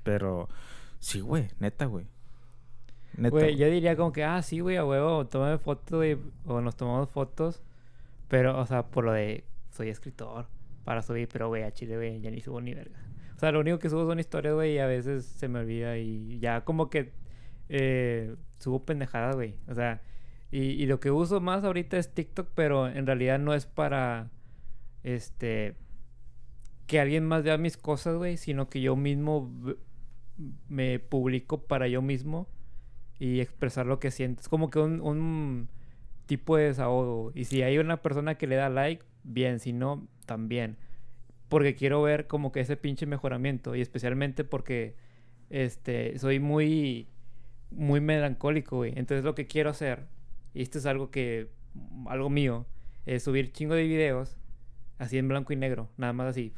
Pero 0.04 0.48
sí, 1.00 1.18
güey. 1.20 1.48
Neta, 1.58 1.86
güey. 1.86 2.06
Neta. 3.16 3.30
Güey, 3.30 3.44
güey. 3.46 3.56
yo 3.56 3.66
diría 3.68 3.96
como 3.96 4.12
que, 4.12 4.22
ah, 4.22 4.42
sí, 4.42 4.60
güey, 4.60 4.76
a 4.76 4.84
huevo, 4.84 5.26
tómame 5.26 5.58
fotos, 5.58 5.96
güey, 5.96 6.16
o 6.46 6.60
nos 6.60 6.76
tomamos 6.76 7.08
fotos. 7.10 7.62
Pero, 8.28 8.56
o 8.60 8.64
sea, 8.66 8.84
por 8.86 9.04
lo 9.04 9.12
de, 9.12 9.44
soy 9.72 9.88
escritor, 9.88 10.46
para 10.88 11.02
subir, 11.02 11.28
pero, 11.30 11.48
güey, 11.48 11.64
a 11.64 11.70
Chile, 11.70 11.96
güey, 11.96 12.18
ya 12.22 12.30
ni 12.30 12.40
subo 12.40 12.62
ni 12.62 12.72
verga. 12.72 12.98
O 13.36 13.38
sea, 13.38 13.52
lo 13.52 13.60
único 13.60 13.78
que 13.78 13.90
subo 13.90 14.06
son 14.06 14.18
historias, 14.18 14.54
güey, 14.54 14.72
y 14.72 14.78
a 14.78 14.86
veces 14.86 15.26
se 15.26 15.46
me 15.46 15.58
olvida 15.58 15.98
y 15.98 16.38
ya 16.38 16.64
como 16.64 16.88
que 16.88 17.12
eh, 17.68 18.36
subo 18.58 18.86
pendejadas, 18.86 19.36
güey. 19.36 19.56
O 19.68 19.74
sea, 19.74 20.00
y, 20.50 20.60
y 20.60 20.86
lo 20.86 20.98
que 20.98 21.10
uso 21.10 21.42
más 21.42 21.62
ahorita 21.62 21.98
es 21.98 22.14
TikTok, 22.14 22.52
pero 22.54 22.88
en 22.88 23.04
realidad 23.04 23.38
no 23.38 23.52
es 23.52 23.66
para, 23.66 24.30
este, 25.02 25.76
que 26.86 27.00
alguien 27.00 27.26
más 27.26 27.42
vea 27.42 27.58
mis 27.58 27.76
cosas, 27.76 28.16
güey, 28.16 28.38
sino 28.38 28.70
que 28.70 28.80
yo 28.80 28.96
mismo 28.96 29.52
me 30.68 30.98
publico 31.00 31.66
para 31.66 31.86
yo 31.86 32.00
mismo 32.00 32.48
y 33.18 33.40
expresar 33.40 33.84
lo 33.84 34.00
que 34.00 34.10
siento. 34.10 34.40
Es 34.40 34.48
como 34.48 34.70
que 34.70 34.78
un, 34.78 35.02
un 35.02 35.68
tipo 36.24 36.56
de 36.56 36.64
desahogo. 36.64 37.30
Y 37.34 37.44
si 37.44 37.60
hay 37.60 37.76
una 37.76 38.00
persona 38.00 38.36
que 38.36 38.46
le 38.46 38.56
da 38.56 38.70
like, 38.70 39.04
bien. 39.22 39.60
Si 39.60 39.74
no, 39.74 40.08
también. 40.28 40.76
Porque 41.48 41.74
quiero 41.74 42.00
ver 42.02 42.28
como 42.28 42.52
que 42.52 42.60
ese 42.60 42.76
pinche 42.76 43.06
mejoramiento. 43.06 43.74
Y 43.74 43.80
especialmente 43.80 44.44
porque 44.44 44.94
este 45.50 46.16
soy 46.18 46.38
muy, 46.38 47.08
muy 47.70 48.00
melancólico, 48.00 48.76
güey. 48.76 48.92
Entonces 48.94 49.24
lo 49.24 49.34
que 49.34 49.48
quiero 49.48 49.70
hacer, 49.70 50.06
y 50.54 50.62
esto 50.62 50.78
es 50.78 50.86
algo 50.86 51.10
que, 51.10 51.48
algo 52.06 52.30
mío, 52.30 52.66
es 53.06 53.24
subir 53.24 53.52
chingo 53.52 53.74
de 53.74 53.84
videos 53.84 54.36
así 54.98 55.18
en 55.18 55.28
blanco 55.28 55.52
y 55.52 55.56
negro. 55.56 55.88
Nada 55.96 56.12
más 56.12 56.28
así. 56.28 56.52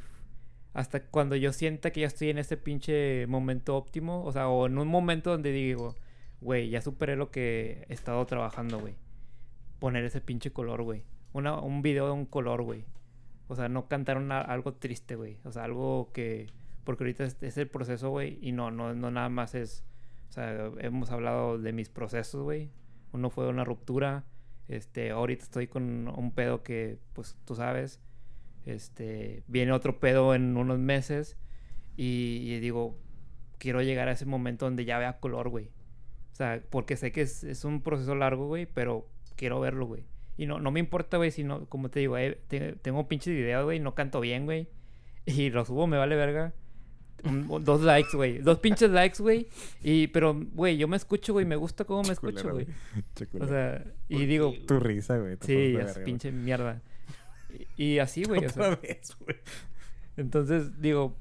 Hasta 0.73 1.03
cuando 1.03 1.35
yo 1.35 1.53
sienta 1.53 1.91
que 1.91 2.01
ya 2.01 2.07
estoy 2.07 2.29
en 2.29 2.37
ese 2.37 2.57
pinche 2.57 3.25
momento 3.27 3.75
óptimo. 3.77 4.23
O 4.25 4.31
sea, 4.31 4.49
o 4.49 4.67
en 4.67 4.77
un 4.77 4.87
momento 4.87 5.31
donde 5.31 5.51
digo, 5.51 5.95
güey, 6.41 6.69
ya 6.69 6.81
superé 6.81 7.15
lo 7.15 7.31
que 7.31 7.85
he 7.87 7.93
estado 7.93 8.25
trabajando, 8.25 8.79
güey. 8.79 8.95
Poner 9.79 10.03
ese 10.03 10.21
pinche 10.21 10.51
color, 10.51 10.83
güey. 10.83 11.03
un 11.33 11.81
video 11.81 12.07
de 12.07 12.11
un 12.11 12.25
color, 12.25 12.61
güey. 12.63 12.83
O 13.51 13.55
sea, 13.57 13.67
no 13.67 13.89
cantar 13.89 14.15
una- 14.17 14.39
algo 14.39 14.75
triste, 14.75 15.17
güey. 15.17 15.37
O 15.43 15.51
sea, 15.51 15.65
algo 15.65 16.11
que... 16.13 16.47
Porque 16.85 17.03
ahorita 17.03 17.25
es, 17.25 17.35
es 17.41 17.57
el 17.57 17.67
proceso, 17.67 18.09
güey. 18.09 18.39
Y 18.41 18.53
no, 18.53 18.71
no, 18.71 18.93
no 18.93 19.11
nada 19.11 19.27
más 19.27 19.55
es... 19.55 19.83
O 20.29 20.31
sea, 20.31 20.71
hemos 20.79 21.11
hablado 21.11 21.57
de 21.57 21.73
mis 21.73 21.89
procesos, 21.89 22.43
güey. 22.43 22.69
Uno 23.11 23.29
fue 23.29 23.49
una 23.49 23.65
ruptura. 23.65 24.23
Este, 24.69 25.11
ahorita 25.11 25.43
estoy 25.43 25.67
con 25.67 26.07
un 26.07 26.31
pedo 26.31 26.63
que, 26.63 26.97
pues, 27.11 27.35
tú 27.43 27.55
sabes. 27.55 27.99
Este, 28.65 29.43
viene 29.47 29.73
otro 29.73 29.99
pedo 29.99 30.33
en 30.33 30.55
unos 30.55 30.79
meses. 30.79 31.35
Y, 31.97 32.45
y 32.53 32.59
digo, 32.61 32.97
quiero 33.57 33.81
llegar 33.81 34.07
a 34.07 34.13
ese 34.13 34.25
momento 34.25 34.63
donde 34.65 34.85
ya 34.85 34.97
vea 34.97 35.19
color, 35.19 35.49
güey. 35.49 35.65
O 36.31 36.35
sea, 36.35 36.63
porque 36.69 36.95
sé 36.95 37.11
que 37.11 37.21
es, 37.23 37.43
es 37.43 37.65
un 37.65 37.81
proceso 37.81 38.15
largo, 38.15 38.47
güey, 38.47 38.65
pero 38.65 39.09
quiero 39.35 39.59
verlo, 39.59 39.87
güey. 39.87 40.05
Y 40.41 40.47
no, 40.47 40.59
no 40.59 40.71
me 40.71 40.79
importa, 40.79 41.17
güey, 41.17 41.29
si 41.29 41.43
no, 41.43 41.65
como 41.69 41.89
te 41.89 41.99
digo, 41.99 42.17
eh, 42.17 42.39
te- 42.47 42.73
tengo 42.73 43.07
pinches 43.07 43.33
videos, 43.35 43.63
güey, 43.63 43.79
no 43.79 43.93
canto 43.93 44.19
bien, 44.19 44.45
güey. 44.45 44.67
Y 45.25 45.51
los 45.51 45.67
subo, 45.67 45.85
me 45.85 45.97
vale 45.97 46.15
verga. 46.15 46.51
Dos 47.61 47.81
likes, 47.81 48.17
güey. 48.17 48.39
Dos 48.39 48.57
pinches 48.57 48.89
likes, 48.89 49.21
güey. 49.21 49.47
Y, 49.83 50.07
pero, 50.07 50.33
güey, 50.53 50.77
yo 50.77 50.87
me 50.87 50.97
escucho, 50.97 51.33
güey, 51.33 51.45
me 51.45 51.55
gusta 51.55 51.85
cómo 51.85 52.01
me 52.01 52.13
escucho, 52.13 52.49
güey. 52.51 52.65
O 53.39 53.45
sea, 53.47 53.85
y 54.09 54.15
¿Por 54.17 54.25
digo, 54.25 54.53
tu 54.65 54.79
risa, 54.79 55.19
güey. 55.19 55.37
sí, 55.41 55.75
es 55.79 55.99
pinche 55.99 56.31
mierda. 56.31 56.81
Y, 57.77 57.83
y 57.83 57.99
así, 57.99 58.23
güey, 58.23 58.43
o 58.45 58.49
sea. 58.49 58.69
Otra 58.71 58.75
vez, 58.81 59.15
güey. 59.19 59.37
Entonces, 60.17 60.81
digo, 60.81 61.15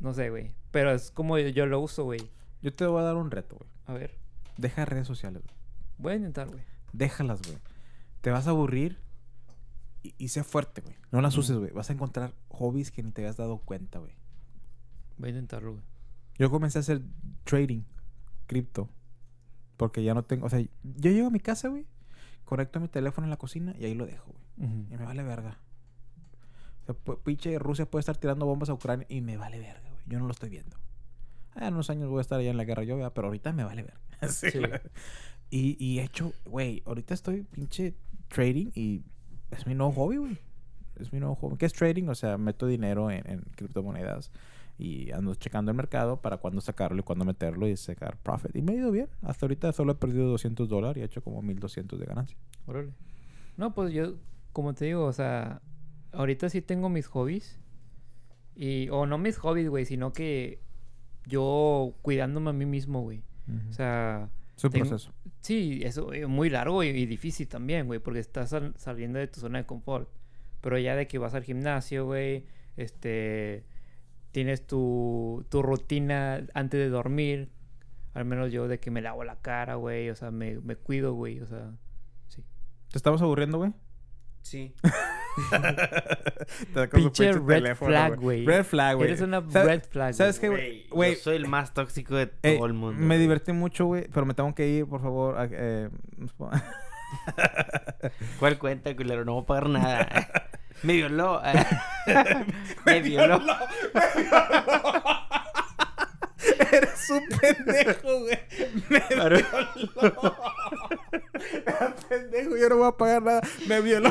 no 0.00 0.14
sé, 0.14 0.30
güey. 0.30 0.52
Pero 0.70 0.92
es 0.92 1.10
como 1.10 1.38
yo 1.38 1.66
lo 1.66 1.78
uso, 1.80 2.04
güey. 2.04 2.20
Yo 2.62 2.72
te 2.72 2.86
voy 2.86 3.00
a 3.02 3.04
dar 3.04 3.16
un 3.16 3.30
reto, 3.30 3.56
güey. 3.58 3.68
A 3.86 3.92
ver, 3.92 4.14
Deja 4.56 4.86
redes 4.86 5.06
sociales, 5.06 5.42
güey. 5.42 5.54
voy 5.98 6.12
a 6.14 6.16
intentar, 6.16 6.48
güey. 6.48 6.62
Déjalas, 6.94 7.42
güey. 7.42 7.58
Te 8.22 8.30
vas 8.30 8.46
a 8.46 8.50
aburrir 8.50 8.98
y, 10.02 10.14
y 10.18 10.28
sé 10.28 10.42
fuerte, 10.44 10.80
güey. 10.80 10.96
No 11.10 11.20
las 11.20 11.34
Ujú. 11.34 11.40
uses, 11.40 11.56
güey. 11.58 11.70
Vas 11.72 11.90
a 11.90 11.92
encontrar 11.92 12.34
hobbies 12.48 12.90
que 12.90 13.02
ni 13.02 13.10
te 13.12 13.20
habías 13.20 13.36
dado 13.36 13.58
cuenta, 13.58 13.98
güey. 13.98 14.12
Voy 15.18 15.28
a 15.28 15.30
intentarlo, 15.30 15.72
güey. 15.72 15.84
Yo 16.38 16.50
comencé 16.50 16.78
a 16.78 16.80
hacer 16.80 17.02
trading, 17.44 17.82
cripto. 18.46 18.88
Porque 19.76 20.02
ya 20.02 20.14
no 20.14 20.24
tengo. 20.24 20.46
O 20.46 20.48
sea, 20.50 20.60
yo 20.60 21.10
llego 21.10 21.26
a 21.26 21.30
mi 21.30 21.40
casa, 21.40 21.68
güey. 21.68 21.86
Conecto 22.44 22.80
mi 22.80 22.88
teléfono 22.88 23.26
en 23.26 23.30
la 23.30 23.36
cocina 23.36 23.74
y 23.78 23.84
ahí 23.84 23.94
lo 23.94 24.06
dejo, 24.06 24.32
güey. 24.32 24.70
Y 24.90 24.96
me 24.96 25.04
vale 25.04 25.22
verga. 25.22 25.58
O 26.82 26.84
sea, 26.84 27.16
pinche 27.24 27.58
Rusia 27.58 27.86
puede 27.90 28.00
estar 28.00 28.16
tirando 28.16 28.46
bombas 28.46 28.68
a 28.68 28.74
Ucrania 28.74 29.06
y 29.08 29.20
me 29.20 29.36
vale 29.36 29.58
verga, 29.58 29.88
güey. 29.90 30.02
Yo 30.06 30.18
no 30.18 30.26
lo 30.26 30.32
estoy 30.32 30.50
viendo. 30.50 30.76
Ah, 31.54 31.68
en 31.68 31.74
unos 31.74 31.90
años 31.90 32.08
voy 32.08 32.18
a 32.18 32.22
estar 32.22 32.38
allá 32.40 32.50
en 32.50 32.56
la 32.56 32.64
guerra 32.64 32.82
yo, 32.84 32.96
¿verdad? 32.96 33.12
pero 33.14 33.28
ahorita 33.28 33.52
me 33.52 33.64
vale 33.64 33.82
verga. 33.82 34.00
Sí. 34.28 34.48
Y, 35.50 35.76
y 35.84 35.98
he 35.98 36.04
hecho, 36.04 36.32
güey, 36.46 36.82
ahorita 36.86 37.12
estoy 37.12 37.42
pinche 37.42 37.94
trading 38.32 38.70
y 38.74 39.02
es 39.50 39.66
mi 39.66 39.74
nuevo 39.74 39.92
hobby, 39.92 40.16
güey. 40.16 40.38
Es 40.96 41.12
mi 41.12 41.20
nuevo 41.20 41.34
hobby. 41.36 41.56
¿Qué 41.56 41.66
es 41.66 41.72
trading? 41.72 42.08
O 42.08 42.14
sea, 42.14 42.38
meto 42.38 42.66
dinero 42.66 43.10
en, 43.10 43.28
en 43.30 43.40
criptomonedas 43.56 44.30
y 44.78 45.12
ando 45.12 45.34
checando 45.34 45.70
el 45.70 45.76
mercado 45.76 46.20
para 46.20 46.38
cuándo 46.38 46.60
sacarlo 46.60 47.00
y 47.00 47.02
cuándo 47.02 47.24
meterlo 47.24 47.68
y 47.68 47.76
sacar 47.76 48.16
profit. 48.16 48.54
Y 48.56 48.62
me 48.62 48.72
ha 48.72 48.76
ido 48.76 48.90
bien. 48.90 49.08
Hasta 49.22 49.46
ahorita 49.46 49.72
solo 49.72 49.92
he 49.92 49.94
perdido 49.94 50.26
200 50.28 50.68
dólares 50.68 50.98
y 50.98 51.00
he 51.02 51.04
hecho 51.04 51.22
como 51.22 51.42
1200 51.42 51.98
de 51.98 52.06
ganancia. 52.06 52.36
Órale. 52.66 52.92
No, 53.56 53.74
pues 53.74 53.92
yo, 53.92 54.14
como 54.52 54.74
te 54.74 54.86
digo, 54.86 55.04
o 55.04 55.12
sea, 55.12 55.60
ahorita 56.12 56.48
sí 56.48 56.62
tengo 56.62 56.88
mis 56.88 57.06
hobbies. 57.06 57.58
Y, 58.54 58.88
o 58.90 59.06
no 59.06 59.18
mis 59.18 59.38
hobbies, 59.38 59.68
güey, 59.68 59.84
sino 59.84 60.12
que 60.12 60.60
yo 61.26 61.94
cuidándome 62.02 62.50
a 62.50 62.52
mí 62.52 62.66
mismo, 62.66 63.02
güey. 63.02 63.22
O 63.68 63.72
sea, 63.72 64.30
es 64.56 64.64
un 64.64 64.70
proceso. 64.70 65.12
sí, 65.40 65.80
eso 65.82 66.12
es 66.12 66.26
muy 66.28 66.50
largo 66.50 66.82
y, 66.84 66.88
y 66.88 67.06
difícil 67.06 67.48
también, 67.48 67.86
güey, 67.86 67.98
porque 68.00 68.20
estás 68.20 68.50
sal- 68.50 68.74
saliendo 68.76 69.18
de 69.18 69.26
tu 69.28 69.40
zona 69.40 69.58
de 69.58 69.66
confort. 69.66 70.08
Pero 70.60 70.78
ya 70.78 70.94
de 70.94 71.08
que 71.08 71.18
vas 71.18 71.34
al 71.34 71.42
gimnasio, 71.42 72.04
güey, 72.06 72.44
este, 72.76 73.64
tienes 74.30 74.66
tu, 74.66 75.44
tu 75.48 75.62
rutina 75.62 76.46
antes 76.54 76.78
de 76.80 76.88
dormir. 76.88 77.50
Al 78.14 78.24
menos 78.26 78.52
yo 78.52 78.68
de 78.68 78.78
que 78.78 78.90
me 78.90 79.00
lavo 79.00 79.24
la 79.24 79.36
cara, 79.40 79.74
güey, 79.76 80.10
o 80.10 80.14
sea, 80.14 80.30
me, 80.30 80.60
me 80.60 80.76
cuido, 80.76 81.14
güey, 81.14 81.40
o 81.40 81.46
sea, 81.46 81.72
sí. 82.28 82.42
¿Te 82.90 82.98
estamos 82.98 83.22
aburriendo, 83.22 83.58
güey? 83.58 83.72
Sí. 84.42 84.74
Te 86.74 86.88
Pinche 86.88 87.32
red 87.32 87.46
teléfono, 87.46 87.90
flag, 87.90 88.16
güey. 88.20 88.44
Red 88.44 88.64
flag, 88.64 88.96
güey. 88.96 89.08
Eres 89.08 89.20
una 89.22 89.40
¿Sabes- 89.50 89.66
red 89.66 89.82
flag, 89.90 90.14
¿Sabes 90.14 90.38
qué, 90.38 90.84
güey. 90.90 91.14
yo 91.14 91.20
soy 91.20 91.36
el 91.36 91.46
más 91.48 91.72
tóxico 91.72 92.14
de 92.16 92.30
eh, 92.42 92.56
todo 92.56 92.66
el 92.66 92.74
mundo. 92.74 92.98
Me 93.00 93.06
güey. 93.06 93.18
divertí 93.20 93.52
mucho, 93.52 93.86
güey, 93.86 94.06
pero 94.12 94.26
me 94.26 94.34
tengo 94.34 94.54
que 94.54 94.68
ir, 94.68 94.86
por 94.86 95.00
favor. 95.00 95.38
a- 95.38 95.48
eh, 95.50 95.88
¿Cuál 98.38 98.58
cuenta, 98.58 98.94
culero? 98.96 99.24
No 99.24 99.34
voy 99.34 99.42
a 99.42 99.46
pagar 99.46 99.68
nada. 99.68 100.08
Me 100.82 100.94
violó. 100.94 101.40
Me 102.86 103.02
violó. 103.02 103.40
Eres 106.72 107.10
un 107.10 107.22
pendejo, 107.38 108.20
güey. 108.20 108.38
Me 108.88 109.00
Claro. 109.02 109.36
violó. 109.36 110.36
Era 111.66 111.94
pendejo, 112.08 112.56
yo 112.56 112.68
no 112.70 112.76
voy 112.78 112.88
a 112.88 112.92
pagar 112.96 113.22
nada. 113.22 113.40
Me 113.68 113.80
violó. 113.80 114.10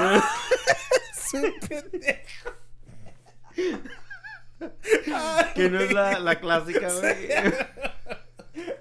Es 1.34 1.43
un 1.43 1.67
pendejo. 1.67 2.51
Que 5.55 5.69
no 5.69 5.79
es 5.79 5.91
la, 5.91 6.19
la 6.19 6.39
clásica, 6.39 6.88
güey. 6.93 7.17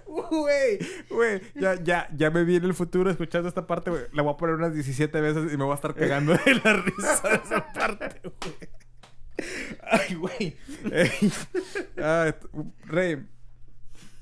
Güey, 0.07 0.79
güey, 1.09 1.41
ya, 1.55 1.81
ya, 1.83 2.09
ya 2.15 2.31
me 2.31 2.45
vi 2.45 2.57
en 2.57 2.65
el 2.65 2.75
futuro 2.75 3.11
escuchando 3.11 3.49
esta 3.49 3.67
parte, 3.67 3.91
güey. 3.91 4.03
La 4.13 4.23
voy 4.23 4.35
a 4.35 4.37
poner 4.37 4.57
unas 4.57 4.75
17 4.75 5.21
veces 5.21 5.53
y 5.53 5.57
me 5.57 5.65
voy 5.65 5.73
a 5.73 5.77
estar 5.77 5.95
cagando 5.95 6.33
de 6.33 6.55
la 6.65 6.73
risa 6.75 7.29
de 7.29 7.35
esa 7.37 7.73
parte, 7.73 8.21
güey. 8.23 8.57
Ay, 9.83 10.15
güey. 10.17 10.57
Ey. 10.93 11.33
Ah, 11.99 12.35
Rey, 12.85 13.27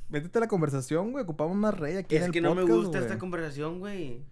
métete 0.08 0.38
a 0.38 0.42
la 0.42 0.48
conversación, 0.48 1.10
güey. 1.12 1.24
Ocupamos 1.24 1.56
más 1.56 1.76
rey 1.78 1.96
aquí 1.96 2.16
en 2.16 2.22
Es 2.22 2.26
el 2.26 2.32
que 2.32 2.40
no 2.40 2.54
me 2.54 2.62
gusta 2.62 2.98
güey. 2.98 3.02
esta 3.02 3.18
conversación, 3.18 3.80
güey. 3.80 4.22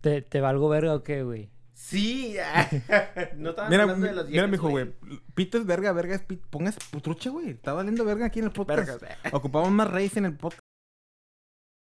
¿Te, 0.00 0.22
¿Te 0.22 0.40
valgo 0.40 0.68
verga 0.68 0.94
o 0.94 1.02
qué, 1.02 1.22
güey? 1.24 1.50
Sí. 1.78 2.36
no 3.36 3.50
estaba 3.50 3.68
Mira, 3.68 3.84
hablando 3.84 4.06
de 4.06 4.12
las 4.12 4.28
mira, 4.28 4.48
mijo, 4.48 4.68
güey. 4.68 4.92
Pito 5.34 5.58
es 5.58 5.64
verga, 5.64 5.92
verga 5.92 6.16
es 6.16 6.22
pito. 6.22 6.44
Pongas 6.50 6.76
putruche, 6.90 7.30
güey. 7.30 7.50
Está 7.50 7.72
valiendo 7.72 8.04
verga 8.04 8.26
aquí 8.26 8.40
en 8.40 8.46
el 8.46 8.50
podcast. 8.50 9.00
Vergas. 9.00 9.32
Ocupamos 9.32 9.70
más 9.70 9.88
reyes 9.88 10.16
en 10.16 10.24
el 10.24 10.36
podcast. 10.36 10.67